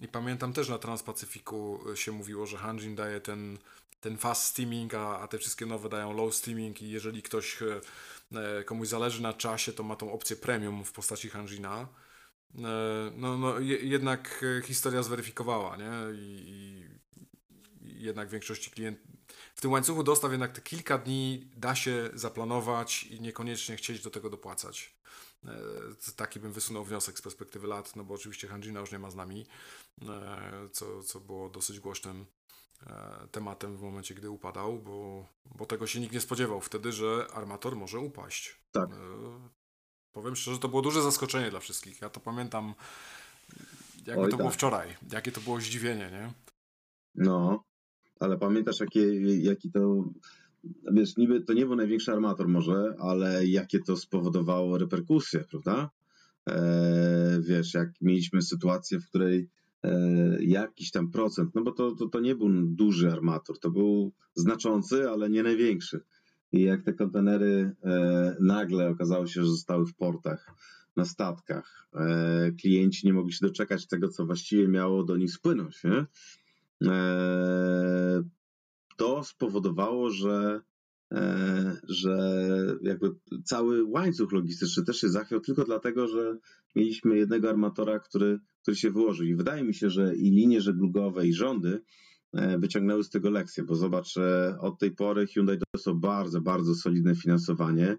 I 0.00 0.08
pamiętam 0.08 0.52
też 0.52 0.68
na 0.68 0.78
Transpacyfiku 0.78 1.80
się 1.94 2.12
mówiło, 2.12 2.46
że 2.46 2.56
Hanjin 2.56 2.94
daje 2.94 3.20
ten, 3.20 3.58
ten 4.00 4.18
fast 4.18 4.44
steaming, 4.44 4.94
a, 4.94 5.20
a 5.20 5.28
te 5.28 5.38
wszystkie 5.38 5.66
nowe 5.66 5.88
dają 5.88 6.12
low 6.12 6.34
steaming 6.34 6.82
i 6.82 6.90
jeżeli 6.90 7.22
ktoś 7.22 7.58
komuś 8.66 8.88
zależy 8.88 9.22
na 9.22 9.32
czasie, 9.32 9.72
to 9.72 9.82
ma 9.82 9.96
tą 9.96 10.12
opcję 10.12 10.36
premium 10.36 10.84
w 10.84 10.92
postaci 10.92 11.30
Hanjina. 11.30 11.88
No, 13.16 13.38
no 13.38 13.58
jednak 13.60 14.44
historia 14.64 15.02
zweryfikowała, 15.02 15.76
nie? 15.76 15.90
I, 16.14 16.44
i 17.80 18.02
jednak 18.02 18.28
większości 18.28 18.70
klientów. 18.70 19.13
W 19.54 19.60
tym 19.60 19.72
łańcuchu 19.72 20.02
dostaw 20.02 20.30
jednak 20.30 20.52
te 20.52 20.60
kilka 20.60 20.98
dni 20.98 21.50
da 21.56 21.74
się 21.74 22.10
zaplanować 22.14 23.02
i 23.02 23.20
niekoniecznie 23.20 23.76
chcieć 23.76 24.02
do 24.02 24.10
tego 24.10 24.30
dopłacać. 24.30 24.96
E, 25.46 26.12
taki 26.16 26.40
bym 26.40 26.52
wysunął 26.52 26.84
wniosek 26.84 27.18
z 27.18 27.22
perspektywy 27.22 27.66
lat, 27.66 27.96
no 27.96 28.04
bo 28.04 28.14
oczywiście 28.14 28.48
Hanjina 28.48 28.80
już 28.80 28.92
nie 28.92 28.98
ma 28.98 29.10
z 29.10 29.14
nami, 29.14 29.46
e, 30.02 30.68
co, 30.72 31.02
co 31.02 31.20
było 31.20 31.48
dosyć 31.48 31.80
głośnym 31.80 32.26
e, 32.86 33.28
tematem 33.30 33.76
w 33.76 33.82
momencie, 33.82 34.14
gdy 34.14 34.30
upadał, 34.30 34.78
bo, 34.78 35.26
bo 35.44 35.66
tego 35.66 35.86
się 35.86 36.00
nikt 36.00 36.12
nie 36.12 36.20
spodziewał 36.20 36.60
wtedy, 36.60 36.92
że 36.92 37.26
armator 37.32 37.76
może 37.76 37.98
upaść. 37.98 38.60
Tak. 38.72 38.90
Powiem 40.12 40.36
szczerze, 40.36 40.58
to 40.58 40.68
było 40.68 40.82
duże 40.82 41.02
zaskoczenie 41.02 41.50
dla 41.50 41.60
wszystkich. 41.60 42.00
Ja 42.00 42.10
to 42.10 42.20
pamiętam, 42.20 42.74
jakby 44.06 44.22
Oj, 44.22 44.30
to 44.30 44.30
tak. 44.30 44.36
było 44.36 44.50
wczoraj, 44.50 44.96
jakie 45.12 45.32
to 45.32 45.40
było 45.40 45.60
zdziwienie, 45.60 46.10
nie? 46.10 46.32
No, 47.14 47.64
ale 48.20 48.38
pamiętasz, 48.38 48.80
jakie, 48.80 49.20
jaki 49.42 49.70
to. 49.70 50.10
Wiesz, 50.92 51.16
niby 51.16 51.40
to 51.40 51.52
nie 51.52 51.66
był 51.66 51.76
największy 51.76 52.12
armator 52.12 52.48
może, 52.48 52.94
ale 52.98 53.46
jakie 53.46 53.78
to 53.78 53.96
spowodowało 53.96 54.78
reperkusje, 54.78 55.44
prawda? 55.50 55.90
E, 56.48 57.40
wiesz, 57.40 57.74
jak 57.74 57.88
mieliśmy 58.00 58.42
sytuację, 58.42 59.00
w 59.00 59.08
której 59.08 59.48
e, 59.82 60.38
jakiś 60.40 60.90
tam 60.90 61.10
procent, 61.10 61.54
no 61.54 61.62
bo 61.62 61.72
to, 61.72 61.92
to, 61.92 62.08
to 62.08 62.20
nie 62.20 62.34
był 62.34 62.48
duży 62.64 63.12
armator, 63.12 63.58
to 63.58 63.70
był 63.70 64.12
znaczący, 64.34 65.10
ale 65.10 65.30
nie 65.30 65.42
największy. 65.42 66.00
I 66.52 66.62
jak 66.62 66.82
te 66.82 66.92
kontenery 66.92 67.74
e, 67.84 68.36
nagle 68.40 68.88
okazało 68.88 69.26
się, 69.26 69.42
że 69.42 69.48
zostały 69.48 69.86
w 69.86 69.94
portach, 69.94 70.54
na 70.96 71.04
statkach, 71.04 71.88
e, 71.94 72.52
klienci 72.52 73.06
nie 73.06 73.12
mogli 73.12 73.32
się 73.32 73.46
doczekać 73.46 73.86
tego, 73.86 74.08
co 74.08 74.26
właściwie 74.26 74.68
miało 74.68 75.04
do 75.04 75.16
nich 75.16 75.32
spłynąć, 75.32 75.84
nie? 75.84 76.06
E, 76.82 78.22
to 78.96 79.24
spowodowało, 79.24 80.10
że, 80.10 80.60
e, 81.12 81.76
że 81.88 82.16
jakby 82.82 83.10
cały 83.44 83.84
łańcuch 83.84 84.32
logistyczny 84.32 84.84
też 84.84 84.96
się 84.96 85.08
zachwiał 85.08 85.40
tylko 85.40 85.64
dlatego, 85.64 86.08
że 86.08 86.38
mieliśmy 86.74 87.16
jednego 87.16 87.50
armatora, 87.50 87.98
który, 87.98 88.40
który 88.62 88.76
się 88.76 88.90
wyłożył. 88.90 89.26
I 89.26 89.34
wydaje 89.34 89.64
mi 89.64 89.74
się, 89.74 89.90
że 89.90 90.16
i 90.16 90.30
linie 90.30 90.60
żeglugowe, 90.60 91.26
i 91.26 91.34
rządy 91.34 91.82
e, 92.32 92.58
wyciągnęły 92.58 93.04
z 93.04 93.10
tego 93.10 93.30
lekcję, 93.30 93.64
bo 93.64 93.74
zobacz, 93.74 94.14
od 94.60 94.78
tej 94.78 94.90
pory 94.90 95.26
Hyundai 95.26 95.58
dostał 95.74 95.94
bardzo, 95.98 96.40
bardzo 96.40 96.74
solidne 96.74 97.14
finansowanie, 97.14 97.96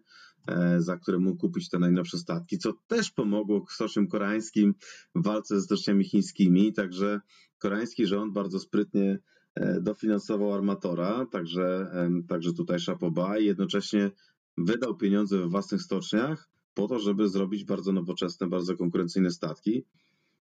za 0.77 0.97
które 0.97 1.19
mógł 1.19 1.37
kupić 1.37 1.69
te 1.69 1.79
najnowsze 1.79 2.17
statki, 2.17 2.57
co 2.57 2.73
też 2.87 3.11
pomogło 3.11 3.65
stoczniom 3.69 4.07
koreańskim 4.07 4.75
w 5.15 5.23
walce 5.23 5.55
ze 5.55 5.61
stoczniami 5.61 6.03
chińskimi, 6.03 6.73
także 6.73 7.21
koreański 7.59 8.05
rząd 8.05 8.33
bardzo 8.33 8.59
sprytnie 8.59 9.19
e, 9.55 9.81
dofinansował 9.81 10.53
armatora, 10.53 11.25
także, 11.31 11.91
także 12.27 12.53
tutaj 12.53 12.79
Szapoba 12.79 13.37
i 13.37 13.45
jednocześnie 13.45 14.11
wydał 14.57 14.97
pieniądze 14.97 15.37
we 15.37 15.47
własnych 15.47 15.81
stoczniach 15.81 16.49
po 16.73 16.87
to, 16.87 16.99
żeby 16.99 17.29
zrobić 17.29 17.63
bardzo 17.63 17.91
nowoczesne, 17.91 18.47
bardzo 18.47 18.75
konkurencyjne 18.75 19.31
statki. 19.31 19.85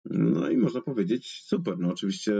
No 0.04 0.50
i 0.50 0.56
można 0.56 0.80
powiedzieć 0.80 1.42
super. 1.44 1.78
No 1.78 1.88
oczywiście 1.88 2.34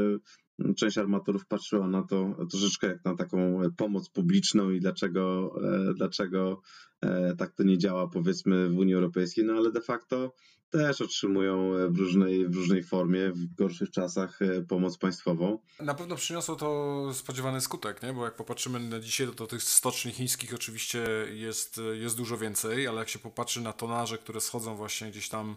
część 0.77 0.99
armatorów 0.99 1.47
patrzyła 1.47 1.89
na 1.89 2.03
to 2.03 2.37
troszeczkę 2.51 2.87
jak 2.87 3.05
na 3.05 3.17
taką 3.17 3.61
pomoc 3.77 4.09
publiczną 4.09 4.71
i 4.71 4.81
dlaczego, 4.81 5.55
e, 5.91 5.95
dlaczego 5.95 6.61
e, 7.01 7.37
tak 7.37 7.53
to 7.53 7.63
nie 7.63 7.79
działa 7.79 8.09
powiedzmy 8.09 8.69
w 8.69 8.79
Unii 8.79 8.95
Europejskiej, 8.95 9.45
no 9.45 9.53
ale 9.53 9.73
de 9.73 9.81
facto 9.81 10.35
też 10.71 11.01
otrzymują 11.01 11.73
w 11.89 11.99
różnej, 11.99 12.49
w 12.49 12.55
różnej 12.55 12.83
formie 12.83 13.33
w 13.33 13.55
gorszych 13.55 13.91
czasach 13.91 14.43
e, 14.43 14.63
pomoc 14.63 14.99
państwową. 14.99 15.59
Na 15.81 15.95
pewno 15.95 16.17
przyniosło 16.17 16.57
to 16.57 17.11
spodziewany 17.15 17.61
skutek, 17.61 18.03
nie? 18.03 18.13
bo 18.13 18.25
jak 18.25 18.37
popatrzymy 18.37 18.81
na 18.81 19.01
dzisiaj, 19.01 19.27
to, 19.27 19.33
to 19.33 19.47
tych 19.47 19.63
stoczni 19.63 20.13
chińskich 20.13 20.55
oczywiście 20.55 21.07
jest, 21.33 21.81
jest 21.93 22.17
dużo 22.17 22.39
więcej, 22.39 22.87
ale 22.87 22.99
jak 22.99 23.09
się 23.09 23.19
popatrzy 23.19 23.61
na 23.61 23.73
tonaże, 23.73 24.19
które 24.19 24.41
schodzą 24.41 24.77
właśnie 24.77 25.11
gdzieś 25.11 25.29
tam 25.29 25.57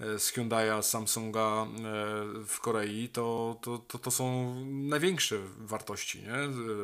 z 0.00 0.32
Hyundai'a, 0.32 0.82
Samsunga 0.82 1.66
e, 1.66 1.66
w 2.46 2.60
Korei, 2.60 3.08
to, 3.08 3.56
to, 3.62 3.78
to, 3.78 3.98
to 3.98 4.10
są 4.10 4.54
największe 4.64 5.38
wartości, 5.58 6.22
nie? 6.22 6.32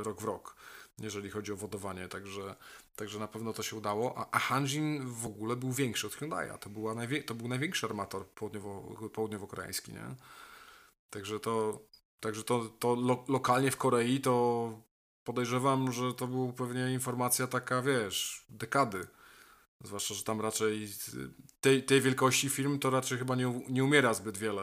Rok 0.03 0.21
w 0.21 0.25
rok, 0.25 0.57
jeżeli 0.99 1.31
chodzi 1.31 1.53
o 1.53 1.57
wodowanie, 1.57 2.09
także, 2.09 2.55
także 2.97 3.19
na 3.19 3.29
pewno 3.29 3.53
to 3.53 3.63
się 3.63 3.77
udało. 3.77 4.19
A, 4.19 4.27
a 4.31 4.39
Hanjin 4.39 5.07
w 5.07 5.27
ogóle 5.27 5.57
był 5.57 5.73
większy 5.73 6.07
od 6.07 6.13
Hyundai'a, 6.13 6.59
to, 6.59 6.71
była 6.71 6.95
najwie, 6.95 7.23
to 7.23 7.35
był 7.35 7.49
największy 7.49 7.87
armator 7.87 8.27
południowo, 8.27 8.97
południowo-koreański, 9.15 9.93
nie? 9.93 10.15
Także 11.11 11.41
to, 11.41 11.81
także 12.21 12.45
to, 12.45 12.65
to 12.79 12.95
lo, 12.95 13.25
lokalnie 13.29 13.71
w 13.71 13.77
Korei 13.77 14.21
to 14.21 14.73
podejrzewam, 15.25 15.93
że 15.93 16.15
to 16.15 16.27
była 16.27 16.53
pewnie 16.53 16.93
informacja 16.93 17.47
taka, 17.47 17.83
wiesz, 17.83 18.47
dekady 18.49 19.07
Zwłaszcza, 19.85 20.15
że 20.15 20.23
tam 20.23 20.41
raczej 20.41 20.89
tej, 21.61 21.83
tej 21.83 22.01
wielkości 22.01 22.49
film 22.49 22.79
to 22.79 22.91
raczej 22.91 23.19
chyba 23.19 23.37
nie, 23.37 23.63
nie 23.69 23.85
umiera 23.85 24.15
zbyt 24.15 24.39
wiele 24.39 24.63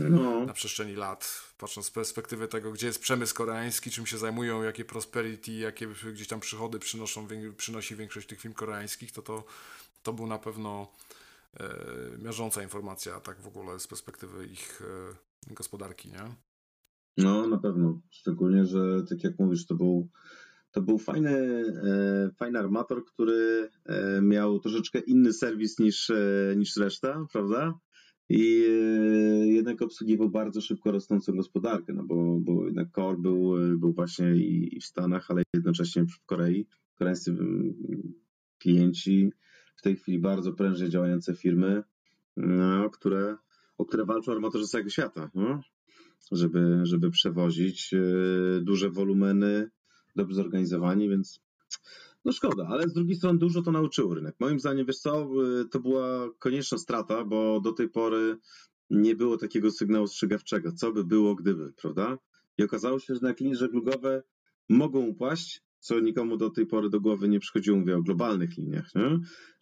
e, 0.00 0.08
no. 0.08 0.44
na 0.44 0.52
przestrzeni 0.52 0.94
lat. 0.94 1.42
Patrząc 1.58 1.86
z 1.86 1.90
perspektywy 1.90 2.48
tego, 2.48 2.72
gdzie 2.72 2.86
jest 2.86 3.00
przemysł 3.00 3.34
koreański, 3.34 3.90
czym 3.90 4.06
się 4.06 4.18
zajmują, 4.18 4.62
jakie 4.62 4.84
prosperity, 4.84 5.52
jakie 5.52 5.88
gdzieś 6.12 6.28
tam 6.28 6.40
przychody 6.40 6.78
przynoszą, 6.78 7.28
przynosi 7.56 7.96
większość 7.96 8.28
tych 8.28 8.40
film 8.40 8.54
koreańskich, 8.54 9.12
to 9.12 9.22
to, 9.22 9.44
to 10.02 10.12
był 10.12 10.26
na 10.26 10.38
pewno 10.38 10.92
e, 11.60 11.68
miażdżąca 12.18 12.62
informacja, 12.62 13.20
tak 13.20 13.40
w 13.40 13.46
ogóle 13.46 13.80
z 13.80 13.86
perspektywy 13.86 14.46
ich 14.46 14.82
e, 15.50 15.54
gospodarki, 15.54 16.08
nie? 16.08 16.34
No, 17.16 17.46
na 17.46 17.58
pewno. 17.58 18.00
Szczególnie, 18.10 18.66
że 18.66 19.02
tak 19.08 19.24
jak 19.24 19.38
mówisz, 19.38 19.66
to 19.66 19.74
był 19.74 20.08
to 20.74 20.82
był 20.82 20.98
fajny, 20.98 21.30
e, 21.30 22.30
fajny 22.36 22.58
armator, 22.58 23.04
który 23.04 23.68
e, 23.86 24.22
miał 24.22 24.60
troszeczkę 24.60 24.98
inny 24.98 25.32
serwis 25.32 25.78
niż, 25.78 26.10
e, 26.10 26.54
niż 26.56 26.76
reszta, 26.76 27.26
prawda? 27.32 27.78
I 28.28 28.64
jednak 29.46 29.82
obsługiwał 29.82 30.30
bardzo 30.30 30.60
szybko 30.60 30.92
rosnącą 30.92 31.32
gospodarkę, 31.32 31.92
no 31.92 32.04
bo, 32.04 32.40
bo 32.40 32.64
jednak 32.64 32.88
Core 32.94 33.18
był, 33.18 33.52
był 33.78 33.92
właśnie 33.92 34.36
i 34.36 34.80
w 34.80 34.84
Stanach, 34.84 35.30
ale 35.30 35.42
jednocześnie 35.54 36.04
w 36.06 36.26
Korei. 36.26 36.66
Koreańscy 36.98 37.36
klienci, 38.58 39.32
w 39.76 39.82
tej 39.82 39.96
chwili 39.96 40.18
bardzo 40.18 40.52
prężnie 40.52 40.88
działające 40.88 41.34
firmy, 41.34 41.82
no, 42.36 42.90
które, 42.90 43.36
o 43.78 43.84
które 43.84 44.04
walczą 44.04 44.32
armatorzy 44.32 44.66
całego 44.66 44.90
świata, 44.90 45.30
no? 45.34 45.60
żeby, 46.32 46.80
żeby 46.82 47.10
przewozić 47.10 47.94
duże 48.62 48.90
wolumeny 48.90 49.70
dobrze 50.16 50.34
zorganizowani, 50.34 51.08
więc 51.08 51.40
no 52.24 52.32
szkoda, 52.32 52.66
ale 52.70 52.88
z 52.88 52.92
drugiej 52.92 53.16
strony 53.16 53.38
dużo 53.38 53.62
to 53.62 53.72
nauczyło 53.72 54.14
rynek. 54.14 54.36
Moim 54.40 54.60
zdaniem, 54.60 54.86
wiesz 54.86 54.98
co, 54.98 55.28
y, 55.60 55.68
to 55.68 55.80
była 55.80 56.30
konieczna 56.38 56.78
strata, 56.78 57.24
bo 57.24 57.60
do 57.60 57.72
tej 57.72 57.88
pory 57.88 58.36
nie 58.90 59.14
było 59.16 59.36
takiego 59.36 59.70
sygnału 59.70 60.04
ostrzegawczego, 60.04 60.72
co 60.72 60.92
by 60.92 61.04
było 61.04 61.34
gdyby, 61.34 61.72
prawda? 61.72 62.18
I 62.58 62.62
okazało 62.62 62.98
się, 62.98 63.14
że 63.14 63.20
na 63.22 63.34
linie 63.40 63.56
żeglugowe 63.56 64.22
mogą 64.68 65.00
upaść, 65.00 65.62
co 65.78 66.00
nikomu 66.00 66.36
do 66.36 66.50
tej 66.50 66.66
pory 66.66 66.90
do 66.90 67.00
głowy 67.00 67.28
nie 67.28 67.40
przychodziło, 67.40 67.78
mówię 67.78 67.96
o 67.96 68.02
globalnych 68.02 68.56
liniach. 68.56 68.94
Nie? 68.94 69.18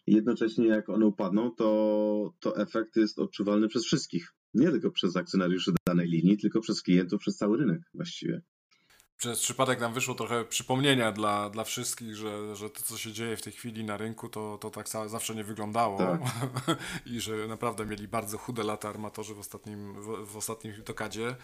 Jednocześnie 0.07 0.67
jak 0.67 0.89
one 0.89 1.05
upadną, 1.05 1.51
to, 1.51 2.33
to 2.39 2.57
efekt 2.57 2.95
jest 2.95 3.19
odczuwalny 3.19 3.67
przez 3.67 3.85
wszystkich. 3.85 4.33
Nie 4.53 4.71
tylko 4.71 4.91
przez 4.91 5.17
akcjonariuszy 5.17 5.71
danej 5.87 6.07
linii, 6.07 6.37
tylko 6.37 6.61
przez 6.61 6.81
klientów, 6.81 7.21
przez 7.21 7.37
cały 7.37 7.57
rynek 7.57 7.81
właściwie 7.93 8.41
przez 9.23 9.39
przypadek 9.39 9.79
nam 9.79 9.93
wyszło 9.93 10.15
trochę 10.15 10.45
przypomnienia 10.45 11.11
dla, 11.11 11.49
dla 11.49 11.63
wszystkich, 11.63 12.15
że, 12.15 12.55
że 12.55 12.69
to, 12.69 12.81
co 12.81 12.97
się 12.97 13.11
dzieje 13.11 13.37
w 13.37 13.41
tej 13.41 13.53
chwili 13.53 13.83
na 13.83 13.97
rynku, 13.97 14.29
to, 14.29 14.57
to 14.57 14.69
tak 14.69 14.87
zawsze 14.87 15.35
nie 15.35 15.43
wyglądało 15.43 15.97
tak. 15.97 16.19
i 17.05 17.19
że 17.21 17.47
naprawdę 17.47 17.85
mieli 17.85 18.07
bardzo 18.07 18.37
chude 18.37 18.63
lata 18.63 18.89
armatorzy 18.89 19.35
w 19.35 19.39
ostatnim, 19.39 20.01
w, 20.01 20.31
w 20.31 20.37
ostatnim 20.37 20.83
tokadzie 20.83 21.35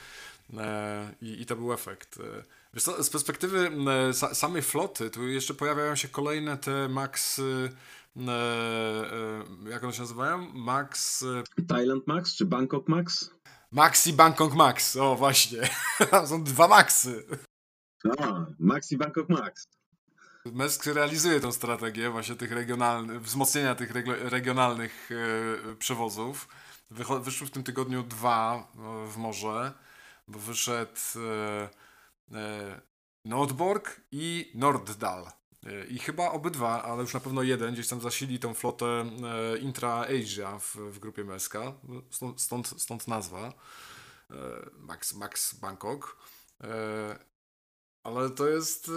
e, 0.57 1.13
i, 1.21 1.41
i 1.41 1.45
to 1.45 1.55
był 1.55 1.73
efekt. 1.73 2.17
E, 2.17 2.43
wiesz 2.73 2.83
co, 2.83 3.03
z 3.03 3.09
perspektywy 3.09 3.71
e, 4.09 4.13
samej 4.13 4.61
floty, 4.61 5.09
tu 5.09 5.27
jeszcze 5.27 5.53
pojawiają 5.53 5.95
się 5.95 6.07
kolejne 6.07 6.57
te 6.57 6.89
Max 6.89 7.39
e, 7.39 7.43
e, 8.27 9.69
jak 9.69 9.83
one 9.83 9.93
się 9.93 10.01
nazywają? 10.01 10.37
Max... 10.53 11.23
E, 11.23 11.63
Thailand 11.67 12.07
Max 12.07 12.35
czy 12.35 12.45
Bangkok 12.45 12.87
Max? 12.87 13.31
Maxi 13.71 14.13
Bangkok 14.13 14.53
Max, 14.53 14.95
o 14.95 15.15
właśnie. 15.15 15.69
Są 16.29 16.43
dwa 16.43 16.67
Maxy. 16.67 17.25
A, 18.19 18.45
Maxi 18.59 18.97
Bangkok 18.97 19.29
Max. 19.29 19.67
Mesk 20.45 20.85
realizuje 20.85 21.39
tę 21.39 21.51
strategię 21.51 22.09
właśnie 22.09 22.35
tych 22.35 22.51
regionalnych, 22.51 23.21
wzmocnienia 23.21 23.75
tych 23.75 23.91
regionalnych 24.29 25.09
e, 25.11 25.75
przewozów. 25.75 26.47
Wyszły 27.21 27.47
w 27.47 27.51
tym 27.51 27.63
tygodniu 27.63 28.03
dwa 28.03 28.55
e, 28.55 29.07
w 29.07 29.17
morze, 29.17 29.73
bo 30.27 30.39
wyszedł 30.39 30.99
e, 32.33 32.81
Nordborg 33.25 34.01
i 34.11 34.51
Norddal. 34.55 35.25
I 35.89 35.99
chyba 35.99 36.31
obydwa, 36.31 36.83
ale 36.83 37.01
już 37.01 37.13
na 37.13 37.19
pewno 37.19 37.43
jeden, 37.43 37.73
gdzieś 37.73 37.87
tam 37.87 38.01
zasili 38.01 38.39
tą 38.39 38.53
flotę 38.53 38.85
e, 38.85 39.57
Intra-Asia 39.57 40.59
w, 40.59 40.75
w 40.75 40.99
grupie 40.99 41.23
Meska. 41.23 41.73
Stąd, 42.37 42.67
stąd 42.77 43.07
nazwa. 43.07 43.53
Max, 44.77 45.13
Max 45.13 45.53
Bangkok. 45.53 46.17
Ale 48.03 48.29
to 48.29 48.47
jest. 48.47 48.87
Y, 48.87 48.91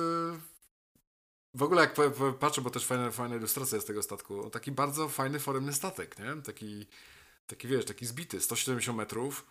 w 1.54 1.62
ogóle 1.62 1.80
jak 1.80 1.94
patrzę, 2.38 2.62
bo 2.62 2.70
też 2.70 2.86
fajna, 2.86 3.10
fajna 3.10 3.36
ilustracja 3.36 3.80
z 3.80 3.84
tego 3.84 4.02
statku, 4.02 4.50
taki 4.50 4.72
bardzo 4.72 5.08
fajny, 5.08 5.40
foremny 5.40 5.72
statek, 5.72 6.18
nie? 6.18 6.42
Taki, 6.42 6.86
taki 7.46 7.68
wiesz, 7.68 7.84
taki 7.84 8.06
zbity, 8.06 8.40
170 8.40 8.98
metrów, 8.98 9.46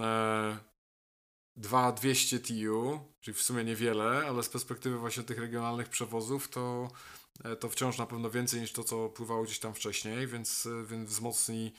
e, 0.00 0.58
2200 1.56 2.38
TU, 2.38 3.00
czyli 3.20 3.34
w 3.34 3.42
sumie 3.42 3.64
niewiele, 3.64 4.24
ale 4.28 4.42
z 4.42 4.48
perspektywy 4.48 4.98
właśnie 4.98 5.22
tych 5.22 5.38
regionalnych 5.38 5.88
przewozów 5.88 6.48
to, 6.48 6.90
e, 7.44 7.56
to 7.56 7.68
wciąż 7.68 7.98
na 7.98 8.06
pewno 8.06 8.30
więcej 8.30 8.60
niż 8.60 8.72
to, 8.72 8.84
co 8.84 9.08
pływało 9.08 9.44
gdzieś 9.44 9.58
tam 9.58 9.74
wcześniej, 9.74 10.26
więc, 10.26 10.68
więc 10.86 11.10
wzmocni 11.10 11.74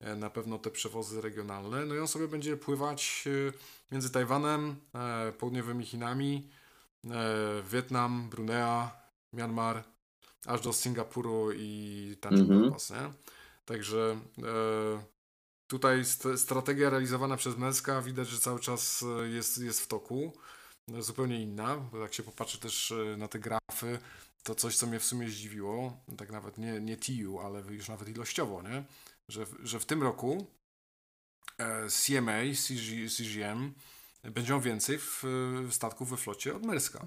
na 0.00 0.30
pewno 0.30 0.58
te 0.58 0.70
przewozy 0.70 1.20
regionalne. 1.20 1.86
No 1.86 1.94
i 1.94 1.98
on 1.98 2.08
sobie 2.08 2.28
będzie 2.28 2.56
pływać 2.56 3.24
między 3.92 4.10
Tajwanem, 4.10 4.76
południowymi 5.38 5.84
Chinami, 5.84 6.48
Wietnam, 7.70 8.28
Brunea, 8.30 8.90
Myanmar, 9.32 9.84
aż 10.46 10.60
do 10.60 10.72
Singapuru 10.72 11.52
i 11.52 12.16
Tanjung 12.20 12.50
mm 12.50 12.70
-hmm. 12.70 12.94
nie? 12.94 13.12
Także 13.64 14.20
tutaj 15.66 16.04
strategia 16.36 16.90
realizowana 16.90 17.36
przez 17.36 17.56
Męska 17.56 18.02
widać, 18.02 18.28
że 18.28 18.38
cały 18.38 18.60
czas 18.60 19.04
jest, 19.32 19.58
jest 19.58 19.80
w 19.80 19.86
toku. 19.86 20.32
Zupełnie 20.98 21.42
inna, 21.42 21.76
bo 21.76 21.98
jak 21.98 22.14
się 22.14 22.22
popatrzy 22.22 22.60
też 22.60 22.94
na 23.16 23.28
te 23.28 23.38
grafy, 23.38 23.98
to 24.42 24.54
coś, 24.54 24.76
co 24.76 24.86
mnie 24.86 25.00
w 25.00 25.04
sumie 25.04 25.28
zdziwiło, 25.28 26.00
tak 26.18 26.30
nawet 26.30 26.58
nie, 26.58 26.80
nie 26.80 26.96
TU, 26.96 27.38
ale 27.38 27.60
już 27.60 27.88
nawet 27.88 28.08
ilościowo, 28.08 28.62
nie? 28.62 28.84
Że, 29.28 29.46
że 29.62 29.78
w 29.78 29.86
tym 29.86 30.02
roku 30.02 30.46
e, 31.58 31.86
CMA, 31.88 32.40
CG, 32.54 33.08
CGM 33.08 33.72
będą 34.24 34.60
więcej 34.60 34.98
w, 34.98 35.22
w 35.68 35.74
statków 35.74 36.10
we 36.10 36.16
flocie 36.16 36.56
od 36.56 36.66
Merska. 36.66 37.06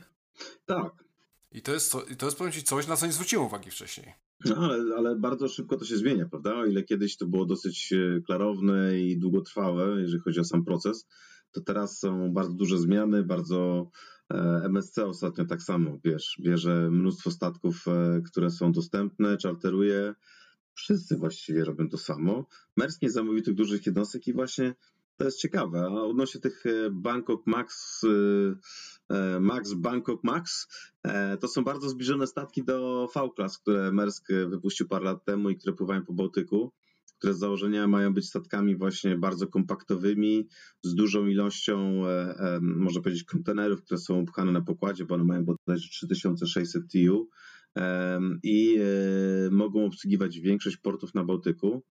Tak. 0.66 1.04
I 1.52 1.62
to 1.62 1.74
jest, 1.74 1.96
i 2.12 2.16
to 2.16 2.26
jest 2.26 2.38
powiem 2.38 2.54
Ci 2.54 2.64
coś, 2.64 2.88
na 2.88 2.96
co 2.96 3.06
nie 3.06 3.12
zwróciłem 3.12 3.46
uwagi 3.46 3.72
wcześniej. 3.72 4.14
No, 4.46 4.56
ale, 4.56 4.96
ale 4.98 5.16
bardzo 5.16 5.48
szybko 5.48 5.78
to 5.78 5.86
się 5.86 5.98
zmienia, 5.98 6.26
prawda? 6.26 6.56
O 6.56 6.66
ile 6.66 6.84
kiedyś 6.84 7.18
to 7.18 7.28
było 7.28 7.46
dosyć 7.46 7.94
e, 7.94 8.22
klarowne 8.22 9.00
i 9.00 9.18
długotrwałe, 9.18 10.02
jeżeli 10.02 10.22
chodzi 10.22 10.40
o 10.40 10.44
sam 10.44 10.66
proces, 10.66 11.08
to 11.52 11.62
teraz 11.62 12.00
są 12.00 12.34
bardzo 12.34 12.54
duże 12.54 12.78
zmiany, 12.78 13.24
bardzo 13.24 13.92
e, 14.34 14.62
MSC 14.64 14.98
ostatnio 14.98 15.46
tak 15.46 15.64
samo, 15.64 16.00
wiesz, 16.04 16.38
bierze 16.42 16.90
mnóstwo 16.92 17.32
statków, 17.32 17.86
które 18.32 18.50
są 18.50 18.72
dostępne, 18.72 19.38
czarteruje, 19.38 20.16
wszyscy 20.80 21.18
właściwie 21.18 21.66
robią 21.66 21.90
to 21.90 21.98
samo. 21.98 22.46
Mers 22.78 23.02
nie 23.02 23.10
zamówił 23.10 23.44
tych 23.44 23.54
dużych 23.54 23.86
jednostek 23.86 24.28
i 24.28 24.34
właśnie 24.34 24.76
to 25.18 25.26
jest 25.26 25.40
ciekawe. 25.40 25.82
A 25.82 25.88
odnośnie 25.88 26.42
tych 26.42 26.64
Bangkok 26.92 27.48
Max, 27.48 28.02
Max 29.40 29.74
Bangkok 29.74 30.24
Max, 30.24 30.68
to 31.40 31.48
są 31.48 31.64
bardzo 31.64 31.90
zbliżone 31.90 32.28
statki 32.28 32.64
do 32.64 33.08
V-Class, 33.16 33.58
które 33.58 33.92
Mersk 33.92 34.28
wypuścił 34.50 34.88
parę 34.88 35.06
lat 35.06 35.26
temu 35.26 35.50
i 35.50 35.58
które 35.58 35.74
pływają 35.74 36.06
po 36.06 36.14
Bałtyku 36.14 36.72
które 37.20 37.34
z 37.34 37.40
założenia 37.40 37.88
mają 37.88 38.14
być 38.14 38.28
statkami 38.28 38.76
właśnie 38.76 39.18
bardzo 39.18 39.48
kompaktowymi, 39.48 40.48
z 40.84 40.96
dużą 40.96 41.28
ilością, 41.28 42.06
e, 42.06 42.10
e, 42.10 42.60
można 42.62 43.02
powiedzieć, 43.02 43.24
kontenerów, 43.24 43.82
które 43.82 43.98
są 43.98 44.22
upchane 44.22 44.52
na 44.52 44.62
pokładzie, 44.62 45.06
bo 45.06 45.16
one 45.16 45.24
mają 45.24 45.46
bodajże 45.46 45.90
3600 45.90 46.84
TU 46.92 47.30
i 48.44 48.78
e, 48.78 49.52
mogą 49.52 49.86
obsługiwać 49.86 50.40
większość 50.40 50.78
portów 50.78 51.14
na 51.14 51.24
Bałtyku. 51.24 51.84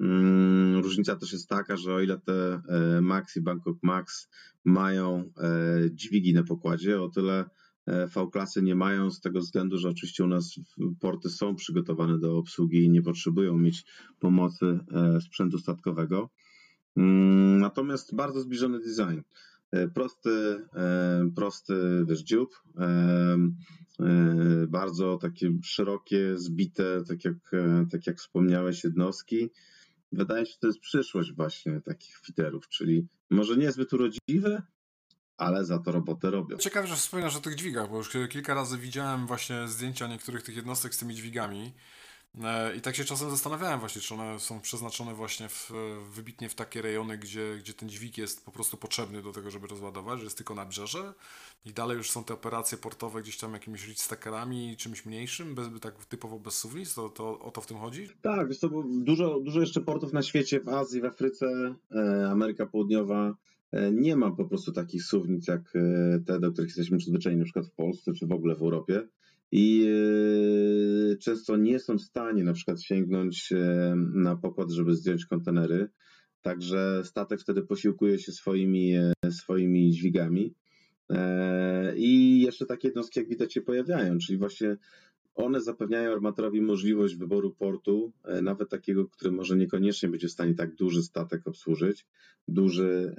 Mm, 0.00 0.82
różnica 0.82 1.16
też 1.16 1.32
jest 1.32 1.48
taka, 1.48 1.76
że 1.76 1.94
o 1.94 2.00
ile 2.00 2.18
te 2.18 2.62
Max 3.02 3.36
i 3.36 3.40
Bangkok 3.40 3.78
Max 3.82 4.28
mają 4.64 5.32
dźwigi 5.90 6.34
na 6.34 6.42
pokładzie, 6.42 7.00
o 7.00 7.08
tyle 7.08 7.44
E, 7.86 8.06
V-klasy 8.06 8.62
nie 8.62 8.74
mają 8.74 9.10
z 9.10 9.20
tego 9.20 9.40
względu, 9.40 9.78
że 9.78 9.88
oczywiście 9.88 10.24
u 10.24 10.26
nas 10.26 10.54
porty 11.00 11.28
są 11.28 11.54
przygotowane 11.54 12.18
do 12.18 12.38
obsługi 12.38 12.84
i 12.84 12.90
nie 12.90 13.02
potrzebują 13.02 13.58
mieć 13.58 13.84
pomocy 14.18 14.78
e, 14.94 15.20
sprzętu 15.20 15.58
statkowego. 15.58 16.30
Mm, 16.96 17.58
natomiast 17.58 18.14
bardzo 18.14 18.40
zbliżony 18.40 18.80
design. 18.80 19.20
E, 19.72 19.88
prosty, 19.88 20.66
prosty 21.36 22.04
wiesz, 22.08 22.22
dziób, 22.22 22.62
bardzo 24.68 25.18
takie 25.18 25.52
szerokie, 25.62 26.38
zbite, 26.38 27.04
tak 27.08 27.24
jak, 27.24 27.34
tak 27.90 28.06
jak 28.06 28.18
wspomniałeś, 28.18 28.84
jednostki. 28.84 29.50
Wydaje 30.12 30.46
się, 30.46 30.52
że 30.52 30.58
to 30.58 30.66
jest 30.66 30.80
przyszłość 30.80 31.32
właśnie 31.32 31.80
takich 31.80 32.16
fiterów, 32.16 32.68
czyli 32.68 33.06
może 33.30 33.56
niezbyt 33.56 33.92
urodziwe, 33.92 34.62
ale 35.36 35.64
za 35.64 35.78
to 35.78 35.92
robotę 35.92 36.30
robią. 36.30 36.56
Ciekawe, 36.56 36.86
że 36.86 36.96
wspominasz 36.96 37.36
o 37.36 37.40
tych 37.40 37.54
dźwigach, 37.54 37.90
bo 37.90 37.96
już 37.96 38.10
kilka 38.30 38.54
razy 38.54 38.78
widziałem 38.78 39.26
właśnie 39.26 39.68
zdjęcia 39.68 40.06
niektórych 40.06 40.42
tych 40.42 40.56
jednostek 40.56 40.94
z 40.94 40.98
tymi 40.98 41.14
dźwigami. 41.14 41.72
E, 42.44 42.76
I 42.76 42.80
tak 42.80 42.96
się 42.96 43.04
czasem 43.04 43.30
zastanawiałem 43.30 43.80
właśnie, 43.80 44.02
czy 44.02 44.14
one 44.14 44.40
są 44.40 44.60
przeznaczone 44.60 45.14
właśnie 45.14 45.48
w, 45.48 45.72
wybitnie 46.14 46.48
w 46.48 46.54
takie 46.54 46.82
rejony, 46.82 47.18
gdzie, 47.18 47.56
gdzie 47.58 47.74
ten 47.74 47.88
dźwig 47.88 48.18
jest 48.18 48.44
po 48.44 48.52
prostu 48.52 48.76
potrzebny 48.76 49.22
do 49.22 49.32
tego, 49.32 49.50
żeby 49.50 49.66
rozładować, 49.66 50.18
że 50.18 50.24
jest 50.24 50.36
tylko 50.36 50.54
na 50.54 50.66
brzeże 50.66 51.14
i 51.64 51.72
dalej 51.72 51.96
już 51.96 52.10
są 52.10 52.24
te 52.24 52.34
operacje 52.34 52.78
portowe 52.78 53.22
gdzieś 53.22 53.36
tam 53.36 53.52
jakimiś 53.52 53.86
reach 53.86 54.76
czymś 54.76 55.06
mniejszym, 55.06 55.54
bez, 55.54 55.68
tak 55.80 56.04
typowo 56.04 56.38
bez 56.38 56.58
suwnic, 56.58 56.94
to, 56.94 57.08
to 57.08 57.38
o 57.38 57.50
to 57.50 57.60
w 57.60 57.66
tym 57.66 57.78
chodzi? 57.78 58.08
Tak, 58.22 58.48
to 58.60 58.84
dużo, 58.88 59.40
dużo 59.40 59.60
jeszcze 59.60 59.80
portów 59.80 60.12
na 60.12 60.22
świecie, 60.22 60.60
w 60.60 60.68
Azji, 60.68 61.00
w 61.00 61.04
Afryce, 61.04 61.74
e, 61.94 62.28
Ameryka 62.30 62.66
Południowa, 62.66 63.34
E, 63.72 63.92
nie 63.92 64.16
ma 64.16 64.30
po 64.30 64.44
prostu 64.44 64.72
takich 64.72 65.04
suwnic 65.04 65.48
jak 65.48 65.76
e, 65.76 66.20
te, 66.26 66.40
do 66.40 66.52
których 66.52 66.68
jesteśmy 66.68 66.98
przyzwyczajeni 66.98 67.38
na 67.38 67.44
przykład 67.44 67.66
w 67.66 67.70
Polsce 67.70 68.12
czy 68.12 68.26
w 68.26 68.32
ogóle 68.32 68.54
w 68.54 68.62
Europie 68.62 69.08
i 69.52 69.86
e, 71.12 71.16
często 71.16 71.56
nie 71.56 71.78
są 71.78 71.98
w 71.98 72.02
stanie 72.02 72.44
na 72.44 72.52
przykład 72.52 72.82
sięgnąć 72.82 73.52
na 74.14 74.36
pokład, 74.36 74.70
żeby 74.70 74.94
zdjąć 74.94 75.26
kontenery. 75.26 75.88
Także 76.42 77.02
statek 77.04 77.40
wtedy 77.40 77.62
posiłkuje 77.62 78.18
się 78.18 78.32
swoimi, 78.32 78.94
swoimi 79.30 79.90
dźwigami. 79.90 80.54
I 81.96 82.40
jeszcze 82.40 82.66
takie 82.66 82.88
jednostki, 82.88 83.20
jak 83.20 83.28
widać, 83.28 83.52
się 83.52 83.60
pojawiają, 83.60 84.18
czyli 84.18 84.38
właśnie 84.38 84.76
one 85.34 85.60
zapewniają 85.60 86.12
armatorowi 86.12 86.60
możliwość 86.60 87.16
wyboru 87.16 87.54
portu, 87.54 88.12
e, 88.24 88.42
nawet 88.42 88.68
takiego, 88.68 89.06
który 89.08 89.32
może 89.32 89.56
niekoniecznie 89.56 90.08
będzie 90.08 90.28
w 90.28 90.32
stanie 90.32 90.54
tak 90.54 90.74
duży 90.74 91.02
statek 91.02 91.46
obsłużyć, 91.48 92.06
duży, 92.48 93.14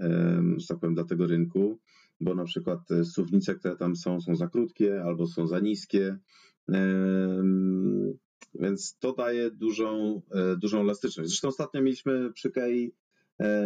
że 0.58 0.68
tak 0.68 0.80
powiem, 0.80 0.96
dla 0.96 1.04
tego 1.04 1.28
rynku, 1.28 1.80
bo 2.24 2.36
na 2.36 2.44
przykład 2.44 2.92
e, 2.92 3.06
suwnice, 3.06 3.56
które 3.56 3.76
tam 3.76 3.96
są, 3.96 4.22
są 4.22 4.36
za 4.36 4.48
krótkie 4.48 5.04
albo 5.04 5.28
są 5.28 5.48
za 5.48 5.60
niskie. 5.60 6.18
Więc 8.60 8.98
to 9.00 9.14
daje 9.14 9.52
dużą, 9.52 10.22
e, 10.32 10.58
dużą 10.58 10.82
elastyczność. 10.82 11.30
Zresztą 11.30 11.48
ostatnio 11.48 11.82
mieliśmy 11.82 12.34
przy 12.34 12.52
KEI 12.52 12.96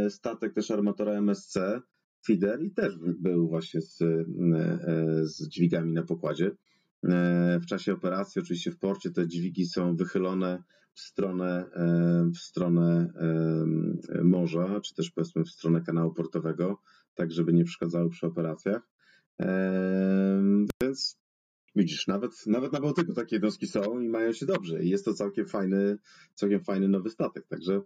statek 0.10 0.54
też 0.54 0.72
armatora 0.72 1.14
MSC, 1.14 1.60
feeder 2.28 2.64
i 2.64 2.72
też 2.72 2.98
był 3.20 3.48
właśnie 3.48 3.82
z, 3.82 4.02
e, 4.02 5.26
z 5.26 5.48
dźwigami 5.48 5.94
na 5.94 6.04
pokładzie. 6.04 6.52
E, 7.04 7.60
w 7.62 7.66
czasie 7.66 7.94
operacji, 7.94 8.42
oczywiście 8.42 8.72
w 8.72 8.80
porcie, 8.80 9.12
te 9.12 9.28
dźwigi 9.28 9.66
są 9.66 9.96
wychylone 9.96 10.64
w 10.94 11.00
stronę, 11.00 11.66
e, 11.74 12.32
w 12.36 12.38
stronę 12.38 13.14
morza, 14.24 14.82
czy 14.82 14.96
też 14.96 15.12
powiedzmy 15.12 15.44
w 15.44 15.50
stronę 15.50 15.82
kanału 15.82 16.14
portowego, 16.14 16.82
tak 17.18 17.32
żeby 17.32 17.54
nie 17.54 17.64
przeszkadzały 17.64 18.10
przy 18.10 18.28
operacjach. 18.28 18.90
Więc 20.82 21.20
widzisz, 21.76 22.08
nawet, 22.08 22.48
nawet 22.48 22.74
na 22.74 22.80
Bałtyku 22.80 23.14
takie 23.14 23.36
jednostki 23.36 23.68
są 23.68 24.00
i 24.00 24.10
mają 24.10 24.34
się 24.34 24.46
dobrze. 24.46 24.84
I 24.84 24.90
jest 24.90 25.06
to 25.06 25.14
całkiem 25.14 25.48
fajny, 25.48 25.98
całkiem 26.36 26.64
fajny 26.64 26.88
nowy 26.88 27.10
statek. 27.10 27.48
Także 27.48 27.82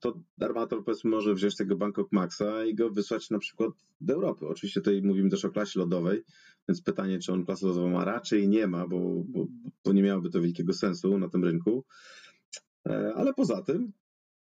to 0.00 0.20
Armator 0.40 0.84
powiedzmy 0.84 1.10
może 1.10 1.34
wziąć 1.34 1.56
tego 1.56 1.76
Bangkok 1.76 2.12
Maxa 2.12 2.64
i 2.64 2.74
go 2.74 2.90
wysłać 2.90 3.30
na 3.30 3.38
przykład 3.38 3.70
do 4.00 4.14
Europy. 4.14 4.46
Oczywiście 4.46 4.80
tutaj 4.80 5.02
mówimy 5.02 5.30
też 5.30 5.44
o 5.44 5.50
klasie 5.50 5.80
lodowej, 5.80 6.22
więc 6.68 6.82
pytanie, 6.82 7.18
czy 7.18 7.32
on 7.32 7.44
klasę 7.44 7.66
lodową 7.66 7.90
ma, 7.90 8.04
raczej 8.04 8.48
nie 8.48 8.66
ma, 8.66 8.88
bo, 8.88 9.24
bo, 9.28 9.46
bo 9.84 9.92
nie 9.92 10.02
miałoby 10.02 10.30
to 10.30 10.40
wielkiego 10.40 10.72
sensu 10.72 11.18
na 11.18 11.28
tym 11.28 11.44
rynku. 11.44 11.84
E, 12.88 13.12
ale 13.16 13.34
poza 13.34 13.62
tym 13.62 13.92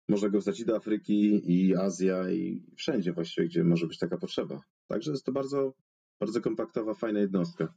można 0.09 0.29
go 0.29 0.39
wstać 0.39 0.59
i 0.59 0.65
do 0.65 0.75
Afryki, 0.75 1.51
i 1.51 1.75
Azja, 1.75 2.31
i 2.31 2.63
wszędzie 2.75 3.13
właściwie, 3.13 3.47
gdzie 3.47 3.63
może 3.63 3.87
być 3.87 3.99
taka 3.99 4.17
potrzeba. 4.17 4.61
Także 4.87 5.11
jest 5.11 5.25
to 5.25 5.31
bardzo, 5.31 5.73
bardzo 6.19 6.41
kompaktowa, 6.41 6.93
fajna 6.93 7.19
jednostka. 7.19 7.73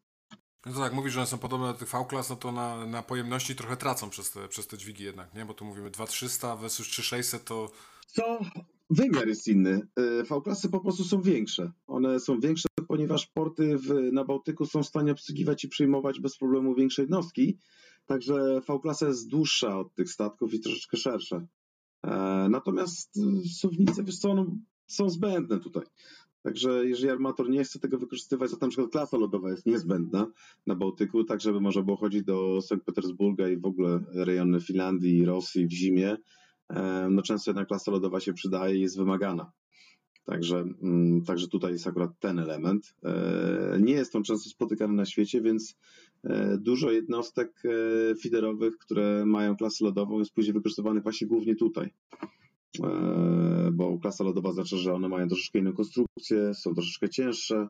No 0.66 0.72
to 0.72 0.78
tak, 0.78 0.92
mówisz, 0.92 1.12
że 1.12 1.20
one 1.20 1.26
są 1.26 1.38
podobne 1.38 1.66
do 1.66 1.74
tych 1.74 1.90
V-Class, 1.90 2.30
no 2.30 2.36
to 2.36 2.52
na, 2.52 2.86
na 2.86 3.02
pojemności 3.02 3.56
trochę 3.56 3.76
tracą 3.76 4.10
przez 4.10 4.30
te, 4.30 4.48
przez 4.48 4.66
te 4.66 4.78
dźwigi 4.78 5.04
jednak, 5.04 5.34
nie? 5.34 5.44
Bo 5.44 5.54
tu 5.54 5.64
mówimy 5.64 5.90
2300 5.90 6.56
versus 6.56 6.86
3600 6.86 7.44
to... 7.44 7.70
Co? 8.06 8.38
Wymiar 8.90 9.28
jest 9.28 9.48
inny. 9.48 9.88
E, 9.96 10.22
V-klasy 10.22 10.68
po 10.68 10.80
prostu 10.80 11.04
są 11.04 11.22
większe. 11.22 11.72
One 11.86 12.20
są 12.20 12.40
większe, 12.40 12.68
ponieważ 12.88 13.26
porty 13.26 13.78
w, 13.78 14.12
na 14.12 14.24
Bałtyku 14.24 14.66
są 14.66 14.82
w 14.82 14.86
stanie 14.86 15.12
obsługiwać 15.12 15.64
i 15.64 15.68
przyjmować 15.68 16.20
bez 16.20 16.38
problemu 16.38 16.74
większe 16.74 17.02
jednostki. 17.02 17.58
Także 18.06 18.60
V-klasa 18.68 19.06
jest 19.06 19.28
dłuższa 19.28 19.78
od 19.78 19.94
tych 19.94 20.10
statków 20.10 20.54
i 20.54 20.60
troszeczkę 20.60 20.96
szersza. 20.96 21.46
E, 22.04 22.46
natomiast 22.50 23.16
e, 23.16 23.48
suwnice, 23.48 24.04
wiesz 24.04 24.18
co, 24.18 24.34
no, 24.34 24.46
są 24.86 25.10
zbędne 25.10 25.60
tutaj. 25.60 25.84
Także 26.42 26.86
jeżeli 26.86 27.10
armator 27.10 27.50
nie 27.50 27.64
chce 27.64 27.78
tego 27.78 27.98
wykorzystywać, 27.98 28.50
to 28.50 28.56
na 28.60 28.68
przykład 28.68 28.90
klasa 28.90 29.16
lodowa 29.16 29.50
jest 29.50 29.66
niezbędna 29.66 30.26
na 30.66 30.74
Bałtyku, 30.74 31.24
tak 31.24 31.40
żeby 31.40 31.60
można 31.60 31.82
było 31.82 31.96
chodzić 31.96 32.22
do 32.22 32.62
Sankt 32.62 32.86
Petersburga 32.86 33.48
i 33.48 33.56
w 33.56 33.66
ogóle 33.66 34.00
rejony 34.12 34.60
Finlandii 34.60 35.18
i 35.18 35.24
Rosji 35.24 35.66
w 35.66 35.72
zimie, 35.72 36.16
no 37.10 37.22
często 37.22 37.50
jednak 37.50 37.68
klasa 37.68 37.90
lodowa 37.90 38.20
się 38.20 38.32
przydaje 38.32 38.76
i 38.76 38.80
jest 38.80 38.96
wymagana. 38.96 39.52
Także, 40.26 40.64
mm, 40.82 41.24
także 41.24 41.48
tutaj 41.48 41.72
jest 41.72 41.86
akurat 41.86 42.10
ten 42.20 42.38
element. 42.38 42.94
E, 43.04 43.78
nie 43.80 43.92
jest 43.92 44.16
on 44.16 44.22
często 44.22 44.50
spotykany 44.50 44.94
na 44.94 45.04
świecie, 45.04 45.40
więc 45.40 45.70
e, 45.70 45.76
dużo 46.58 46.90
jednostek 46.90 47.62
e, 47.64 48.14
fiderowych, 48.14 48.78
które 48.78 49.26
mają 49.26 49.56
klasę 49.56 49.84
lodową, 49.84 50.18
jest 50.18 50.32
później 50.32 50.54
wykorzystywanych 50.54 51.02
właśnie 51.02 51.26
głównie 51.26 51.56
tutaj. 51.56 51.90
Bo 53.72 53.98
klasa 53.98 54.24
lodowa 54.24 54.52
znaczy, 54.52 54.76
że 54.76 54.94
one 54.94 55.08
mają 55.08 55.28
troszeczkę 55.28 55.58
inną 55.58 55.72
konstrukcję, 55.72 56.54
są 56.54 56.74
troszeczkę 56.74 57.08
cięższe 57.08 57.68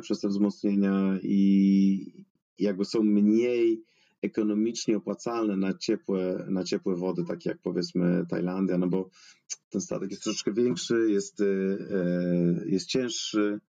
przez 0.00 0.20
te 0.20 0.28
wzmocnienia 0.28 1.18
i 1.22 2.24
jakby 2.58 2.84
są 2.84 3.02
mniej 3.02 3.84
ekonomicznie 4.22 4.96
opłacalne 4.96 5.56
na 5.56 5.74
ciepłe, 5.74 6.46
na 6.50 6.64
ciepłe 6.64 6.96
wody, 6.96 7.24
takie 7.24 7.50
jak 7.50 7.58
powiedzmy 7.58 8.26
Tajlandia, 8.28 8.78
no 8.78 8.88
bo 8.88 9.10
ten 9.70 9.80
statek 9.80 10.10
jest 10.10 10.22
troszeczkę 10.22 10.52
większy, 10.52 11.10
jest, 11.10 11.40
e, 11.40 11.44
e, 11.44 12.64
jest 12.66 12.86
cięższy. 12.86 13.60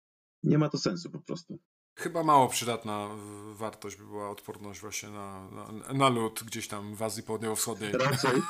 Nie 0.43 0.57
ma 0.57 0.69
to 0.69 0.77
sensu 0.77 1.09
po 1.09 1.19
prostu. 1.19 1.59
Chyba 1.95 2.23
mało 2.23 2.47
przydatna 2.47 3.09
wartość 3.53 3.95
by 3.95 4.05
była 4.05 4.29
odporność 4.29 4.79
właśnie 4.79 5.09
na, 5.09 5.49
na, 5.51 5.93
na 5.93 6.09
lód 6.09 6.43
gdzieś 6.43 6.67
tam 6.67 6.95
w 6.95 7.03
Azji 7.03 7.23
Południowo-Wschodniej. 7.23 7.91
Raczej. 7.91 8.41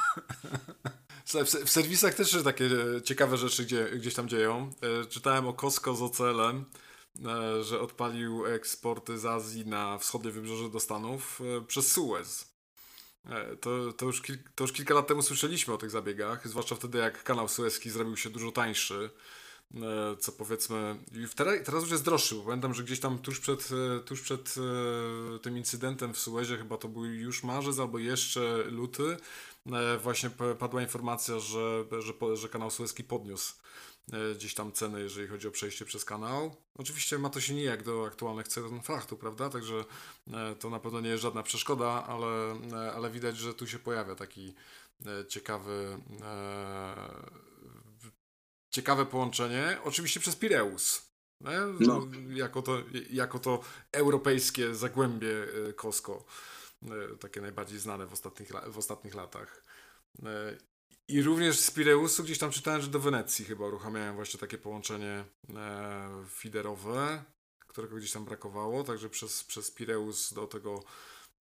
W, 1.66 1.70
serwisach 1.70 2.14
też 2.14 2.32
się 2.32 2.44
takie 2.44 2.70
ciekawe 3.04 3.38
rzeczy 3.38 3.66
gdzie, 3.66 3.90
gdzieś 3.90 4.14
tam 4.14 4.30
dzieją. 4.30 4.70
E, 4.82 5.06
czytałem 5.06 5.48
o 5.48 5.54
Costco 5.54 5.96
z 5.96 6.02
ocelem, 6.02 6.66
że 7.62 7.82
odpalił 7.82 8.46
eksporty 8.46 9.18
z 9.18 9.26
Azji 9.26 9.66
na 9.66 9.98
wschodnie 9.98 10.32
wybrzeże 10.32 10.70
do 10.70 10.80
Stanów 10.80 11.40
przez 11.68 11.92
Suez. 11.92 12.54
E, 13.26 13.56
to, 13.56 13.94
to, 13.94 14.06
już 14.06 14.22
to 14.56 14.64
już 14.64 14.74
kilka 14.74 14.94
lat 14.94 15.08
temu 15.08 15.22
słyszeliśmy 15.22 15.74
o 15.74 15.78
tych 15.78 15.90
zabiegach, 15.90 16.48
zwłaszcza 16.48 16.76
wtedy 16.76 16.98
jak 16.98 17.24
kanał 17.24 17.48
sueski 17.48 17.90
zrobił 17.90 18.18
się 18.18 18.30
dużo 18.30 18.52
tańszy, 18.52 18.96
e, 18.96 19.10
co 20.20 20.32
powiedzmy, 20.32 20.96
teraz, 21.66 21.82
już 21.82 21.92
jest 21.92 22.06
droższy, 22.06 22.36
bo 22.36 22.42
pamiętam, 22.42 22.74
że 22.74 22.84
gdzieś 22.84 23.00
tam 23.00 23.20
tuż 23.20 23.40
przed, 23.40 23.70
e, 23.72 24.00
tuż 24.00 24.22
przed 24.22 24.56
tym 25.42 25.58
incydentem 25.58 26.14
w 26.14 26.20
Suezie, 26.20 26.58
chyba 26.58 26.78
to 26.78 26.88
był 26.88 27.06
już 27.06 27.44
marzec 27.44 27.80
albo 27.80 28.00
jeszcze 28.00 28.64
luty, 28.64 29.18
właśnie 30.04 30.30
padła 30.60 30.82
informacja, 30.82 31.40
że, 31.40 31.86
że, 32.00 32.36
że 32.36 32.50
kanał 32.50 32.72
sueski 32.72 33.04
podniósł 33.04 33.54
E, 34.12 34.36
gdzieś 34.36 34.54
tam 34.54 34.72
ceny, 34.72 35.02
jeżeli 35.02 35.28
chodzi 35.28 35.48
o 35.48 35.52
przejście 35.52 35.86
przez 35.86 36.06
kanał. 36.06 36.56
Oczywiście 36.76 37.20
ma 37.20 37.30
to 37.30 37.42
się 37.42 37.54
nijak 37.54 37.84
do 37.84 38.06
aktualnych 38.06 38.48
cen 38.48 38.82
frachtu, 38.82 39.18
prawda? 39.18 39.50
Także 39.50 39.86
e, 40.34 40.56
to 40.56 40.70
na 40.70 40.80
pewno 40.80 41.02
nie 41.02 41.10
jest 41.10 41.24
żadna 41.24 41.44
przeszkoda, 41.44 42.06
ale, 42.08 42.52
e, 42.52 42.94
ale 42.94 43.10
widać, 43.10 43.38
że 43.38 43.54
tu 43.54 43.68
się 43.68 43.80
pojawia 43.80 44.16
taki 44.16 44.54
ciekawy 45.30 45.98
ciekawe 48.74 49.06
połączenie. 49.06 49.78
Oczywiście 49.84 50.20
przez 50.20 50.36
Pireus. 50.36 51.14
No. 51.80 52.08
Jako, 52.30 52.62
to, 52.62 52.84
jako 53.10 53.40
to 53.40 53.62
europejskie 53.92 54.76
zagłębie 54.76 55.48
Costco, 55.82 56.26
takie 57.20 57.42
najbardziej 57.42 57.80
znane 57.80 58.08
w 58.08 58.14
ostatnich, 58.14 58.52
w 58.68 58.78
ostatnich 58.78 59.16
latach. 59.16 59.64
I 61.08 61.22
również 61.22 61.60
z 61.60 61.72
Pireusu 61.72 62.24
gdzieś 62.24 62.38
tam 62.40 62.52
czytałem, 62.52 62.82
że 62.82 62.88
do 62.88 63.00
Wenecji 63.00 63.46
chyba 63.46 63.68
uruchamiałem 63.68 64.16
właśnie 64.16 64.40
takie 64.40 64.58
połączenie 64.58 65.26
e, 65.56 66.26
feederowe, 66.30 67.24
którego 67.68 67.96
gdzieś 67.96 68.12
tam 68.12 68.26
brakowało, 68.26 68.84
także 68.84 69.10
przez, 69.10 69.44
przez 69.44 69.72
Pireus 69.72 70.34
do 70.34 70.48
tego 70.48 70.84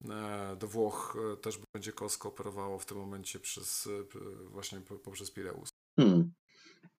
e, 0.09 0.55
do 0.59 0.67
Włoch 0.67 1.17
e, 1.33 1.37
też 1.37 1.59
będzie 1.73 1.93
Costco 1.93 2.29
operowało 2.29 2.79
w 2.79 2.85
tym 2.85 2.97
momencie 2.97 3.39
przez 3.39 3.87
e, 3.87 4.19
właśnie 4.49 4.81
poprzez 4.81 5.31
Pireus. 5.31 5.69
Hmm. 5.99 6.33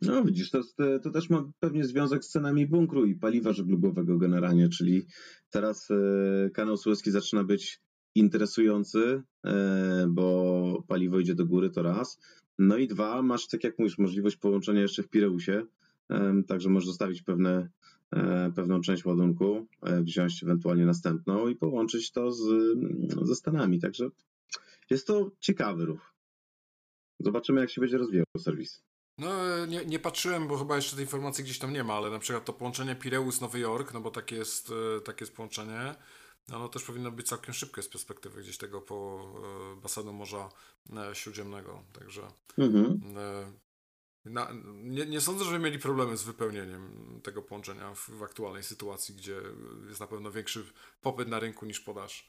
No 0.06 0.24
widzisz, 0.24 0.52
to, 0.52 0.62
to 1.04 1.12
też 1.12 1.30
ma 1.30 1.52
pewnie 1.60 1.84
związek 1.84 2.26
z 2.26 2.30
cenami 2.30 2.68
bunkru 2.68 3.06
i 3.06 3.16
paliwa 3.16 3.54
żeglugowego 3.54 4.18
generalnie, 4.18 4.70
czyli 4.70 5.06
teraz 5.50 5.92
e, 5.92 6.50
kanał 6.50 6.78
Suezki 6.78 7.12
zaczyna 7.12 7.44
być 7.44 7.82
interesujący, 8.16 9.24
e, 9.46 10.06
bo 10.10 10.84
paliwo 10.88 11.20
idzie 11.20 11.36
do 11.36 11.46
góry, 11.46 11.70
to 11.70 11.84
raz. 11.84 12.20
No 12.60 12.78
i 12.78 12.88
dwa, 12.88 13.22
masz, 13.22 13.48
tak 13.48 13.64
jak 13.64 13.80
mówisz, 13.80 13.98
możliwość 13.98 14.38
połączenia 14.38 14.82
jeszcze 14.82 15.04
w 15.04 15.10
Pireusie, 15.10 15.66
także 16.48 16.70
możesz 16.70 16.88
zostawić 16.88 17.22
pewne, 17.22 17.70
e, 18.12 18.52
pewną 18.56 18.82
część 18.82 19.06
ładunku, 19.06 19.68
e, 19.82 20.04
wziąć 20.04 20.44
ewentualnie 20.44 20.86
następną 20.86 21.48
i 21.48 21.56
połączyć 21.56 22.12
to 22.12 22.32
z, 22.32 22.44
ze 23.22 23.36
Stanami. 23.36 23.80
Także 23.80 24.10
jest 24.90 25.08
to 25.08 25.32
ciekawy 25.40 25.86
ruch. 25.86 26.14
Zobaczymy, 27.20 27.62
jak 27.62 27.70
się 27.70 27.82
będzie 27.82 27.98
rozwijał 27.98 28.26
serwis. 28.38 28.84
No, 29.18 29.66
nie, 29.66 29.86
nie 29.86 30.00
patrzyłem, 30.00 30.48
bo 30.48 30.58
chyba 30.58 30.76
jeszcze 30.76 30.96
tej 30.96 31.06
informacji 31.06 31.44
gdzieś 31.44 31.60
tam 31.60 31.74
nie 31.74 31.84
ma, 31.84 31.94
ale 31.94 32.10
na 32.10 32.20
przykład 32.20 32.46
to 32.46 32.54
połączenie 32.54 32.96
Pireus-Nowy 32.96 33.58
Jork, 33.58 33.94
no 33.94 34.02
bo 34.02 34.12
takie 34.12 34.36
jest, 34.36 34.72
e, 34.98 35.02
takie 35.02 35.24
jest 35.24 35.36
połączenie, 35.36 35.96
no, 36.50 36.60
no 36.60 36.70
też 36.70 36.84
powinno 36.84 37.12
być 37.12 37.28
całkiem 37.28 37.54
szybkie 37.54 37.82
z 37.82 37.90
perspektywy 37.90 38.42
gdzieś 38.42 38.58
tego 38.58 38.82
po 38.82 39.26
e, 39.78 39.82
basenu 39.82 40.14
Morza 40.14 40.50
e, 40.96 41.16
Śródziemnego. 41.16 41.84
Także 41.94 42.22
mhm. 42.58 43.02
Na, 44.26 44.50
nie, 44.84 45.06
nie 45.06 45.22
sądzę, 45.22 45.46
żeby 45.46 45.60
mieli 45.60 45.80
problemy 45.80 46.18
z 46.18 46.24
wypełnieniem 46.24 46.92
tego 47.24 47.42
połączenia 47.42 47.94
w, 47.96 48.10
w, 48.10 48.24
aktualnej 48.24 48.64
sytuacji, 48.64 49.16
gdzie 49.16 49.42
jest 49.88 50.00
na 50.00 50.08
pewno 50.08 50.32
większy 50.32 50.66
popyt 51.02 51.28
na 51.28 51.40
rynku 51.40 51.66
niż 51.66 51.80
podaż. 51.80 52.28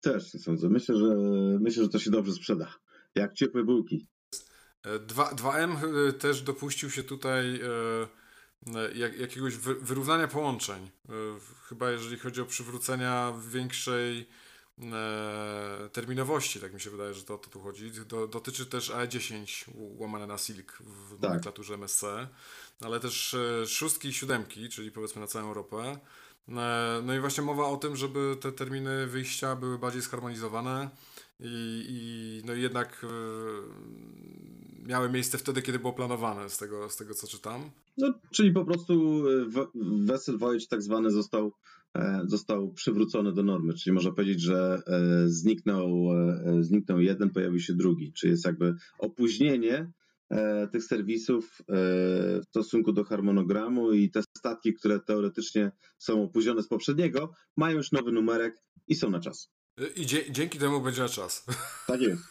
Też 0.00 0.34
nie 0.34 0.40
sądzę. 0.40 0.68
Myślę, 0.68 0.96
że 0.96 1.16
myślę, 1.60 1.82
że 1.82 1.88
to 1.88 1.98
się 1.98 2.10
dobrze 2.10 2.32
sprzeda. 2.32 2.74
Jak 3.14 3.34
ciepłe 3.34 3.64
bułki. 3.64 4.06
2, 5.06 5.30
2M 5.30 5.76
też 6.12 6.42
dopuścił 6.42 6.90
się 6.90 7.02
tutaj 7.02 7.60
E, 8.74 8.98
jak, 8.98 9.18
jakiegoś 9.18 9.56
wyrównania 9.56 10.28
połączeń. 10.28 10.90
E, 11.08 11.12
chyba 11.68 11.90
jeżeli 11.90 12.18
chodzi 12.18 12.40
o 12.40 12.46
przywrócenia 12.46 13.32
większej 13.48 14.28
e, 14.82 15.88
terminowości, 15.92 16.60
tak 16.60 16.74
mi 16.74 16.80
się 16.80 16.90
wydaje, 16.90 17.14
że 17.14 17.22
to 17.22 17.34
o 17.34 17.38
to 17.38 17.50
tu 17.50 17.60
chodzi. 17.60 17.90
Do, 17.90 18.26
dotyczy 18.26 18.66
też 18.66 18.90
AE10 18.90 19.70
łamane 19.74 20.26
na 20.26 20.38
Silk 20.38 20.72
w 20.72 21.10
tak. 21.10 21.22
nomenklaturze 21.22 21.74
MSC, 21.74 22.04
ale 22.80 23.00
też 23.00 23.36
szóstki 23.66 24.08
i 24.08 24.14
siódemki, 24.14 24.68
czyli 24.68 24.90
powiedzmy 24.90 25.20
na 25.20 25.26
całą 25.26 25.46
Europę. 25.46 25.98
No 27.02 27.14
i 27.14 27.20
właśnie 27.20 27.42
mowa 27.42 27.66
o 27.66 27.76
tym, 27.76 27.96
żeby 27.96 28.36
te 28.40 28.52
terminy 28.52 29.06
wyjścia 29.06 29.56
były 29.56 29.78
bardziej 29.78 30.02
zharmonizowane 30.02 30.90
i, 31.40 31.84
i 31.88 32.42
no 32.46 32.52
jednak 32.54 33.06
miały 34.86 35.10
miejsce 35.10 35.38
wtedy, 35.38 35.62
kiedy 35.62 35.78
było 35.78 35.92
planowane, 35.92 36.48
z 36.50 36.58
tego, 36.58 36.90
z 36.90 36.96
tego 36.96 37.14
co 37.14 37.26
czytam. 37.26 37.70
No, 37.98 38.14
czyli 38.30 38.52
po 38.52 38.64
prostu 38.64 39.24
e, 39.28 39.44
w- 39.44 39.70
Vessel 40.06 40.38
Voyage 40.38 40.66
tak 40.70 40.82
zwany 40.82 41.10
został, 41.10 41.52
e, 41.96 42.20
został 42.24 42.72
przywrócony 42.72 43.32
do 43.32 43.42
normy, 43.42 43.74
czyli 43.74 43.94
można 43.94 44.12
powiedzieć, 44.12 44.40
że 44.42 44.82
e, 44.86 45.28
zniknął, 45.28 46.12
e, 46.12 46.62
zniknął 46.62 47.00
jeden, 47.00 47.30
pojawił 47.30 47.60
się 47.60 47.74
drugi, 47.74 48.12
czyli 48.12 48.30
jest 48.30 48.44
jakby 48.44 48.74
opóźnienie 48.98 49.92
e, 50.30 50.68
tych 50.68 50.84
serwisów 50.84 51.58
e, 51.60 51.64
w 52.40 52.44
stosunku 52.48 52.92
do 52.92 53.04
harmonogramu 53.04 53.92
i 53.92 54.10
te 54.10 54.20
statki, 54.38 54.74
które 54.74 55.00
teoretycznie 55.00 55.72
są 55.98 56.22
opóźnione 56.22 56.62
z 56.62 56.68
poprzedniego, 56.68 57.32
mają 57.56 57.76
już 57.76 57.92
nowy 57.92 58.12
numerek 58.12 58.62
i 58.88 58.94
są 58.94 59.10
na 59.10 59.20
czas. 59.20 59.55
I 59.96 60.06
dzie- 60.06 60.32
dzięki 60.32 60.58
temu 60.58 60.80
będzie 60.80 61.02
na 61.02 61.08
czas. 61.08 61.44
Tak 61.86 62.00
jest. 62.00 62.22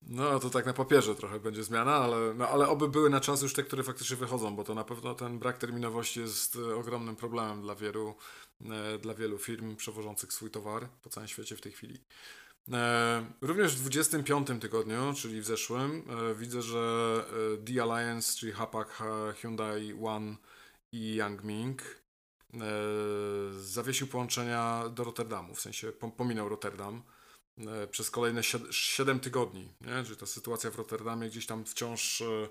No 0.06 0.40
to 0.40 0.50
tak 0.50 0.66
na 0.66 0.72
papierze 0.72 1.14
trochę 1.14 1.40
będzie 1.40 1.64
zmiana, 1.64 1.94
ale, 1.94 2.34
no, 2.34 2.48
ale 2.48 2.68
oby 2.68 2.88
były 2.88 3.10
na 3.10 3.20
czas 3.20 3.42
już 3.42 3.52
te, 3.54 3.62
które 3.62 3.82
faktycznie 3.82 4.16
wychodzą, 4.16 4.56
bo 4.56 4.64
to 4.64 4.74
na 4.74 4.84
pewno 4.84 5.14
ten 5.14 5.38
brak 5.38 5.58
terminowości 5.58 6.20
jest 6.20 6.56
e, 6.56 6.74
ogromnym 6.76 7.16
problemem 7.16 7.62
dla 7.62 7.74
wielu, 7.74 8.14
e, 8.70 8.98
dla 8.98 9.14
wielu 9.14 9.38
firm 9.38 9.76
przewożących 9.76 10.32
swój 10.32 10.50
towar 10.50 10.88
po 11.02 11.10
całym 11.10 11.28
świecie 11.28 11.56
w 11.56 11.60
tej 11.60 11.72
chwili. 11.72 12.00
E, 12.72 13.26
Również 13.40 13.76
w 13.76 13.80
25 13.80 14.48
tygodniu, 14.60 15.12
czyli 15.16 15.40
w 15.40 15.46
zeszłym, 15.46 16.02
widzę, 16.36 16.62
że 16.62 17.24
The 17.66 17.82
Alliance, 17.82 18.38
czyli 18.38 18.52
Hapak, 18.52 18.88
Ha- 18.88 19.32
Hyundai 19.40 19.94
One 20.04 20.36
i 20.92 21.14
Yangming 21.14 21.82
zawiesił 23.60 24.06
połączenia 24.06 24.88
do 24.88 25.04
Rotterdamu, 25.04 25.54
w 25.54 25.60
sensie 25.60 25.92
pom- 25.92 26.12
pominął 26.12 26.48
Rotterdam 26.48 27.02
e, 27.58 27.86
przez 27.86 28.10
kolejne 28.10 28.42
7 28.70 29.20
tygodni. 29.20 29.68
Nie? 29.80 30.04
Czyli 30.04 30.16
ta 30.16 30.26
sytuacja 30.26 30.70
w 30.70 30.76
Rotterdamie 30.76 31.28
gdzieś 31.28 31.46
tam 31.46 31.64
wciąż, 31.64 32.20
e, 32.20 32.48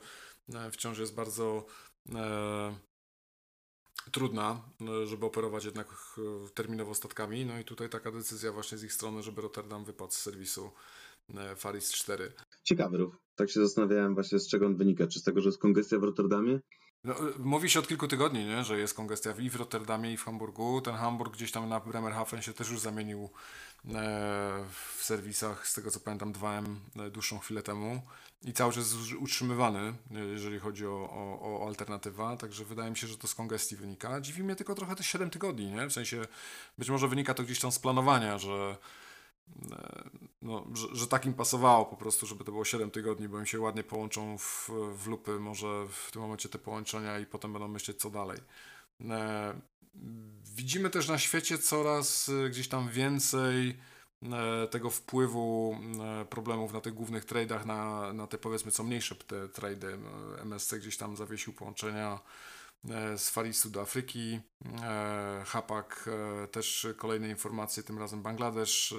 e, 0.53 0.71
wciąż 0.71 0.97
jest 0.99 1.15
bardzo 1.15 1.65
e, 2.15 2.75
trudna, 4.11 4.61
e, 4.81 5.07
żeby 5.07 5.25
operować 5.25 5.65
jednak 5.65 5.87
e, 6.17 6.49
terminowo 6.49 6.95
statkami. 6.95 7.45
No 7.45 7.59
i 7.59 7.63
tutaj 7.65 7.89
taka 7.89 8.11
decyzja 8.11 8.51
właśnie 8.51 8.77
z 8.77 8.83
ich 8.83 8.93
strony, 8.93 9.23
żeby 9.23 9.41
Rotterdam 9.41 9.85
wypadł 9.85 10.11
z 10.13 10.17
serwisu 10.17 10.71
e, 11.35 11.55
Faris 11.55 11.91
4. 11.91 12.33
Ciekawy 12.63 12.97
ruch. 12.97 13.15
Tak 13.35 13.49
się 13.49 13.61
zastanawiałem 13.61 14.13
właśnie 14.13 14.39
z 14.39 14.47
czego 14.47 14.65
on 14.65 14.75
wynika. 14.75 15.07
Czy 15.07 15.19
z 15.19 15.23
tego, 15.23 15.41
że 15.41 15.49
jest 15.49 15.61
kongestia 15.61 15.99
w 15.99 16.03
Rotterdamie? 16.03 16.59
No, 17.03 17.13
e, 17.13 17.19
mówi 17.39 17.69
się 17.69 17.79
od 17.79 17.87
kilku 17.87 18.07
tygodni, 18.07 18.45
nie? 18.45 18.63
że 18.63 18.79
jest 18.79 18.93
kongestia 18.93 19.33
i 19.39 19.49
w 19.49 19.55
Rotterdamie, 19.55 20.13
i 20.13 20.17
w 20.17 20.23
Hamburgu. 20.23 20.81
Ten 20.81 20.95
Hamburg 20.95 21.33
gdzieś 21.33 21.51
tam 21.51 21.69
na 21.69 21.79
Bremerhaven 21.79 22.41
się 22.41 22.53
też 22.53 22.69
już 22.69 22.79
zamienił 22.79 23.23
e, 23.23 23.29
w 24.97 25.03
serwisach, 25.03 25.67
z 25.67 25.73
tego 25.73 25.91
co 25.91 25.99
pamiętam, 25.99 26.33
2M 26.33 26.75
e, 26.99 27.09
dłuższą 27.09 27.39
chwilę 27.39 27.63
temu. 27.63 28.01
I 28.43 28.53
cały 28.53 28.73
czas 28.73 28.95
utrzymywany, 29.19 29.93
e, 30.11 30.19
jeżeli 30.19 30.59
chodzi 30.59 30.85
o, 30.85 31.09
o, 31.09 31.59
o 31.61 31.67
alternatywa. 31.67 32.37
Także 32.37 32.65
wydaje 32.65 32.91
mi 32.91 32.97
się, 32.97 33.07
że 33.07 33.17
to 33.17 33.27
z 33.27 33.35
kongestii 33.35 33.75
wynika. 33.75 34.21
Dziwi 34.21 34.43
mnie 34.43 34.55
tylko 34.55 34.75
trochę 34.75 34.95
te 34.95 35.03
7 35.03 35.29
tygodni, 35.29 35.71
nie? 35.71 35.87
W 35.87 35.93
sensie 35.93 36.21
być 36.77 36.89
może 36.89 37.07
wynika 37.07 37.33
to 37.33 37.43
gdzieś 37.43 37.59
tam 37.59 37.71
z 37.71 37.79
planowania, 37.79 38.37
że 38.37 38.77
no, 40.41 40.67
że, 40.73 40.87
że 40.91 41.07
tak 41.07 41.25
im 41.25 41.33
pasowało 41.33 41.85
po 41.85 41.95
prostu, 41.97 42.25
żeby 42.25 42.43
to 42.43 42.51
było 42.51 42.65
7 42.65 42.91
tygodni, 42.91 43.29
bo 43.29 43.39
im 43.39 43.45
się 43.45 43.59
ładnie 43.59 43.83
połączą 43.83 44.37
w, 44.37 44.69
w 44.97 45.07
lupy, 45.07 45.39
może 45.39 45.85
w 45.89 46.11
tym 46.11 46.21
momencie 46.21 46.49
te 46.49 46.59
połączenia 46.59 47.19
i 47.19 47.25
potem 47.25 47.53
będą 47.53 47.67
myśleć 47.67 47.97
co 47.97 48.09
dalej. 48.09 48.39
E, 49.09 49.53
widzimy 50.55 50.89
też 50.89 51.07
na 51.07 51.19
świecie 51.19 51.57
coraz 51.57 52.29
e, 52.29 52.49
gdzieś 52.49 52.67
tam 52.67 52.89
więcej 52.89 53.77
e, 54.23 54.67
tego 54.67 54.89
wpływu 54.89 55.77
problemów 56.29 56.73
na 56.73 56.81
tych 56.81 56.93
głównych 56.93 57.25
tradeach, 57.25 57.65
na, 57.65 58.13
na 58.13 58.27
te 58.27 58.37
powiedzmy 58.37 58.71
co 58.71 58.83
mniejsze 58.83 59.15
te 59.15 59.49
trady. 59.49 59.97
MSC 60.41 60.73
gdzieś 60.73 60.97
tam 60.97 61.17
zawiesił 61.17 61.53
połączenia 61.53 62.19
e, 62.89 63.17
z 63.17 63.29
Farisu 63.29 63.69
do 63.69 63.81
Afryki. 63.81 64.39
E, 64.83 65.43
Hapak 65.45 66.09
e, 66.43 66.47
też 66.47 66.87
kolejne 66.97 67.29
informacje, 67.29 67.83
tym 67.83 67.99
razem 67.99 68.21
Bangladesz 68.21 68.95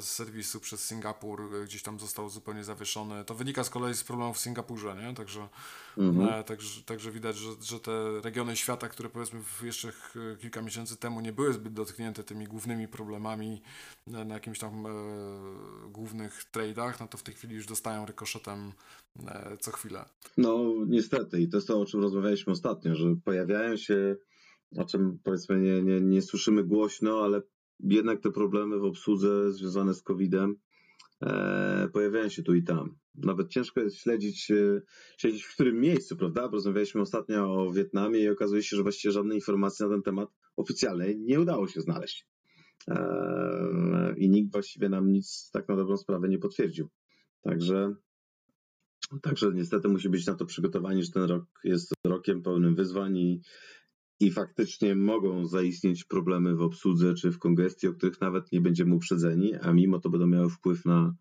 z 0.00 0.04
serwisu 0.04 0.60
przez 0.60 0.84
Singapur 0.84 1.40
e, 1.54 1.64
gdzieś 1.64 1.82
tam 1.82 1.98
został 2.00 2.28
zupełnie 2.30 2.64
zawieszony. 2.64 3.24
To 3.24 3.34
wynika 3.34 3.64
z 3.64 3.70
kolei 3.70 3.94
z 3.94 4.04
problemów 4.04 4.36
w 4.36 4.40
Singapurze, 4.40 4.96
nie? 5.08 5.14
Także, 5.14 5.48
Mhm. 5.98 6.28
e, 6.28 6.44
także, 6.44 6.82
także 6.82 7.10
widać, 7.10 7.36
że, 7.36 7.50
że 7.62 7.80
te 7.80 8.20
regiony 8.20 8.56
świata, 8.56 8.88
które 8.88 9.08
powiedzmy 9.08 9.40
jeszcze 9.62 9.92
ch- 9.92 10.14
kilka 10.40 10.62
miesięcy 10.62 10.96
temu 10.96 11.20
nie 11.20 11.32
były 11.32 11.52
zbyt 11.52 11.72
dotknięte 11.72 12.24
tymi 12.24 12.44
głównymi 12.46 12.88
problemami 12.88 13.62
na, 14.06 14.24
na 14.24 14.34
jakimś 14.34 14.58
tam 14.58 14.86
e, 14.86 14.90
głównych 15.90 16.44
tradeach, 16.44 17.00
no 17.00 17.08
to 17.08 17.18
w 17.18 17.22
tej 17.22 17.34
chwili 17.34 17.54
już 17.54 17.66
dostają 17.66 18.06
rykoszetem 18.06 18.72
e, 19.26 19.56
co 19.60 19.70
chwilę. 19.70 20.04
No, 20.36 20.58
niestety, 20.86 21.40
i 21.40 21.48
to 21.48 21.56
jest 21.56 21.68
to, 21.68 21.80
o 21.80 21.86
czym 21.86 22.00
rozmawialiśmy 22.00 22.52
ostatnio, 22.52 22.94
że 22.94 23.14
pojawiają 23.24 23.76
się, 23.76 24.16
o 24.76 24.84
czym 24.84 25.18
powiedzmy 25.24 25.58
nie, 25.60 25.82
nie, 25.82 26.00
nie 26.00 26.22
słyszymy 26.22 26.64
głośno, 26.64 27.22
ale 27.24 27.42
jednak 27.82 28.20
te 28.20 28.30
problemy 28.30 28.78
w 28.78 28.84
obsłudze 28.84 29.52
związane 29.52 29.94
z 29.94 30.02
COVID-em 30.02 30.56
e, 31.22 31.88
pojawiają 31.92 32.28
się 32.28 32.42
tu 32.42 32.54
i 32.54 32.62
tam. 32.62 32.96
Nawet 33.14 33.48
ciężko 33.48 33.80
jest 33.80 33.96
śledzić, 33.96 34.50
e, 34.50 34.82
śledzić 35.18 35.44
w 35.44 35.54
którym 35.54 35.80
miejscu, 35.80 36.16
prawda? 36.16 36.48
Bo 36.48 36.52
rozmawialiśmy 36.52 37.00
ostatnio 37.00 37.54
o 37.54 37.72
Wietnamie 37.72 38.20
i 38.20 38.28
okazuje 38.28 38.62
się, 38.62 38.76
że 38.76 38.82
właściwie 38.82 39.12
żadnej 39.12 39.36
informacji 39.38 39.84
na 39.84 39.90
ten 39.92 40.02
temat 40.02 40.28
oficjalnej 40.56 41.18
nie 41.18 41.40
udało 41.40 41.68
się 41.68 41.80
znaleźć. 41.80 42.26
E, 42.88 44.14
I 44.16 44.30
nikt 44.30 44.52
właściwie 44.52 44.88
nam 44.88 45.12
nic 45.12 45.50
tak 45.52 45.68
na 45.68 45.76
dobrą 45.76 45.96
sprawę 45.96 46.28
nie 46.28 46.38
potwierdził. 46.38 46.88
Także 47.42 47.94
Także 49.22 49.52
niestety 49.54 49.88
musi 49.88 50.08
być 50.08 50.26
na 50.26 50.34
to 50.34 50.46
przygotowani, 50.46 51.02
że 51.02 51.10
ten 51.10 51.22
rok 51.22 51.44
jest 51.64 51.92
rokiem 52.06 52.42
pełnym 52.42 52.74
wyzwań 52.74 53.16
i, 53.16 53.42
i 54.20 54.30
faktycznie 54.30 54.94
mogą 54.94 55.46
zaistnieć 55.46 56.04
problemy 56.04 56.56
w 56.56 56.62
obsłudze 56.62 57.14
czy 57.14 57.32
w 57.32 57.38
kongestii, 57.38 57.88
o 57.88 57.92
których 57.92 58.20
nawet 58.20 58.52
nie 58.52 58.60
będziemy 58.60 58.94
uprzedzeni, 58.94 59.54
a 59.54 59.72
mimo 59.72 59.98
to 59.98 60.10
będą 60.10 60.26
miały 60.26 60.50
wpływ 60.50 60.84
na, 60.84 61.14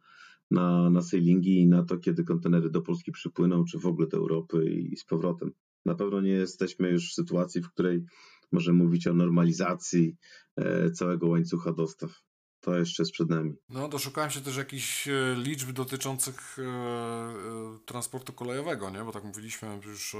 na, 0.52 0.90
na 0.90 1.02
sailingi 1.02 1.62
i 1.62 1.68
na 1.68 1.84
to, 1.84 1.98
kiedy 1.98 2.24
kontenery 2.24 2.70
do 2.70 2.82
Polski 2.82 3.12
przypłyną, 3.12 3.66
czy 3.66 3.80
w 3.80 3.86
ogóle 3.86 4.08
do 4.08 4.18
Europy 4.18 4.66
i, 4.72 4.94
i 4.94 4.98
z 4.98 5.06
powrotem. 5.06 5.52
Na 5.86 5.96
pewno 5.96 6.22
nie 6.22 6.32
jesteśmy 6.32 6.90
już 6.90 7.10
w 7.10 7.14
sytuacji, 7.14 7.62
w 7.62 7.70
której 7.70 8.04
możemy 8.52 8.84
mówić 8.84 9.08
o 9.08 9.14
normalizacji 9.14 10.16
e, 10.56 10.92
całego 10.92 11.28
łańcucha 11.28 11.74
dostaw. 11.74 12.22
To 12.62 12.78
jeszcze 12.78 13.04
jest 13.04 13.12
przed 13.12 13.30
nami. 13.30 13.54
No, 13.70 13.90
doszukałem 13.90 14.30
się 14.30 14.42
też 14.42 14.58
jakichś 14.58 15.08
e, 15.08 15.36
liczb 15.38 15.72
dotyczących 15.72 16.60
e, 16.60 16.64
e, 16.64 17.80
transportu 17.86 18.34
kolejowego, 18.34 18.90
nie? 18.90 19.04
Bo 19.04 19.12
tak 19.12 19.24
mówiliśmy 19.24 19.80
już 19.86 20.16
e, 20.16 20.18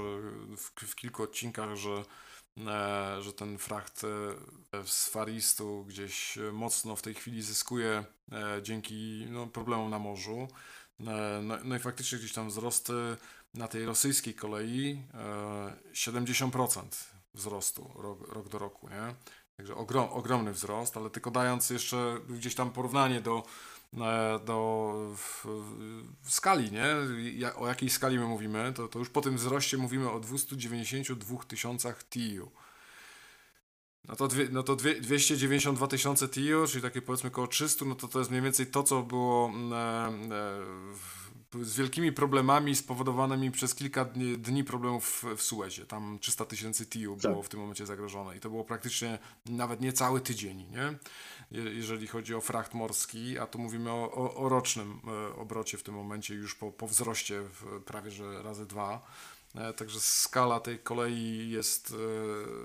w, 0.56 0.86
w 0.86 0.96
kilku 0.96 1.22
odcinkach, 1.22 1.76
że, 1.76 2.04
że 3.20 3.32
ten 3.32 3.58
fracht 3.58 4.04
e, 4.04 4.86
z 4.86 5.08
Faristu 5.08 5.84
gdzieś 5.84 6.38
e, 6.38 6.52
mocno 6.52 6.96
w 6.96 7.02
tej 7.02 7.14
chwili 7.14 7.42
zyskuje 7.42 8.04
e, 8.32 8.62
dzięki 8.62 9.26
no, 9.30 9.46
problemom 9.46 9.90
na 9.90 9.98
morzu. 9.98 10.48
E, 11.00 11.40
no, 11.42 11.58
no 11.64 11.76
i 11.76 11.78
faktycznie 11.78 12.18
gdzieś 12.18 12.32
tam 12.32 12.48
wzrosty 12.48 12.92
na 13.54 13.68
tej 13.68 13.84
rosyjskiej 13.84 14.34
kolei 14.34 15.02
e, 15.14 15.92
70% 15.92 16.82
wzrostu 17.34 17.90
rok, 17.94 18.28
rok 18.28 18.48
do 18.48 18.58
roku, 18.58 18.88
nie? 18.88 19.14
Także 19.56 19.74
ogrom, 19.74 20.08
ogromny 20.08 20.52
wzrost, 20.52 20.96
ale 20.96 21.10
tylko 21.10 21.30
dając 21.30 21.70
jeszcze 21.70 22.20
gdzieś 22.28 22.54
tam 22.54 22.70
porównanie 22.70 23.20
do, 23.20 23.38
e, 23.38 23.42
do 24.46 24.92
w, 25.16 25.46
w 26.22 26.30
skali, 26.30 26.72
nie? 26.72 26.86
Ja, 27.34 27.54
o 27.56 27.68
jakiej 27.68 27.90
skali 27.90 28.18
my 28.18 28.26
mówimy, 28.26 28.72
to, 28.72 28.88
to 28.88 28.98
już 28.98 29.08
po 29.08 29.20
tym 29.20 29.36
wzroście 29.36 29.76
mówimy 29.76 30.10
o 30.10 30.20
292 30.20 31.44
tysiącach 31.44 32.04
TIU. 32.08 32.50
No 34.08 34.16
to, 34.16 34.28
dwie, 34.28 34.48
no 34.52 34.62
to 34.62 34.76
dwie, 34.76 35.00
292 35.00 35.86
tysiące 35.86 36.28
TIU, 36.28 36.66
czyli 36.66 36.82
takie 36.82 37.02
powiedzmy 37.02 37.30
około 37.30 37.46
300, 37.46 37.84
no 37.84 37.94
to 37.94 38.08
to 38.08 38.18
jest 38.18 38.30
mniej 38.30 38.42
więcej 38.42 38.66
to, 38.66 38.82
co 38.82 39.02
było 39.02 39.48
mm, 39.48 39.72
e, 40.32 41.56
e, 41.60 41.64
z 41.64 41.76
wielkimi 41.76 42.12
problemami 42.12 42.76
spowodowanymi 42.76 43.50
przez 43.50 43.74
kilka 43.74 44.04
dni, 44.04 44.38
dni 44.38 44.64
problemów 44.64 45.04
w, 45.06 45.36
w 45.36 45.42
Suezie. 45.42 45.86
Tam 45.86 46.18
300 46.20 46.44
tysięcy 46.44 46.86
TIU 46.86 47.16
było 47.16 47.36
Tak. 47.36 47.44
w 47.44 47.48
tym 47.48 47.60
momencie 47.60 47.86
zagrożone 47.86 48.36
i 48.36 48.40
to 48.40 48.50
było 48.50 48.64
praktycznie 48.64 49.18
nawet 49.46 49.80
nie 49.80 49.92
cały 49.92 50.20
tydzień, 50.20 50.66
nie? 50.70 50.98
Je- 51.50 51.74
Jeżeli 51.74 52.06
chodzi 52.06 52.34
o 52.34 52.40
fracht 52.40 52.74
morski, 52.74 53.38
a 53.38 53.46
tu 53.46 53.58
mówimy 53.58 53.90
o, 53.92 54.12
o, 54.12 54.34
o 54.34 54.48
rocznym 54.48 55.00
e, 55.06 55.34
obrocie 55.36 55.78
w 55.78 55.82
tym 55.82 55.94
momencie 55.94 56.34
już 56.34 56.54
po, 56.54 56.72
po 56.72 56.86
wzroście 56.86 57.42
prawie 57.86 58.10
że 58.10 58.42
razy 58.42 58.66
dwa. 58.66 59.06
E, 59.54 59.72
Także 59.72 60.00
skala 60.00 60.60
tej 60.60 60.78
kolei 60.78 61.50
jest 61.50 61.94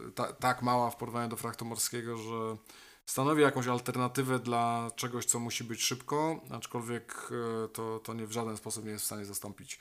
e, 0.08 0.12
ta, 0.12 0.34
tak 0.34 0.62
mała 0.62 0.92
w 0.92 0.96
porównaniu 0.98 1.30
do 1.30 1.36
fraktu 1.36 1.66
morskiego, 1.66 2.18
że 2.18 2.58
stanowi 3.06 3.42
jakąś 3.42 3.68
alternatywę 3.68 4.40
dla 4.40 4.92
czegoś, 4.96 5.26
co 5.26 5.40
musi 5.40 5.64
być 5.64 5.82
szybko, 5.84 6.42
aczkolwiek 6.52 7.30
to, 7.74 8.00
to 8.00 8.14
nie 8.14 8.28
w 8.28 8.32
żaden 8.32 8.58
sposób 8.58 8.86
nie 8.86 8.92
jest 8.92 9.04
w 9.04 9.08
stanie 9.08 9.26
zastąpić 9.26 9.80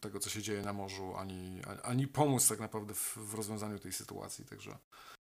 tego, 0.00 0.18
co 0.20 0.30
się 0.30 0.42
dzieje 0.42 0.62
na 0.62 0.72
morzu, 0.72 1.16
ani- 1.16 1.60
ani 1.82 2.08
pomóc 2.08 2.48
tak 2.48 2.60
naprawdę 2.60 2.94
w, 2.94 3.16
w 3.16 3.34
rozwiązaniu 3.34 3.78
tej 3.78 3.92
sytuacji. 3.92 4.44
Także 4.44 4.78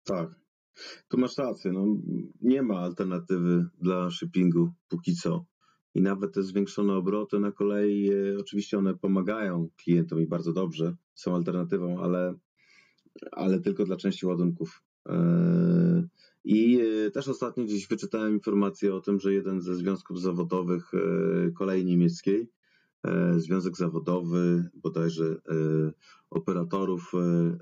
Tak. 0.04 0.30
Tu 1.08 1.18
masz 1.18 1.38
rację. 1.38 1.72
No, 1.72 1.86
nie 2.42 2.62
ma 2.62 2.80
alternatywy 2.80 3.66
dla 3.82 4.12
shippingu 4.12 4.74
póki 4.88 5.16
co. 5.16 5.46
i 5.96 6.02
nawet 6.02 6.34
te 6.34 6.44
zwiększone 6.44 6.94
obroty 6.94 7.40
na 7.40 7.52
kolei, 7.52 8.10
e, 8.10 8.40
oczywiście 8.40 8.78
one 8.78 8.96
pomagają 8.96 9.70
klientom 9.78 10.22
i 10.22 10.28
bardzo 10.28 10.54
dobrze, 10.54 10.96
są 11.16 11.36
alternatywą, 11.36 12.00
ale, 12.00 12.36
ale 13.32 13.60
tylko 13.60 13.86
dla 13.86 13.96
części 13.96 14.26
ładunków. 14.26 14.84
E, 15.10 16.08
I 16.44 16.82
e, 16.82 17.12
też 17.12 17.28
ostatnio 17.28 17.64
gdzieś 17.64 17.88
wyczytałem 17.88 18.34
informację 18.34 18.96
o 18.96 19.02
tym, 19.02 19.20
że 19.20 19.34
jeden 19.34 19.62
ze 19.62 19.76
związków 19.76 20.22
zawodowych 20.22 20.92
kolei 21.58 21.86
niemieckiej, 21.86 22.50
związek 23.38 23.78
zawodowy 23.78 24.70
bodajże 24.74 25.42
operatorów 26.30 27.12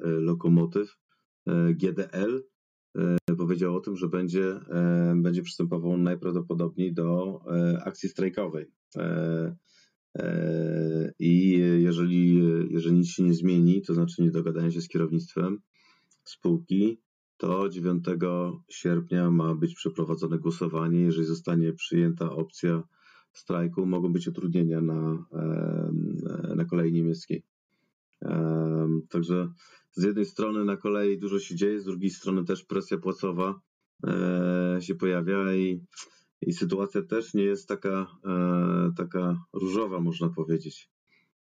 lokomotyw, 0.04 0.98
GDL, 1.74 2.44
powiedział 3.38 3.76
o 3.76 3.80
tym, 3.80 3.96
że 3.96 4.08
będzie, 4.08 4.60
będzie 5.16 5.42
przystępował 5.42 5.98
najprawdopodobniej 5.98 6.94
do 6.94 7.40
akcji 7.86 8.10
strajkowej. 8.10 8.66
I 11.20 11.50
jeżeli, 11.80 12.44
jeżeli 12.70 12.96
nic 12.96 13.08
się 13.08 13.24
nie 13.24 13.34
zmieni, 13.34 13.82
to 13.82 13.94
znaczy 13.94 14.22
nie 14.22 14.32
dogadają 14.32 14.72
się 14.72 14.82
z 14.82 14.88
kierownictwem 14.88 15.60
spółki, 16.24 17.02
to 17.38 17.70
9 17.70 18.06
sierpnia 18.70 19.32
ma 19.32 19.56
być 19.56 19.76
przeprowadzone 19.76 20.40
głosowanie. 20.40 21.00
Jeżeli 21.00 21.26
zostanie 21.26 21.74
przyjęta 21.74 22.32
opcja 22.32 22.84
strajku, 23.34 23.86
mogą 23.86 24.14
być 24.14 24.28
utrudnienia 24.28 24.82
na, 24.82 25.26
na 26.56 26.66
kolei 26.66 26.94
niemieckiej. 26.94 27.44
Także 29.10 29.52
z 29.92 30.04
jednej 30.04 30.26
strony 30.26 30.66
na 30.66 30.78
kolei 30.78 31.18
dużo 31.18 31.40
się 31.40 31.56
dzieje, 31.56 31.82
z 31.82 31.86
drugiej 31.86 32.10
strony 32.10 32.46
też 32.46 32.64
presja 32.64 32.98
płacowa 32.98 33.62
e, 34.08 34.78
się 34.82 34.96
pojawia 34.96 35.54
i, 35.54 35.82
i 36.42 36.54
sytuacja 36.54 37.02
też 37.02 37.34
nie 37.34 37.44
jest 37.44 37.68
taka, 37.68 38.08
e, 38.26 38.92
taka 38.98 39.46
różowa, 39.54 40.00
można 40.00 40.30
powiedzieć. 40.30 40.90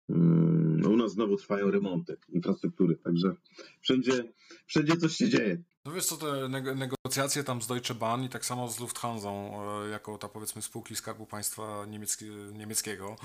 Mm, 0.09 0.87
u 0.87 0.97
nas 0.97 1.13
znowu 1.13 1.37
trwają 1.37 1.71
remonty 1.71 2.17
infrastruktury, 2.29 2.97
także 2.97 3.37
wszędzie, 3.81 4.33
wszędzie 4.67 4.97
coś 4.97 5.17
się 5.17 5.29
dzieje. 5.29 5.63
No 5.85 5.93
wiesz 5.93 6.07
co, 6.07 6.17
te 6.17 6.49
negocjacje 6.75 7.45
tam 7.45 7.63
z 7.63 7.67
Deutsche 7.67 7.95
Bahn 7.95 8.23
i 8.23 8.29
tak 8.29 8.45
samo 8.45 8.69
z 8.69 8.81
Lufthansa, 8.81 9.29
e, 9.29 9.89
jako 9.89 10.19
ta 10.19 10.29
powiedzmy 10.29 10.63
spółki 10.63 10.97
Skarbu 10.97 11.27
Państwa 11.27 11.87
niemiecki, 11.87 12.25
niemieckiego, 12.53 13.17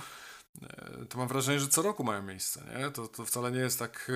to 1.09 1.17
mam 1.17 1.27
wrażenie, 1.27 1.59
że 1.59 1.67
co 1.67 1.81
roku 1.81 2.03
mają 2.03 2.23
miejsce, 2.23 2.79
nie? 2.79 2.91
To, 2.91 3.07
to 3.07 3.25
wcale 3.25 3.51
nie 3.51 3.59
jest 3.59 3.79
tak 3.79 4.11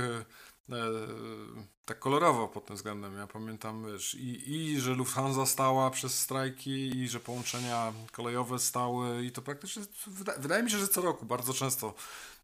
tak 1.86 2.00
kolorowo 2.00 2.48
pod 2.48 2.66
tym 2.66 2.76
względem. 2.76 3.18
Ja 3.18 3.28
pamiętam, 3.28 3.86
wiesz, 3.92 4.16
i, 4.16 4.52
i 4.52 4.80
że 4.80 4.94
Lufthansa 4.94 5.46
stała 5.46 5.92
przez 5.92 6.20
strajki, 6.20 6.98
i 6.98 7.10
że 7.10 7.20
połączenia 7.20 7.94
kolejowe 8.12 8.60
stały, 8.60 9.26
i 9.26 9.32
to 9.32 9.42
praktycznie, 9.42 9.84
wyda, 10.08 10.34
wydaje 10.38 10.64
mi 10.64 10.72
się, 10.72 10.78
że 10.78 10.88
co 10.88 11.02
roku, 11.02 11.26
bardzo 11.26 11.54
często. 11.54 11.94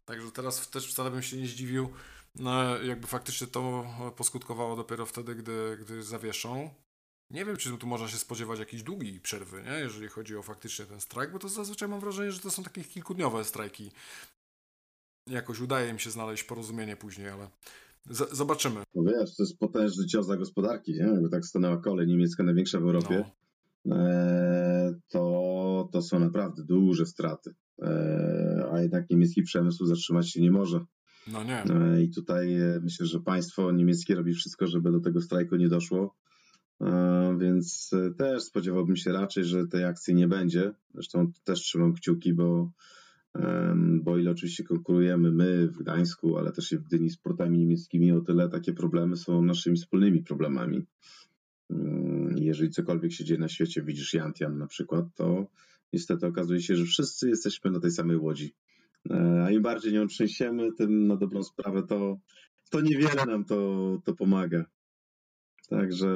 Także 0.04 0.30
teraz 0.30 0.68
też 0.68 0.88
wcale 0.90 1.10
bym 1.10 1.22
się 1.22 1.36
nie 1.36 1.46
zdziwił, 1.46 1.92
no, 2.34 2.78
jakby 2.78 3.06
faktycznie 3.06 3.46
to 3.46 3.86
poskutkowało 4.16 4.76
dopiero 4.76 5.06
wtedy, 5.06 5.34
gdy, 5.34 5.78
gdy 5.80 6.02
zawieszą. 6.02 6.74
Nie 7.30 7.44
wiem, 7.44 7.56
czy 7.56 7.78
tu 7.78 7.86
można 7.86 8.08
się 8.08 8.16
spodziewać 8.16 8.58
jakiejś 8.58 8.82
długiej 8.82 9.20
przerwy, 9.20 9.62
nie? 9.62 9.72
jeżeli 9.72 10.08
chodzi 10.08 10.36
o 10.36 10.42
faktycznie 10.42 10.86
ten 10.86 11.00
strajk, 11.00 11.32
bo 11.32 11.38
to 11.38 11.48
zazwyczaj 11.48 11.88
mam 11.88 12.00
wrażenie, 12.00 12.32
że 12.32 12.40
to 12.40 12.50
są 12.50 12.62
takie 12.62 12.84
kilkudniowe 12.84 13.44
strajki. 13.44 13.92
Jakoś 15.26 15.60
udaje 15.60 15.92
mi 15.92 16.00
się 16.00 16.10
znaleźć 16.10 16.44
porozumienie 16.44 16.96
później, 16.96 17.28
ale 17.28 17.50
z 18.10 18.36
zobaczymy. 18.36 18.82
No 18.94 19.02
wiesz, 19.02 19.36
to 19.36 19.42
jest 19.42 19.58
potężny 19.58 20.06
cios 20.06 20.26
dla 20.26 20.36
gospodarki, 20.36 20.92
nie? 20.92 20.98
Jakby 20.98 21.28
tak 21.28 21.46
stanęła 21.46 21.76
kolej 21.76 22.06
niemiecka 22.06 22.42
największa 22.42 22.80
w 22.80 22.82
Europie, 22.82 23.24
no. 23.84 23.96
e, 23.96 24.94
to, 25.08 25.88
to 25.92 26.02
są 26.02 26.18
naprawdę 26.18 26.64
duże 26.64 27.06
straty. 27.06 27.54
E, 27.82 28.68
a 28.72 28.80
jednak 28.80 29.10
niemiecki 29.10 29.42
przemysł 29.42 29.86
zatrzymać 29.86 30.30
się 30.30 30.40
nie 30.40 30.50
może. 30.50 30.80
No 31.32 31.44
nie. 31.44 31.64
E, 31.64 32.02
I 32.02 32.10
tutaj 32.10 32.54
e, 32.54 32.80
myślę, 32.82 33.06
że 33.06 33.20
państwo 33.20 33.72
niemieckie 33.72 34.14
robi 34.14 34.34
wszystko, 34.34 34.66
żeby 34.66 34.92
do 34.92 35.00
tego 35.00 35.20
strajku 35.20 35.56
nie 35.56 35.68
doszło. 35.68 36.16
E, 36.80 37.36
więc 37.40 37.90
e, 37.92 38.14
też 38.14 38.42
spodziewałbym 38.42 38.96
się 38.96 39.12
raczej, 39.12 39.44
że 39.44 39.66
tej 39.66 39.84
akcji 39.84 40.14
nie 40.14 40.28
będzie. 40.28 40.72
Zresztą 40.94 41.32
też 41.44 41.60
trzymam 41.60 41.94
kciuki, 41.94 42.34
bo 42.34 42.70
bo 44.02 44.18
ile 44.18 44.30
oczywiście 44.30 44.64
konkurujemy 44.64 45.32
my 45.32 45.68
w 45.68 45.78
Gdańsku, 45.78 46.38
ale 46.38 46.52
też 46.52 46.72
i 46.72 46.78
w 46.78 46.82
Gdyni 46.82 47.10
z 47.10 47.16
portami 47.16 47.58
niemieckimi, 47.58 48.12
o 48.12 48.20
tyle 48.20 48.48
takie 48.48 48.72
problemy 48.72 49.16
są 49.16 49.42
naszymi 49.42 49.76
wspólnymi 49.76 50.22
problemami. 50.22 50.86
Mm, 51.70 52.38
jeżeli 52.38 52.70
cokolwiek 52.70 53.12
się 53.12 53.24
dzieje 53.24 53.40
na 53.40 53.48
świecie, 53.48 53.82
widzisz 53.82 54.14
Jantian 54.14 54.58
na 54.58 54.66
przykład, 54.66 55.04
to 55.14 55.46
niestety 55.92 56.26
okazuje 56.26 56.60
się, 56.60 56.76
że 56.76 56.84
wszyscy 56.84 57.28
jesteśmy 57.28 57.70
na 57.70 57.80
tej 57.80 57.90
samej 57.90 58.16
łodzi. 58.16 58.54
E, 59.10 59.44
a 59.44 59.50
im 59.50 59.62
bardziej 59.62 59.92
nią 59.92 60.06
trzęsiemy, 60.06 60.72
tym 60.72 61.06
na 61.06 61.16
dobrą 61.16 61.42
sprawę 61.42 61.82
to, 61.82 62.18
to 62.70 62.80
niewiele 62.80 63.26
nam 63.26 63.44
to, 63.44 64.02
to 64.04 64.14
pomaga. 64.14 64.64
Także 65.70 66.08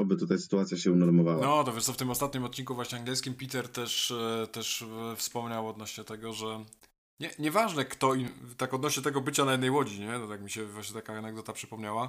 oby 0.00 0.16
tutaj 0.16 0.38
sytuacja 0.38 0.76
się 0.76 0.92
unormowała. 0.92 1.46
No, 1.46 1.64
to 1.64 1.72
wiesz 1.72 1.84
co, 1.84 1.92
w 1.92 1.96
tym 1.96 2.10
ostatnim 2.10 2.44
odcinku 2.44 2.74
właśnie 2.74 2.98
angielskim 2.98 3.34
Peter 3.34 3.68
też, 3.68 4.10
e, 4.10 4.46
też 4.46 4.82
e, 4.82 5.16
wspomniał 5.16 5.68
odnośnie 5.68 6.04
tego, 6.04 6.32
że 6.32 6.64
nie, 7.20 7.30
nieważne 7.38 7.84
kto, 7.84 8.12
tak 8.56 8.74
odnośnie 8.74 9.02
tego 9.02 9.20
bycia 9.20 9.44
na 9.44 9.52
jednej 9.52 9.70
łodzi, 9.70 10.00
nie? 10.00 10.12
To 10.12 10.28
tak 10.28 10.42
mi 10.42 10.50
się 10.50 10.66
właśnie 10.66 10.94
taka 10.94 11.12
anegdota 11.12 11.52
przypomniała, 11.52 12.08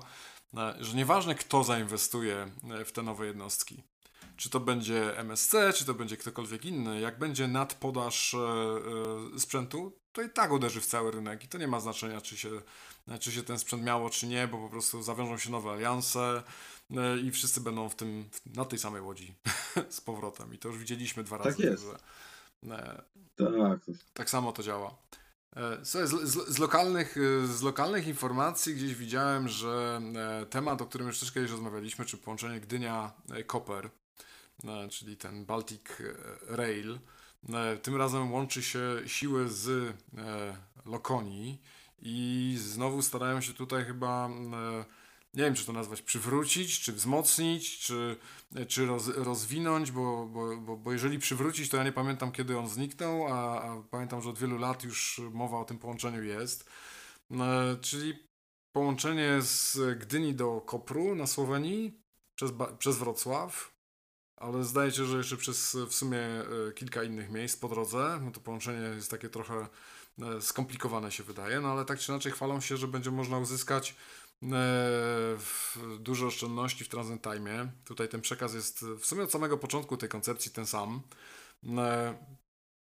e, 0.58 0.76
że 0.80 0.98
nieważne 0.98 1.36
kto 1.36 1.64
zainwestuje 1.64 2.52
w 2.86 2.92
te 2.92 3.04
nowe 3.04 3.26
jednostki, 3.26 3.84
czy 4.38 4.50
to 4.50 4.60
będzie 4.60 5.18
MSC, 5.18 5.56
czy 5.76 5.86
to 5.86 5.94
będzie 5.94 6.18
ktokolwiek 6.18 6.66
inny, 6.66 7.00
jak 7.00 7.20
będzie 7.20 7.48
nadpodaż 7.48 8.36
sprzętu, 9.38 10.00
to 10.12 10.22
i 10.22 10.30
tak 10.30 10.52
uderzy 10.52 10.82
w 10.82 10.86
cały 10.86 11.12
rynek 11.12 11.44
i 11.44 11.48
to 11.48 11.58
nie 11.58 11.68
ma 11.68 11.80
znaczenia, 11.80 12.22
czy 12.22 12.38
się 12.38 12.50
czy 13.20 13.32
się 13.32 13.44
ten 13.44 13.60
sprzęt 13.60 13.84
miało, 13.84 14.10
czy 14.10 14.28
nie, 14.28 14.48
bo 14.48 14.58
po 14.58 14.70
prostu 14.70 15.04
zawiążą 15.04 15.38
się 15.38 15.52
nowe 15.52 15.72
alianse 15.72 16.44
e, 16.92 17.18
i 17.18 17.32
wszyscy 17.32 17.62
będą 17.62 17.90
w 17.90 17.96
tym, 17.96 18.30
na 18.56 18.66
tej 18.66 18.80
samej 18.80 19.02
łodzi 19.02 19.34
z 19.90 20.02
powrotem. 20.02 20.54
I 20.54 20.58
to 20.58 20.68
już 20.68 20.78
widzieliśmy 20.78 21.24
dwa 21.24 21.38
razy. 21.38 21.50
Tak 21.50 21.60
jest. 21.60 21.84
Że, 21.84 22.72
e, 22.72 23.04
tak. 23.38 23.80
tak 24.14 24.30
samo 24.30 24.52
to 24.52 24.64
działa. 24.64 24.96
E, 25.56 25.86
z, 25.86 26.10
z, 26.10 26.48
z, 26.48 26.58
lokalnych, 26.58 27.16
z 27.46 27.62
lokalnych 27.62 28.08
informacji 28.08 28.76
gdzieś 28.76 28.96
widziałem, 28.96 29.48
że 29.48 30.02
temat, 30.50 30.82
o 30.82 30.86
którym 30.86 31.08
już 31.08 31.20
też 31.20 31.32
kiedyś 31.32 31.52
rozmawialiśmy, 31.52 32.06
czy 32.06 32.18
połączenie 32.18 32.62
Gdynia-Koper, 32.62 33.90
czyli 34.90 35.18
ten 35.18 35.46
Baltic 35.46 35.82
Rail, 36.48 37.00
tym 37.82 37.96
razem 37.96 38.32
łączy 38.34 38.64
się 38.64 38.82
siły 39.06 39.50
z 39.50 39.96
Lokonii 40.86 41.62
i 42.00 42.56
znowu 42.60 43.02
starają 43.02 43.42
się 43.42 43.54
tutaj 43.54 43.86
chyba, 43.86 44.30
e, 44.30 44.86
nie 45.34 45.44
wiem 45.44 45.56
czy 45.56 45.66
to 45.66 45.74
nazwać, 45.74 46.02
przywrócić, 46.02 46.80
czy 46.80 46.94
wzmocnić, 46.94 47.80
czy, 47.80 48.18
czy 48.68 48.86
roz, 48.86 49.08
rozwinąć, 49.08 49.92
bo, 49.92 50.28
bo, 50.28 50.58
bo, 50.58 50.78
bo 50.78 50.92
jeżeli 50.94 51.20
przywrócić, 51.20 51.70
to 51.70 51.78
ja 51.78 51.84
nie 51.84 51.92
pamiętam 51.92 52.32
kiedy 52.32 52.58
on 52.58 52.70
zniknął, 52.70 53.28
a, 53.28 53.62
a 53.62 53.84
pamiętam, 53.92 54.22
że 54.22 54.30
od 54.30 54.40
wielu 54.40 54.58
lat 54.58 54.84
już 54.84 55.22
mowa 55.32 55.60
o 55.60 55.66
tym 55.66 55.80
połączeniu 55.80 56.24
jest. 56.24 56.70
E, 57.32 57.78
czyli 57.82 58.28
połączenie 58.72 59.42
z 59.42 59.80
Gdyni 60.00 60.34
do 60.34 60.62
Kopru 60.62 61.16
na 61.16 61.28
Słowenii 61.28 62.02
przez, 62.36 62.52
przez 62.80 62.98
Wrocław, 62.98 63.77
ale 64.38 64.64
zdaje 64.64 64.92
się, 64.92 65.06
że 65.06 65.18
jeszcze 65.18 65.38
przez 65.38 65.78
w 65.90 65.94
sumie 65.94 66.20
e, 66.20 66.72
kilka 66.76 67.04
innych 67.04 67.30
miejsc 67.30 67.58
po 67.58 67.68
drodze. 67.68 68.20
No 68.22 68.32
to 68.32 68.40
połączenie 68.40 68.96
jest 68.96 69.12
takie 69.12 69.30
trochę 69.30 69.68
E, 70.22 70.42
skomplikowane 70.42 71.12
się 71.12 71.24
wydaje, 71.24 71.62
no 71.62 71.72
ale 71.72 71.86
tak 71.86 72.00
czy 72.00 72.12
inaczej 72.12 72.32
chwalą 72.32 72.62
się, 72.62 72.78
że 72.78 72.88
będzie 72.88 73.12
można 73.12 73.38
uzyskać 73.40 73.96
e, 74.44 75.38
dużo 76.00 76.28
oszczędności 76.28 76.84
w 76.84 76.90
transit 76.90 77.22
time. 77.22 77.72
Tutaj 77.86 78.10
ten 78.10 78.22
przekaz 78.22 78.54
jest 78.54 78.86
w 78.86 79.06
sumie 79.06 79.24
od 79.24 79.32
samego 79.32 79.58
początku 79.58 79.98
tej 79.98 80.10
koncepcji 80.10 80.52
ten 80.52 80.66
sam. 80.66 81.02
E, 81.78 82.18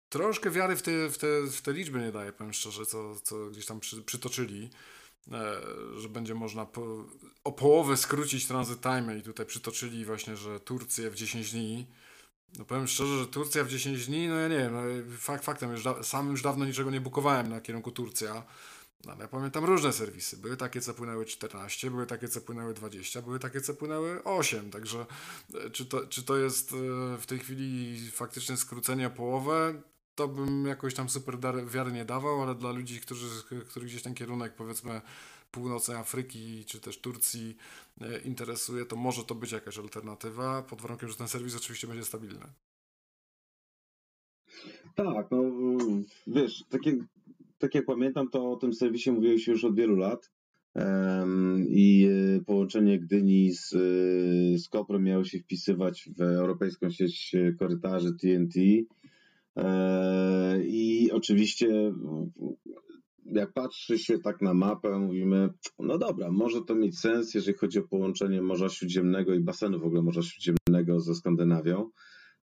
troszkę 0.09 0.51
wiary 0.51 0.75
w 0.75 0.81
te, 0.81 1.09
w 1.09 1.17
te, 1.17 1.27
w 1.51 1.61
te 1.61 1.73
liczby 1.73 1.99
nie 1.99 2.11
daje, 2.11 2.33
powiem 2.33 2.53
szczerze, 2.53 2.85
co, 2.85 3.15
co 3.15 3.45
gdzieś 3.45 3.65
tam 3.65 3.79
przy, 3.79 4.03
przytoczyli, 4.03 4.69
że 5.97 6.09
będzie 6.09 6.35
można 6.35 6.65
po, 6.65 7.05
o 7.43 7.51
połowę 7.51 7.97
skrócić 7.97 8.47
transit 8.47 8.81
time 8.81 9.17
i 9.17 9.21
tutaj 9.21 9.45
przytoczyli 9.45 10.05
właśnie, 10.05 10.37
że 10.37 10.59
Turcję 10.59 11.09
w 11.09 11.15
10 11.15 11.51
dni. 11.51 11.87
No 12.57 12.65
powiem 12.65 12.87
szczerze, 12.87 13.19
że 13.19 13.27
Turcja 13.27 13.63
w 13.63 13.67
10 13.67 14.07
dni, 14.07 14.27
no 14.27 14.35
ja 14.35 14.47
nie 14.47 14.57
wiem, 14.57 14.73
no 14.73 14.81
fakt 15.17 15.45
faktem, 15.45 15.71
już 15.71 15.83
da, 15.83 16.03
sam 16.03 16.31
już 16.31 16.41
dawno 16.41 16.65
niczego 16.65 16.91
nie 16.91 17.01
bukowałem 17.01 17.49
na 17.49 17.61
kierunku 17.61 17.91
Turcja, 17.91 18.43
no, 19.05 19.11
ale 19.11 19.21
ja 19.21 19.27
pamiętam 19.27 19.65
różne 19.65 19.93
serwisy. 19.93 20.37
Były 20.37 20.57
takie, 20.57 20.81
co 20.81 20.93
płynęły 20.93 21.25
14, 21.25 21.91
były 21.91 22.05
takie, 22.05 22.27
co 22.27 22.41
płynęły 22.41 22.73
20, 22.73 23.21
były 23.21 23.39
takie, 23.39 23.61
co 23.61 23.73
płynęły 23.73 24.23
8, 24.23 24.71
także 24.71 25.05
e, 25.53 25.69
czy 25.69 25.85
to, 25.85 26.07
czy 26.07 26.23
to 26.23 26.37
jest 26.37 26.73
e, 26.73 26.75
w 27.17 27.25
tej 27.25 27.39
chwili 27.39 27.99
faktycznie 28.11 28.57
skrócenie 28.57 29.07
o 29.07 29.09
połowę, 29.09 29.81
to 30.21 30.27
bym 30.27 30.65
jakoś 30.65 30.93
tam 30.95 31.09
super 31.09 31.37
wiary 31.73 31.91
nie 31.91 32.05
dawał, 32.05 32.41
ale 32.41 32.55
dla 32.55 32.71
ludzi, 32.71 32.99
którzy, 32.99 33.25
których 33.69 33.89
gdzieś 33.89 34.01
ten 34.01 34.13
kierunek 34.13 34.55
powiedzmy 34.55 35.01
północnej 35.51 35.97
Afryki 35.97 36.65
czy 36.65 36.79
też 36.79 37.01
Turcji 37.01 37.57
e, 38.01 38.19
interesuje, 38.19 38.85
to 38.85 38.95
może 38.95 39.23
to 39.23 39.35
być 39.35 39.51
jakaś 39.51 39.77
alternatywa, 39.77 40.61
pod 40.61 40.81
warunkiem, 40.81 41.09
że 41.09 41.15
ten 41.15 41.27
serwis 41.27 41.55
oczywiście 41.55 41.87
będzie 41.87 42.05
stabilny. 42.05 42.45
Tak, 44.95 45.31
no 45.31 45.43
wiesz, 46.27 46.63
takie, 46.69 46.97
tak 47.57 47.75
jak 47.75 47.85
pamiętam, 47.85 48.29
to 48.29 48.51
o 48.51 48.55
tym 48.55 48.73
serwisie 48.73 49.11
mówiło 49.11 49.37
się 49.37 49.51
już 49.51 49.63
od 49.63 49.75
wielu 49.75 49.95
lat 49.95 50.31
um, 50.75 51.65
i 51.69 52.07
e, 52.37 52.41
połączenie 52.45 52.99
Gdyni 52.99 53.53
z, 53.53 53.73
e, 53.73 54.57
z 54.57 54.69
Koprem 54.69 55.03
miało 55.03 55.23
się 55.23 55.39
wpisywać 55.39 56.09
w 56.17 56.21
europejską 56.21 56.89
sieć 56.89 57.35
korytarzy 57.59 58.13
TNT 58.21 58.55
i 60.63 61.09
oczywiście 61.11 61.93
jak 63.25 63.53
patrzy 63.53 63.99
się 63.99 64.19
tak 64.19 64.41
na 64.41 64.53
mapę, 64.53 64.99
mówimy, 64.99 65.49
no 65.79 65.97
dobra, 65.97 66.31
może 66.31 66.61
to 66.61 66.75
mieć 66.75 66.99
sens, 66.99 67.33
jeżeli 67.33 67.57
chodzi 67.57 67.79
o 67.79 67.87
połączenie 67.87 68.41
Morza 68.41 68.69
Śródziemnego 68.69 69.33
i 69.33 69.39
basenu 69.39 69.79
w 69.79 69.85
ogóle 69.85 70.01
Morza 70.01 70.21
Śródziemnego 70.21 70.99
ze 70.99 71.15
Skandynawią. 71.15 71.89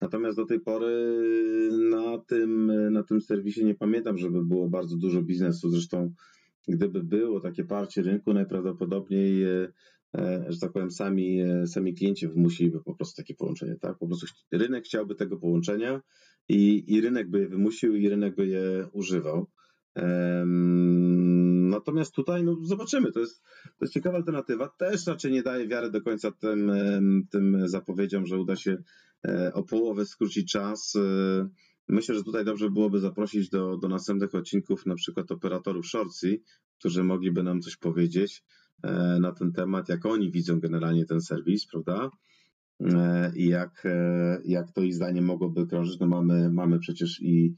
Natomiast 0.01 0.37
do 0.37 0.47
tej 0.47 0.61
pory 0.61 1.19
na 1.91 2.19
tym, 2.19 2.73
na 2.93 3.03
tym 3.03 3.21
serwisie 3.21 3.65
nie 3.65 3.75
pamiętam, 3.75 4.19
żeby 4.19 4.45
było 4.45 4.69
bardzo 4.69 4.97
dużo 4.97 5.23
biznesu. 5.23 5.71
Zresztą, 5.71 6.13
gdyby 6.69 7.05
było 7.05 7.41
takie 7.41 7.65
parcie 7.65 8.03
rynku, 8.03 8.33
najprawdopodobniej, 8.35 9.43
e, 9.43 9.73
że 10.49 10.59
tak 10.61 10.73
powiem, 10.73 10.91
sami, 10.91 11.41
e, 11.41 11.67
sami 11.67 11.95
klienci 11.95 12.29
wymusiliby 12.29 12.83
po 12.83 12.95
prostu 12.95 13.23
takie 13.23 13.35
połączenie. 13.35 13.77
Tak? 13.81 13.99
Po 13.99 14.07
prostu 14.07 14.27
rynek 14.53 14.85
chciałby 14.85 15.15
tego 15.15 15.37
połączenia 15.37 16.01
i, 16.49 16.85
i 16.95 17.01
rynek 17.01 17.31
by 17.31 17.41
je 17.41 17.49
wymusił 17.49 17.95
i 17.95 18.09
rynek 18.09 18.37
by 18.37 18.47
je 18.47 18.89
używał. 18.93 19.47
Natomiast 21.71 22.15
tutaj 22.15 22.45
no, 22.45 22.57
zobaczymy, 22.63 23.13
to 23.13 23.21
jest, 23.21 23.43
to 23.65 23.85
jest 23.85 23.95
ciekawa 23.95 24.17
alternatywa. 24.17 24.69
Też 24.69 25.07
raczej 25.07 25.33
nie 25.33 25.43
daje 25.43 25.69
wiary 25.69 25.91
do 25.91 26.01
końca 26.03 26.31
tym, 26.31 26.73
tym 27.31 27.69
zapowiedziom, 27.69 28.27
że 28.27 28.39
uda 28.39 28.57
się 28.57 28.83
e, 29.29 29.53
o 29.55 29.63
połowę 29.63 30.07
skrócić 30.07 30.53
czas. 30.53 30.97
E, 30.97 31.49
myślę, 31.89 32.15
że 32.15 32.25
tutaj 32.25 32.45
dobrze 32.45 32.71
byłoby 32.71 33.01
zaprosić 33.01 33.49
do, 33.49 33.77
do 33.77 33.89
następnych 33.89 34.35
odcinków 34.35 34.87
na 34.87 34.95
przykład 34.95 35.33
operatorów 35.33 35.87
Shortsy, 35.87 36.41
którzy 36.79 37.05
mogliby 37.05 37.43
nam 37.43 37.61
coś 37.61 37.77
powiedzieć 37.77 38.43
e, 38.43 38.66
na 39.21 39.33
ten 39.33 39.53
temat, 39.53 39.89
jak 39.89 40.07
oni 40.07 40.31
widzą 40.31 40.61
generalnie 40.61 41.05
ten 41.05 41.21
serwis, 41.21 41.67
prawda? 41.67 42.11
I 43.37 43.49
jak, 43.49 43.83
jak 44.45 44.73
to 44.73 44.83
ich 44.83 44.95
zdaniem 44.95 45.25
mogłoby 45.25 45.67
krążyć. 45.67 46.01
No 46.01 46.07
mamy, 46.07 46.51
mamy 46.51 46.79
przecież 46.79 47.23
i 47.23 47.55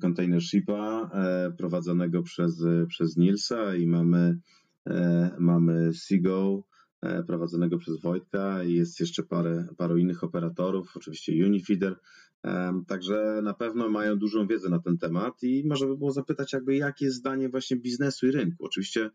container 0.00 0.42
shipa 0.42 1.10
e, 1.12 1.52
prowadzonego 1.58 2.22
przez, 2.22 2.64
przez 2.88 3.16
Nilsa 3.16 3.74
i 3.74 3.86
mamy, 3.86 4.38
e, 4.86 5.30
mamy 5.38 5.94
Seago 5.94 6.62
e, 7.02 7.22
prowadzonego 7.22 7.78
przez 7.78 8.00
Wojtka 8.00 8.64
i 8.64 8.72
jest 8.72 9.00
jeszcze 9.00 9.22
parę, 9.22 9.66
paru 9.76 9.96
innych 9.96 10.24
operatorów, 10.24 10.96
oczywiście 10.96 11.46
Unifeeder, 11.46 11.96
Także 12.86 13.40
na 13.42 13.54
pewno 13.54 13.88
mają 13.88 14.16
dużą 14.16 14.46
wiedzę 14.46 14.68
na 14.68 14.78
ten 14.78 14.98
temat 14.98 15.42
i 15.42 15.64
może 15.66 15.86
by 15.86 15.96
było 15.96 16.12
zapytać, 16.12 16.52
jakby 16.52 16.76
jakie 16.76 17.04
jest 17.04 17.16
zdanie 17.16 17.48
właśnie 17.48 17.76
biznesu 17.76 18.26
i 18.26 18.30
rynku. 18.30 18.64
Oczywiście 18.64 19.10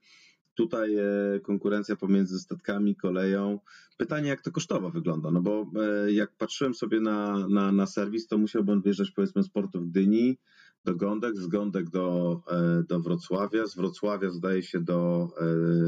tutaj 0.56 0.96
konkurencja 1.44 1.96
pomiędzy 1.96 2.40
statkami, 2.40 2.96
koleją. 2.96 3.60
Pytanie, 3.98 4.30
jak 4.30 4.42
to 4.42 4.52
kosztowo 4.52 4.90
wygląda, 4.90 5.32
no 5.32 5.42
bo 5.42 5.72
jak 6.08 6.36
patrzyłem 6.38 6.74
sobie 6.74 7.02
na, 7.02 7.48
na, 7.48 7.72
na 7.72 7.86
serwis, 7.86 8.28
to 8.28 8.38
musiałbym 8.38 8.82
wjeżdżać 8.82 9.12
powiedzmy 9.12 9.44
z 9.44 9.50
portu 9.50 9.82
w 9.82 9.90
Gdyni, 9.90 10.38
do 10.86 10.96
Gądek, 10.96 11.38
z 11.38 11.48
Gądek 11.48 11.90
do, 11.90 12.42
e, 12.52 12.84
do 12.84 13.00
Wrocławia, 13.00 13.68
z 13.68 13.76
Wrocławia 13.76 14.30
zdaje 14.30 14.64
się 14.64 14.82
do 14.82 15.30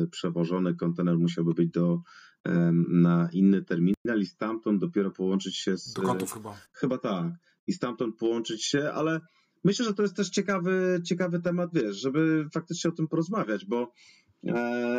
e, 0.03 0.07
przewożony 0.07 0.75
kontener 0.75 1.17
musiałby 1.17 1.53
być 1.53 1.69
do, 1.69 2.01
e, 2.45 2.71
na 2.89 3.29
inny 3.33 3.61
terminal 3.63 4.19
i 4.19 4.25
stamtąd 4.25 4.81
dopiero 4.81 5.11
połączyć 5.11 5.57
się 5.57 5.77
z... 5.77 5.93
Do 5.93 6.01
kątów 6.01 6.33
chyba. 6.33 6.57
Chyba 6.71 6.97
tak. 6.97 7.33
I 7.67 7.73
stamtąd 7.73 8.17
połączyć 8.17 8.65
się, 8.65 8.91
ale 8.91 9.21
myślę, 9.63 9.85
że 9.85 9.93
to 9.93 10.01
jest 10.01 10.15
też 10.15 10.29
ciekawy, 10.29 11.01
ciekawy 11.05 11.41
temat, 11.41 11.69
wiesz, 11.73 12.01
żeby 12.01 12.47
faktycznie 12.53 12.89
o 12.89 12.93
tym 12.93 13.07
porozmawiać, 13.07 13.65
bo 13.65 13.91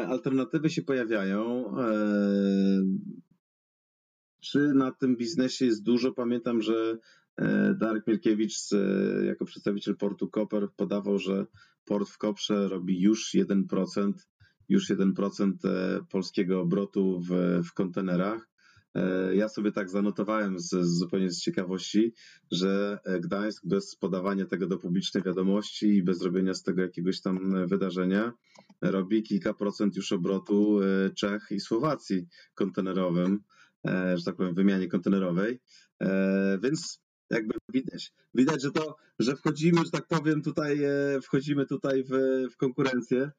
alternatywy 0.08 0.70
się 0.70 0.82
pojawiają. 0.82 1.74
Czy 4.40 4.58
na 4.58 4.92
tym 4.92 5.16
biznesie 5.16 5.66
jest 5.66 5.82
dużo? 5.82 6.12
Pamiętam, 6.12 6.62
że 6.62 6.98
E, 7.36 7.74
Darek 7.74 8.06
Mielkiewicz 8.06 8.54
jako 9.26 9.44
przedstawiciel 9.44 9.96
portu 9.96 10.28
Koper 10.28 10.68
podawał, 10.76 11.18
że 11.18 11.46
port 11.84 12.08
w 12.08 12.18
Koprze 12.18 12.68
robi 12.68 13.00
już 13.00 13.34
1%, 13.34 14.12
już 14.68 14.90
1% 14.90 15.52
e, 15.64 16.00
polskiego 16.10 16.60
obrotu 16.60 17.20
w, 17.20 17.60
w 17.64 17.72
kontenerach. 17.72 18.48
E, 18.94 19.34
ja 19.34 19.48
sobie 19.48 19.72
tak 19.72 19.90
zanotowałem 19.90 20.58
z, 20.58 20.70
zupełnie 20.98 21.30
z 21.30 21.40
ciekawości, 21.40 22.14
że 22.50 22.98
Gdańsk 23.20 23.66
bez 23.66 23.96
podawania 23.96 24.46
tego 24.46 24.66
do 24.66 24.78
publicznej 24.78 25.22
wiadomości 25.22 25.86
i 25.86 26.02
bez 26.02 26.22
robienia 26.22 26.54
z 26.54 26.62
tego 26.62 26.82
jakiegoś 26.82 27.20
tam 27.20 27.66
wydarzenia 27.66 28.32
robi 28.82 29.22
kilka 29.22 29.54
procent 29.54 29.96
już 29.96 30.12
obrotu 30.12 30.80
Czech 31.14 31.46
i 31.50 31.60
Słowacji 31.60 32.26
kontenerowym, 32.54 33.40
że 34.14 34.24
tak 34.24 34.36
powiem, 34.36 34.52
w 34.52 34.56
wymianie 34.56 34.88
kontenerowej. 34.88 35.60
Więc 36.62 37.00
jakby 37.30 37.54
widać, 37.72 38.12
widać, 38.34 38.62
że 38.62 38.70
to, 38.70 38.96
że 39.18 39.36
wchodzimy, 39.36 39.84
że 39.84 39.90
tak 39.90 40.06
powiem, 40.06 40.42
tutaj 40.42 40.84
e, 40.84 41.20
wchodzimy 41.22 41.66
tutaj 41.66 42.04
w, 42.04 42.10
w 42.52 42.56
konkurencję 42.56 43.22
e, 43.22 43.32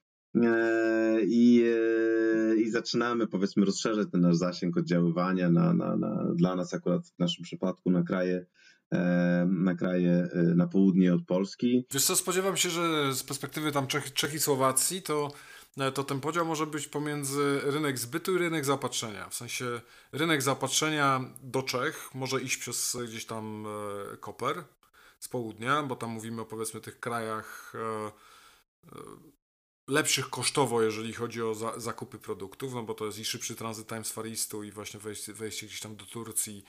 i, 1.27 1.63
e, 1.65 2.55
i 2.55 2.69
zaczynamy 2.69 3.27
powiedzmy 3.27 3.65
rozszerzać 3.65 4.07
ten 4.11 4.21
nasz 4.21 4.35
zasięg 4.35 4.77
oddziaływania 4.77 5.49
na, 5.49 5.73
na, 5.73 5.97
na, 5.97 6.23
dla 6.35 6.55
nas 6.55 6.73
akurat 6.73 7.07
w 7.07 7.19
naszym 7.19 7.43
przypadku 7.43 7.91
na 7.91 8.03
kraje 8.03 8.45
na 9.47 9.75
kraje 9.75 10.29
na 10.55 10.67
południe 10.67 11.13
od 11.13 11.25
Polski. 11.25 11.85
Wiesz 11.93 12.05
co, 12.05 12.15
spodziewam 12.15 12.57
się, 12.57 12.69
że 12.69 13.13
z 13.13 13.23
perspektywy 13.23 13.71
tam 13.71 13.87
Czech, 13.87 14.13
Czech 14.13 14.33
i 14.33 14.39
Słowacji 14.39 15.01
to 15.01 15.31
E, 15.77 15.91
to 15.91 16.03
ten 16.03 16.19
podział 16.19 16.45
może 16.45 16.67
być 16.67 16.87
pomiędzy 16.87 17.61
rynek 17.63 17.99
zbytu 17.99 18.35
i 18.35 18.37
rynek 18.37 18.65
zaopatrzenia. 18.65 19.29
W 19.29 19.35
sensie 19.35 19.81
rynek 20.11 20.41
zaopatrzenia 20.41 21.21
do 21.41 21.63
Czech 21.63 22.15
może 22.15 22.41
iść 22.41 22.57
przez 22.57 22.97
gdzieś 23.07 23.25
tam 23.25 23.65
e, 24.13 24.17
Koper 24.17 24.63
z 25.19 25.27
południa, 25.27 25.83
bo 25.83 25.95
tam 25.95 26.09
mówimy 26.09 26.41
o 26.41 26.45
powiedzmy 26.45 26.81
tych 26.81 26.99
krajach 26.99 27.73
e, 27.75 28.11
lepszych 29.87 30.29
kosztowo, 30.29 30.81
jeżeli 30.81 31.13
chodzi 31.13 31.43
o 31.43 31.55
za, 31.55 31.79
zakupy 31.79 32.19
produktów, 32.19 32.73
no 32.73 32.83
bo 32.83 32.93
to 32.93 33.05
jest 33.05 33.19
i 33.19 33.25
szybszy 33.25 33.55
tranzyt 33.55 33.87
time 33.87 34.03
z 34.03 34.11
Faristu 34.11 34.63
i 34.63 34.71
właśnie 34.71 34.99
wejście, 34.99 35.33
wejście 35.33 35.67
gdzieś 35.67 35.79
tam 35.79 35.95
do 35.95 36.05
Turcji 36.05 36.63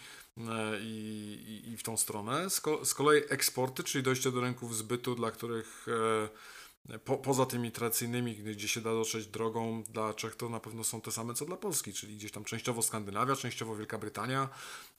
i, 0.81 1.63
i, 1.65 1.71
i 1.71 1.77
w 1.77 1.83
tą 1.83 1.97
stronę. 1.97 2.51
Z, 2.51 2.61
ko, 2.61 2.85
z 2.85 2.95
kolei 2.95 3.23
eksporty, 3.29 3.85
czyli 3.85 4.05
dojście 4.05 4.33
do 4.33 4.41
rynków 4.41 4.77
zbytu, 4.77 5.15
dla 5.15 5.31
których 5.31 5.87
po, 7.05 7.17
poza 7.17 7.47
tymi 7.47 7.73
tradycyjnymi, 7.73 8.37
gdzie 8.37 8.69
się 8.69 8.81
da 8.81 8.91
dotrzeć 8.91 9.27
drogą 9.27 9.83
dla 9.83 10.15
Czech, 10.15 10.37
to 10.37 10.49
na 10.49 10.61
pewno 10.61 10.85
są 10.85 11.01
te 11.01 11.13
same 11.13 11.35
co 11.35 11.45
dla 11.45 11.57
Polski, 11.57 11.93
czyli 11.93 12.17
gdzieś 12.17 12.33
tam 12.33 12.45
częściowo 12.45 12.83
Skandynawia, 12.83 13.37
częściowo 13.37 13.77
Wielka 13.77 13.99
Brytania, 13.99 14.49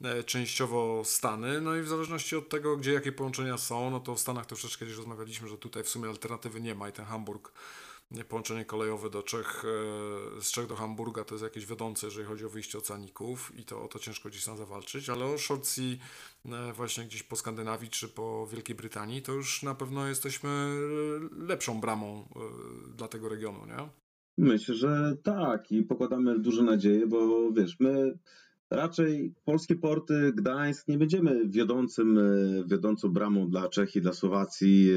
e, 0.03 0.23
częściowo 0.23 1.01
Stany, 1.05 1.61
no 1.61 1.75
i 1.75 1.81
w 1.81 1.87
zależności 1.87 2.35
od 2.35 2.49
tego, 2.49 2.77
gdzie 2.77 2.93
jakie 2.93 3.11
połączenia 3.11 3.57
są, 3.57 3.89
no 3.89 3.99
to 3.99 4.15
w 4.15 4.19
Stanach 4.19 4.45
troszeczkę 4.45 4.85
gdzieś 4.85 4.97
rozmawialiśmy, 4.97 5.47
że 5.47 5.57
tutaj 5.57 5.83
w 5.83 5.89
sumie 5.89 6.09
alternatywy 6.09 6.61
nie 6.61 6.75
ma 6.75 6.89
i 6.89 6.91
ten 6.91 7.05
Hamburg 7.05 7.51
połączenie 8.29 8.65
kolejowe 8.65 9.09
do 9.09 9.23
Czech, 9.23 9.63
e, 10.37 10.41
z 10.41 10.51
Czech 10.51 10.67
do 10.67 10.75
Hamburga 10.75 11.23
to 11.23 11.35
jest 11.35 11.43
jakieś 11.43 11.65
wiodące, 11.65 12.07
jeżeli 12.07 12.27
chodzi 12.27 12.45
o 12.45 12.49
wyjście 12.49 12.77
oceaników 12.77 13.59
i 13.59 13.63
to 13.63 13.83
o 13.83 13.87
to 13.87 13.99
ciężko 13.99 14.29
gdzieś 14.29 14.45
tam 14.45 14.57
zawalczyć, 14.57 15.09
ale 15.09 15.25
o 15.25 15.37
sea 15.37 15.57
e, 16.45 16.73
właśnie 16.73 17.03
gdzieś 17.03 17.23
po 17.23 17.35
Skandynawii 17.35 17.89
czy 17.89 18.07
po 18.07 18.47
Wielkiej 18.51 18.75
Brytanii 18.75 19.21
to 19.21 19.33
już 19.33 19.63
na 19.63 19.75
pewno 19.75 20.07
jesteśmy 20.07 20.49
e, 20.49 21.45
lepszą 21.47 21.81
bramą 21.81 22.29
dla 22.97 23.07
tego 23.07 23.29
regionu, 23.29 23.65
nie? 23.65 23.89
Myślę, 24.37 24.75
że 24.75 25.17
tak 25.23 25.71
i 25.71 25.83
pokładamy 25.83 26.39
duże 26.39 26.63
nadzieje, 26.63 27.07
bo 27.07 27.51
wiesz, 27.51 27.79
my 27.79 28.17
raczej 28.69 29.33
polskie 29.45 29.75
porty, 29.75 30.33
Gdańsk, 30.35 30.87
nie 30.87 30.97
będziemy 30.97 31.49
wiodącym, 31.49 32.19
wiodącą 32.67 33.09
bramą 33.09 33.49
dla 33.49 33.69
Czech 33.69 33.95
i 33.95 34.01
dla 34.01 34.13
Słowacji 34.13 34.89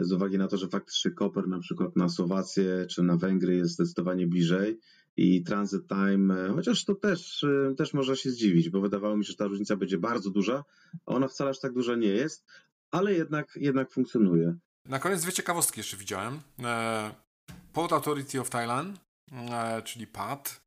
z 0.00 0.12
uwagi 0.12 0.38
na 0.38 0.48
to, 0.48 0.56
że 0.56 0.68
faktycznie 0.68 1.10
Koper 1.10 1.48
na 1.48 1.58
przykład 1.58 1.96
na 1.96 2.08
Słowację 2.08 2.86
czy 2.90 3.02
na 3.02 3.16
Węgry 3.16 3.56
jest 3.56 3.72
zdecydowanie 3.72 4.26
bliżej 4.26 4.78
i 5.16 5.42
transit 5.42 5.88
time, 5.88 6.34
e, 6.34 6.48
chociaż 6.48 6.84
to 6.84 6.94
też, 6.94 7.44
e, 7.44 7.74
też 7.74 7.94
można 7.94 8.16
się 8.16 8.30
zdziwić, 8.30 8.70
bo 8.70 8.80
wydawało 8.80 9.16
mi 9.16 9.24
się, 9.24 9.30
że 9.30 9.36
ta 9.36 9.46
różnica 9.46 9.76
będzie 9.76 9.98
bardzo 9.98 10.30
duża, 10.30 10.64
a 11.06 11.14
ona 11.14 11.28
wcale 11.28 11.50
aż 11.50 11.60
tak 11.60 11.72
duża 11.72 11.96
nie 11.96 12.08
jest, 12.08 12.46
ale 12.90 13.12
jednak, 13.12 13.48
jednak 13.56 13.90
funkcjonuje. 13.90 14.56
Na 14.88 14.98
koniec 14.98 15.22
dwie 15.22 15.32
ciekawostki 15.32 15.80
jeszcze 15.80 15.96
widziałem. 15.96 16.40
Port 17.72 17.92
Authority 17.92 18.40
of 18.40 18.50
Thailand, 18.50 19.00
czyli 19.84 20.06
PAT, 20.06 20.64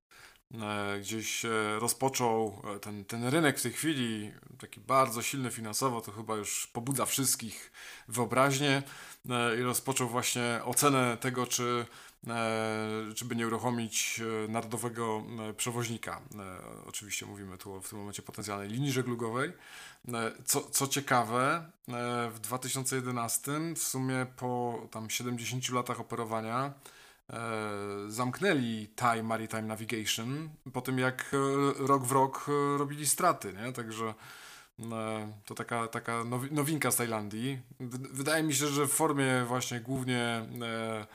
gdzieś 1.01 1.45
rozpoczął 1.80 2.61
ten, 2.82 3.05
ten 3.05 3.24
rynek 3.24 3.59
w 3.59 3.63
tej 3.63 3.72
chwili, 3.72 4.32
taki 4.59 4.80
bardzo 4.80 5.22
silny 5.22 5.51
finansowo, 5.51 6.01
to 6.01 6.11
chyba 6.11 6.36
już 6.36 6.68
pobudza 6.68 7.05
wszystkich 7.05 7.72
wyobraźnię 8.07 8.84
i 9.59 9.61
rozpoczął 9.61 10.07
właśnie 10.09 10.59
ocenę 10.65 11.17
tego, 11.17 11.47
czy 11.47 11.86
e, 12.28 13.05
żeby 13.15 13.36
nie 13.36 13.47
uruchomić 13.47 14.21
e, 14.45 14.47
narodowego 14.51 15.23
e, 15.49 15.53
przewoźnika. 15.53 16.21
E, 16.39 16.88
Oczywiście 16.88 17.25
mówimy 17.25 17.57
tu 17.57 17.82
w 17.82 17.89
tym 17.89 17.99
momencie 17.99 18.21
potencjalnej 18.21 18.69
linii 18.69 18.91
żeglugowej. 18.91 19.53
E, 20.13 20.32
Co, 20.45 20.61
co 20.61 20.88
ciekawe, 20.88 21.71
e, 21.89 22.30
w 22.34 22.39
2011 22.39 23.51
w 23.75 23.84
sumie 23.84 24.25
po 24.38 24.82
tam 24.91 25.09
70 25.09 25.69
latach 25.69 25.99
operowania 25.99 26.73
e, 27.30 27.39
zamknęli 28.07 28.88
Thai 28.95 29.23
Maritime 29.23 29.61
Navigation 29.61 30.49
po 30.73 30.82
tym 30.82 30.99
jak 30.99 31.32
e, 31.34 31.88
rok 31.88 32.03
w 32.03 32.11
rok 32.11 32.45
e, 32.49 32.78
robili 32.78 33.07
straty, 33.07 33.53
nie? 33.53 33.73
Także 33.73 34.05
e, 34.05 34.13
to 35.45 35.55
taka, 35.55 35.88
taka 35.88 36.23
nowi- 36.23 36.51
nowinka 36.51 36.91
z 36.91 36.95
Tajlandii. 36.95 37.59
Wydaje 38.11 38.43
mi 38.43 38.55
się, 38.55 38.67
że 38.67 38.86
w 38.88 38.91
formie 38.91 39.45
właśnie 39.47 39.80
głównie 39.80 40.21
e, 40.61 41.07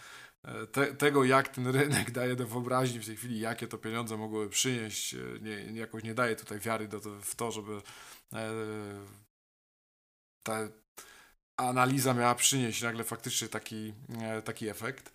e, 0.44 0.66
te, 0.66 0.94
tego, 0.94 1.24
jak 1.24 1.48
ten 1.48 1.66
rynek 1.66 2.10
daje 2.20 2.36
do 2.36 2.46
wyobraźni 2.46 3.00
w 3.00 3.06
tej 3.06 3.16
chwili, 3.16 3.40
jakie 3.40 3.68
to 3.68 3.78
pieniądze 3.78 4.16
mogłyby 4.16 4.50
przynieść, 4.50 5.14
e, 5.14 5.18
nie, 5.40 5.80
jakoś 5.80 6.02
nie 6.02 6.14
daje 6.14 6.36
tutaj 6.36 6.58
wiary 6.58 6.88
do, 6.88 7.00
w 7.00 7.34
to, 7.34 7.52
żeby 7.52 7.82
e, 8.32 8.50
ta 10.42 10.68
analiza 11.56 12.14
miała 12.14 12.34
przynieść 12.34 12.82
nagle 12.82 13.04
faktycznie 13.04 13.48
taki, 13.48 13.92
e, 14.22 14.42
taki 14.42 14.68
efekt. 14.68 15.12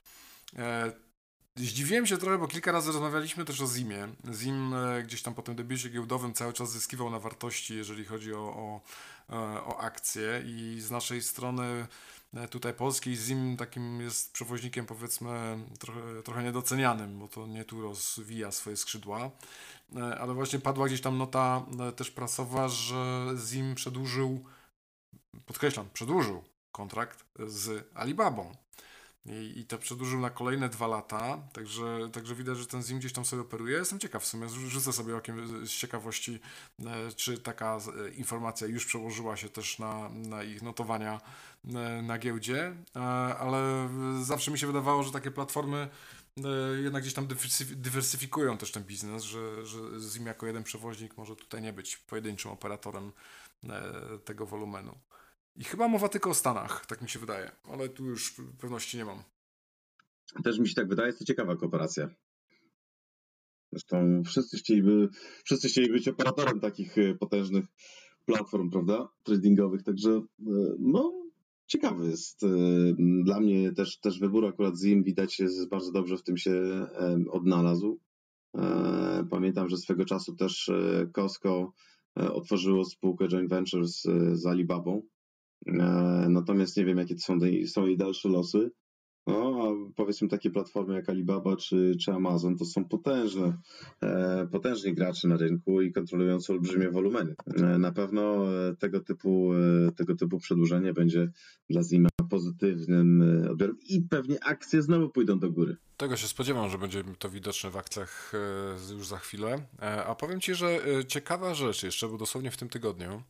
Zdziwiłem 1.57 2.07
się 2.07 2.17
trochę, 2.17 2.37
bo 2.37 2.47
kilka 2.47 2.71
razy 2.71 2.91
rozmawialiśmy 2.91 3.45
też 3.45 3.61
o 3.61 3.67
Zimie. 3.67 4.07
Zim 4.33 4.73
e, 4.73 5.03
gdzieś 5.03 5.21
tam 5.21 5.33
po 5.33 5.41
tym 5.41 5.55
debiucie 5.55 5.89
giełdowym 5.89 6.33
cały 6.33 6.53
czas 6.53 6.71
zyskiwał 6.71 7.09
na 7.09 7.19
wartości, 7.19 7.75
jeżeli 7.75 8.05
chodzi 8.05 8.33
o, 8.33 8.39
o, 8.39 8.81
e, 9.29 9.35
o 9.63 9.79
akcje 9.79 10.43
i 10.45 10.81
z 10.81 10.91
naszej 10.91 11.21
strony 11.21 11.87
e, 12.33 12.47
tutaj 12.47 12.73
polskiej 12.73 13.15
Zim 13.15 13.57
takim 13.57 14.01
jest 14.01 14.33
przewoźnikiem 14.33 14.85
powiedzmy 14.85 15.59
trochę, 15.79 16.23
trochę 16.23 16.43
niedocenianym, 16.43 17.19
bo 17.19 17.27
to 17.27 17.47
nie 17.47 17.65
tu 17.65 17.81
rozwija 17.81 18.51
swoje 18.51 18.77
skrzydła. 18.77 19.31
Ale 20.19 20.33
właśnie 20.33 20.59
padła 20.59 20.87
gdzieś 20.87 21.01
tam 21.01 21.17
nota 21.17 21.65
też 21.95 22.11
prasowa, 22.11 22.69
że 22.69 23.27
Zim 23.37 23.75
przedłużył, 23.75 24.45
podkreślam, 25.45 25.89
przedłużył 25.93 26.43
kontrakt 26.71 27.25
z 27.39 27.87
Alibabą. 27.93 28.55
I, 29.28 29.59
I 29.59 29.65
to 29.65 29.78
przedłużył 29.78 30.19
na 30.19 30.30
kolejne 30.30 30.69
dwa 30.69 30.88
lata, 30.88 31.38
także, 31.53 32.09
także 32.13 32.36
widać, 32.36 32.57
że 32.57 32.67
ten 32.67 32.84
Zim 32.84 32.99
gdzieś 32.99 33.13
tam 33.13 33.25
sobie 33.25 33.41
operuje. 33.41 33.78
Jestem 33.78 33.99
ciekaw 33.99 34.23
w 34.23 34.28
sumie, 34.28 34.47
rzu- 34.47 34.67
rzucę 34.67 34.93
sobie 34.93 35.15
okiem 35.15 35.67
z 35.67 35.71
ciekawości, 35.71 36.39
e, 36.80 37.11
czy 37.15 37.38
taka 37.38 37.78
e, 37.78 38.09
informacja 38.09 38.67
już 38.67 38.86
przełożyła 38.86 39.38
się 39.38 39.49
też 39.49 39.80
na, 39.80 40.09
na 40.09 40.43
ich 40.43 40.61
notowania 40.61 41.21
e, 41.65 42.01
na 42.01 42.17
giełdzie, 42.17 42.75
ale 43.39 43.89
zawsze 44.23 44.51
mi 44.51 44.59
się 44.59 44.67
wydawało, 44.67 45.03
że 45.03 45.11
takie 45.11 45.32
platformy 45.32 45.89
jednak 46.84 47.01
gdzieś 47.01 47.13
tam 47.13 47.28
dywersyf- 47.28 47.75
dywersyfikują 47.75 48.57
też 48.57 48.71
ten 48.71 48.84
biznes, 48.84 49.23
że, 49.23 49.65
że 49.65 49.80
Zim 49.99 50.25
jako 50.25 50.47
jeden 50.47 50.63
przewoźnik 50.63 51.17
może 51.17 51.36
tutaj 51.36 51.61
nie 51.61 51.73
być 51.73 51.97
pojedynczym 51.97 52.51
operatorem 52.51 53.11
tego 54.25 54.45
wolumenu. 54.45 54.97
I 55.57 55.63
chyba 55.63 55.87
mowa 55.87 56.09
tylko 56.09 56.29
o 56.29 56.33
Stanach, 56.33 56.85
tak 56.85 57.01
mi 57.01 57.09
się 57.09 57.19
wydaje, 57.19 57.51
ale 57.63 57.89
tu 57.89 58.05
już 58.05 58.35
pewności 58.61 58.97
nie 58.97 59.05
mam. 59.05 59.23
Też 60.43 60.59
mi 60.59 60.67
się 60.69 60.75
tak 60.75 60.87
wydaje, 60.87 61.07
jest 61.07 61.19
to 61.19 61.25
ciekawa 61.25 61.55
kooperacja. 61.55 62.09
Zresztą 63.71 64.23
wszyscy 64.25 64.57
chcieliby, 64.57 65.09
wszyscy 65.43 65.67
chcieli 65.67 65.91
być 65.91 66.07
operatorem 66.07 66.59
takich 66.59 66.97
e, 66.97 67.15
potężnych 67.15 67.65
platform, 68.25 68.69
prawda, 68.69 69.09
tradingowych, 69.23 69.83
także 69.83 70.11
e, 70.11 70.23
no, 70.79 71.13
ciekawy 71.67 72.07
jest. 72.07 72.43
e, 72.43 72.47
Dla 73.23 73.39
mnie 73.39 73.71
też, 73.73 73.99
też 73.99 74.19
wybór 74.19 74.45
akurat 74.45 74.77
Zim 74.77 75.03
widać 75.03 75.39
jest 75.39 75.69
bardzo 75.69 75.91
dobrze 75.91 76.17
w 76.17 76.23
tym 76.23 76.37
się 76.37 76.51
odnalazł. 77.31 77.99
Pamiętam, 79.29 79.69
że 79.69 79.77
swego 79.77 80.05
czasu 80.05 80.35
też 80.35 80.71
Costco 81.13 81.73
otworzyło 82.15 82.85
spółkę 82.85 83.27
joint 83.27 83.49
venture 83.49 83.87
z, 83.87 84.01
z 84.33 84.45
Alibabą. 84.45 85.01
E, 85.65 86.25
Natomiast 86.29 86.77
nie 86.77 86.85
wiem, 86.85 86.97
jakie 86.97 87.19
są, 87.19 87.39
są 87.67 87.85
jej 87.85 87.97
dalsze 87.97 88.29
losy. 88.29 88.71
No, 89.27 89.63
a 89.63 89.93
powiedzmy 89.95 90.27
takie 90.27 90.49
platformy 90.49 90.95
jak 90.95 91.09
Alibaba 91.09 91.55
czy, 91.55 91.95
czy 92.01 92.11
Amazon 92.11 92.57
to 92.57 92.65
są 92.65 92.85
potężne, 92.85 93.57
e, 94.01 94.47
potężni 94.51 94.93
gracze 94.93 95.27
na 95.27 95.37
rynku 95.37 95.81
i 95.81 95.91
kontrolujący 95.91 96.53
olbrzymie 96.53 96.91
wolumeny. 96.91 97.35
E, 97.55 97.77
na 97.77 97.91
pewno 97.91 98.53
e, 98.69 98.75
tego 98.75 98.99
typu, 98.99 99.53
e, 99.87 99.91
tego 99.91 100.15
typu 100.15 100.37
przedłużenie 100.39 100.93
będzie 100.93 101.31
dla 101.69 101.83
Zima 101.83 102.09
pozytywnym 102.29 103.21
e, 103.45 103.51
odbiorem 103.51 103.77
i 103.89 104.01
pewnie 104.01 104.43
akcje 104.43 104.81
znowu 104.81 105.09
pójdą 105.09 105.39
do 105.39 105.51
góry. 105.51 105.77
Tego 105.97 106.17
się 106.17 106.27
spodziewam, 106.27 106.69
że 106.69 106.77
będzie 106.77 107.03
to 107.19 107.29
widoczne 107.29 107.69
w 107.69 107.77
akcjach 107.77 108.33
już 108.91 109.07
za 109.07 109.17
chwilę. 109.17 109.67
A 110.07 110.15
powiem 110.15 110.41
Ci, 110.41 110.55
że 110.55 110.79
ciekawa 111.07 111.53
rzecz 111.53 111.83
jeszcze, 111.83 112.07
bo 112.07 112.17
dosłownie 112.17 112.51
w 112.51 112.57
tym 112.57 112.69
tygodniu 112.69 113.21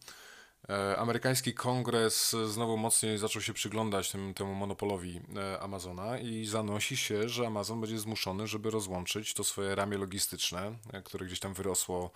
amerykański 0.97 1.53
kongres 1.53 2.35
znowu 2.45 2.77
mocniej 2.77 3.17
zaczął 3.17 3.41
się 3.41 3.53
przyglądać 3.53 4.11
tym, 4.11 4.33
temu 4.33 4.55
monopolowi 4.55 5.21
e, 5.35 5.59
Amazona 5.59 6.19
i 6.19 6.45
zanosi 6.45 6.97
się, 6.97 7.29
że 7.29 7.47
Amazon 7.47 7.81
będzie 7.81 7.99
zmuszony, 7.99 8.47
żeby 8.47 8.71
rozłączyć 8.71 9.33
to 9.33 9.43
swoje 9.43 9.75
ramię 9.75 9.97
logistyczne, 9.97 10.75
e, 10.93 11.01
które 11.01 11.25
gdzieś 11.25 11.39
tam 11.39 11.53
wyrosło 11.53 12.11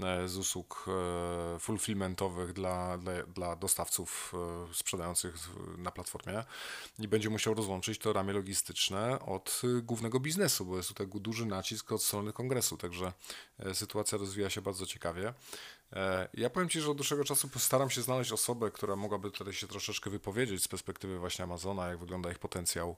e, 0.00 0.28
z 0.28 0.36
usług 0.36 0.86
e, 0.88 1.58
fulfillmentowych 1.58 2.52
dla, 2.52 2.98
dla, 2.98 3.22
dla 3.22 3.56
dostawców 3.56 4.32
e, 4.70 4.74
sprzedających 4.74 5.34
na 5.78 5.90
platformie 5.90 6.44
i 6.98 7.08
będzie 7.08 7.30
musiał 7.30 7.54
rozłączyć 7.54 7.98
to 7.98 8.12
ramię 8.12 8.32
logistyczne 8.32 9.20
od 9.20 9.62
głównego 9.82 10.20
biznesu, 10.20 10.64
bo 10.66 10.76
jest 10.76 10.88
tutaj 10.88 11.06
duży 11.14 11.46
nacisk 11.46 11.92
od 11.92 12.02
strony 12.02 12.32
kongresu, 12.32 12.76
także 12.76 13.12
e, 13.58 13.74
sytuacja 13.74 14.18
rozwija 14.18 14.50
się 14.50 14.62
bardzo 14.62 14.86
ciekawie. 14.86 15.34
E, 15.92 16.28
Ja 16.34 16.50
powiem 16.50 16.68
Ci, 16.68 16.80
że 16.80 16.90
od 16.90 16.96
dłuższego 16.96 17.24
czasu 17.24 17.48
postaram 17.48 17.90
się 17.90 18.02
znaleźć 18.02 18.32
osobę, 18.32 18.70
która 18.70 18.96
mogłaby 18.96 19.30
tutaj 19.30 19.52
się 19.54 19.66
troszeczkę 19.66 20.10
wypowiedzieć 20.10 20.62
z 20.62 20.68
perspektywy 20.68 21.18
właśnie 21.18 21.44
Amazona, 21.44 21.88
jak 21.88 21.98
wygląda 21.98 22.30
ich 22.30 22.38
potencjał 22.38 22.96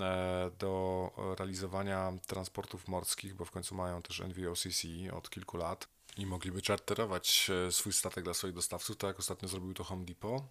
e, 0.00 0.50
do 0.58 1.10
realizowania 1.38 2.12
transportów 2.26 2.88
morskich, 2.88 3.34
bo 3.34 3.44
w 3.44 3.50
końcu 3.50 3.74
mają 3.74 4.02
też 4.02 4.20
NVOCC 4.20 4.84
od 5.12 5.30
kilku 5.30 5.56
lat 5.56 5.88
i 6.16 6.26
mogliby 6.26 6.62
czarterować 6.62 7.50
e, 7.68 7.72
swój 7.72 7.92
statek 7.92 8.24
dla 8.24 8.34
swoich 8.34 8.54
dostawców, 8.54 8.96
tak 8.96 9.08
jak 9.08 9.18
ostatnio 9.18 9.48
zrobił 9.48 9.74
to 9.74 9.84
Home 9.84 10.04
Depot. 10.04 10.42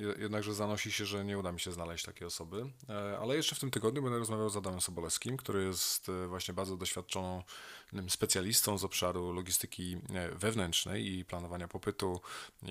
Je- 0.00 0.22
Jednakże 0.22 0.54
zanosi 0.54 0.92
się, 0.92 1.06
że 1.06 1.24
nie 1.24 1.38
uda 1.38 1.52
mi 1.52 1.60
się 1.60 1.72
znaleźć 1.72 2.04
takiej 2.04 2.26
osoby. 2.26 2.66
Ale 3.20 3.36
jeszcze 3.36 3.54
w 3.56 3.60
tym 3.60 3.70
tygodniu 3.70 4.02
będę 4.02 4.18
rozmawiał 4.18 4.50
z 4.50 4.56
Adamem 4.56 4.80
Sobolewskim, 4.80 5.36
który 5.36 5.64
jest 5.64 6.10
właśnie 6.28 6.54
bardzo 6.54 6.76
doświadczonym 6.76 7.42
specjalistą 8.08 8.78
z 8.78 8.84
obszaru 8.84 9.32
logistyki 9.32 9.96
e, 10.14 10.34
wewnętrznej 10.34 11.06
i 11.06 11.24
planowania 11.24 11.68
popytu 11.68 12.20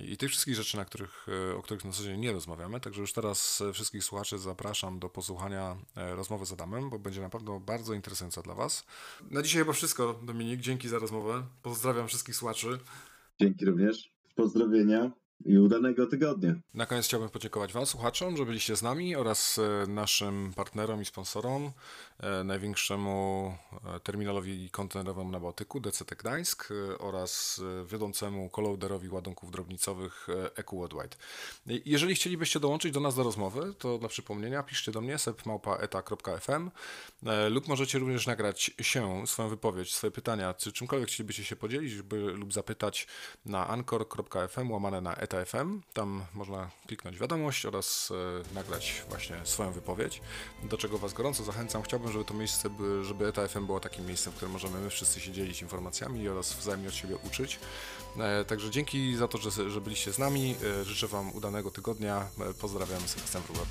i 0.02 0.18
tych 0.18 0.30
wszystkich 0.30 0.56
rzeczy, 0.56 0.78
na 0.78 0.86
których, 0.86 1.28
e, 1.52 1.56
o 1.56 1.62
których 1.62 1.86
na 1.86 1.92
co 1.92 2.04
dzień 2.04 2.20
nie 2.20 2.32
rozmawiamy. 2.32 2.80
Także 2.80 3.02
już 3.02 3.14
teraz 3.14 3.62
e, 3.62 3.74
wszystkich 3.74 4.04
słuchaczy 4.04 4.38
zapraszam 4.38 5.00
do 5.00 5.10
posłuchania 5.10 5.78
rozmowy 5.96 6.46
z 6.46 6.52
Adamem, 6.52 6.90
bo 6.90 7.00
będzie 7.00 7.22
na 7.22 7.30
pewno 7.30 7.60
bardzo 7.60 7.94
interesująca 7.94 8.42
dla 8.42 8.56
Was. 8.56 8.86
Na 9.32 9.42
dzisiaj 9.42 9.62
chyba 9.62 9.74
wszystko, 9.74 10.20
Dominik. 10.24 10.62
Dzięki 10.62 10.90
za 10.90 11.00
rozmowę. 11.00 11.44
Pozdrawiam 11.62 12.08
wszystkich 12.08 12.36
słuchaczy. 12.36 12.80
Dzięki 13.42 13.66
również. 13.66 14.14
Pozdrowienia 14.36 15.12
i 15.46 15.58
udanego 15.58 16.08
tygodnia. 16.08 16.56
Na 16.74 16.86
koniec 16.86 17.06
chciałbym 17.06 17.30
podziękować 17.30 17.74
Wam, 17.74 17.86
słuchaczom, 17.86 18.38
że 18.38 18.46
byliście 18.46 18.76
z 18.76 18.82
nami 18.82 19.16
oraz 19.16 19.60
naszym 19.88 20.54
partnerom 20.56 21.02
i 21.02 21.06
sponsorom, 21.06 21.72
największemu 22.44 23.58
e, 23.96 24.00
terminalowi 24.00 24.70
kontenerowemu 24.70 25.32
na 25.32 25.40
Bałtyku, 25.40 25.80
DCT 25.80 26.16
Gdańsk 26.16 26.70
e, 26.72 26.98
oraz 26.98 27.62
e, 27.82 27.86
wiodącemu 27.86 28.50
kolauderowi 28.50 29.10
ładunków 29.10 29.52
drobnicowych 29.52 30.28
e, 30.30 30.58
EQ 30.58 30.78
Worldwide. 30.78 31.16
Jeżeli 31.86 32.16
chcielibyście 32.16 32.60
dołączyć 32.60 32.94
do 32.94 33.00
nas 33.00 33.16
do 33.16 33.24
rozmowy, 33.24 33.74
to 33.80 33.98
dla 33.98 34.10
przypomnienia 34.10 34.64
piszcie 34.64 34.92
do 34.92 35.02
mnie 35.02 35.18
sepmałpa.eta.fm 35.18 36.72
e, 37.26 37.50
lub 37.50 37.68
możecie 37.68 38.00
również 38.00 38.28
nagrać 38.28 38.72
się, 38.82 39.28
swoją 39.28 39.50
wypowiedź, 39.50 39.94
swoje 39.94 40.12
pytania, 40.12 40.54
czy 40.54 40.72
czymkolwiek 40.74 41.10
chcielibyście 41.10 41.44
się 41.44 41.56
podzielić 41.56 42.02
by, 42.02 42.18
lub 42.18 42.54
zapytać 42.54 43.08
na 43.46 43.68
anchor.fm 43.68 44.72
łamane 44.72 45.02
na 45.02 45.16
eta.fm. 45.16 45.82
Tam 45.94 46.26
można 46.34 46.70
kliknąć 46.88 47.20
wiadomość 47.20 47.66
oraz 47.66 48.12
e, 48.52 48.54
nagrać 48.56 49.04
właśnie 49.10 49.36
swoją 49.44 49.72
wypowiedź, 49.72 50.22
do 50.64 50.78
czego 50.78 50.98
Was 50.98 51.14
gorąco 51.14 51.44
zachęcam. 51.44 51.84
Chciałbym, 51.84 52.12
żeby 52.14 52.26
to 52.26 52.34
miejsce, 52.34 52.70
by, 52.70 53.06
żeby 53.06 53.28
eta.fm 53.28 53.66
było 53.66 53.80
takim 53.80 54.06
miejscem, 54.06 54.34
w 54.34 54.36
którym 54.36 54.52
możemy 54.52 54.80
my 54.80 54.90
wszyscy 54.90 55.20
się 55.20 55.32
dzielić 55.32 55.62
informacjami 55.62 56.30
oraz 56.30 56.54
wzajemnie 56.54 56.88
od 56.88 56.96
siebie 56.96 57.18
uczyć. 57.18 57.60
E, 58.20 58.46
Także 58.46 58.70
dzięki 58.72 59.16
za 59.16 59.28
to, 59.28 59.38
że, 59.38 59.70
że 59.70 59.82
byliście 59.82 60.14
z 60.14 60.20
nami. 60.20 60.56
E, 60.82 60.86
Życzę 60.86 61.08
Wam 61.08 61.36
udanego 61.36 61.72
tygodnia. 61.72 62.28
E, 62.50 62.54
Pozdrawiam, 62.54 63.02
Sebastian 63.08 63.44
Wróbel. 63.44 63.66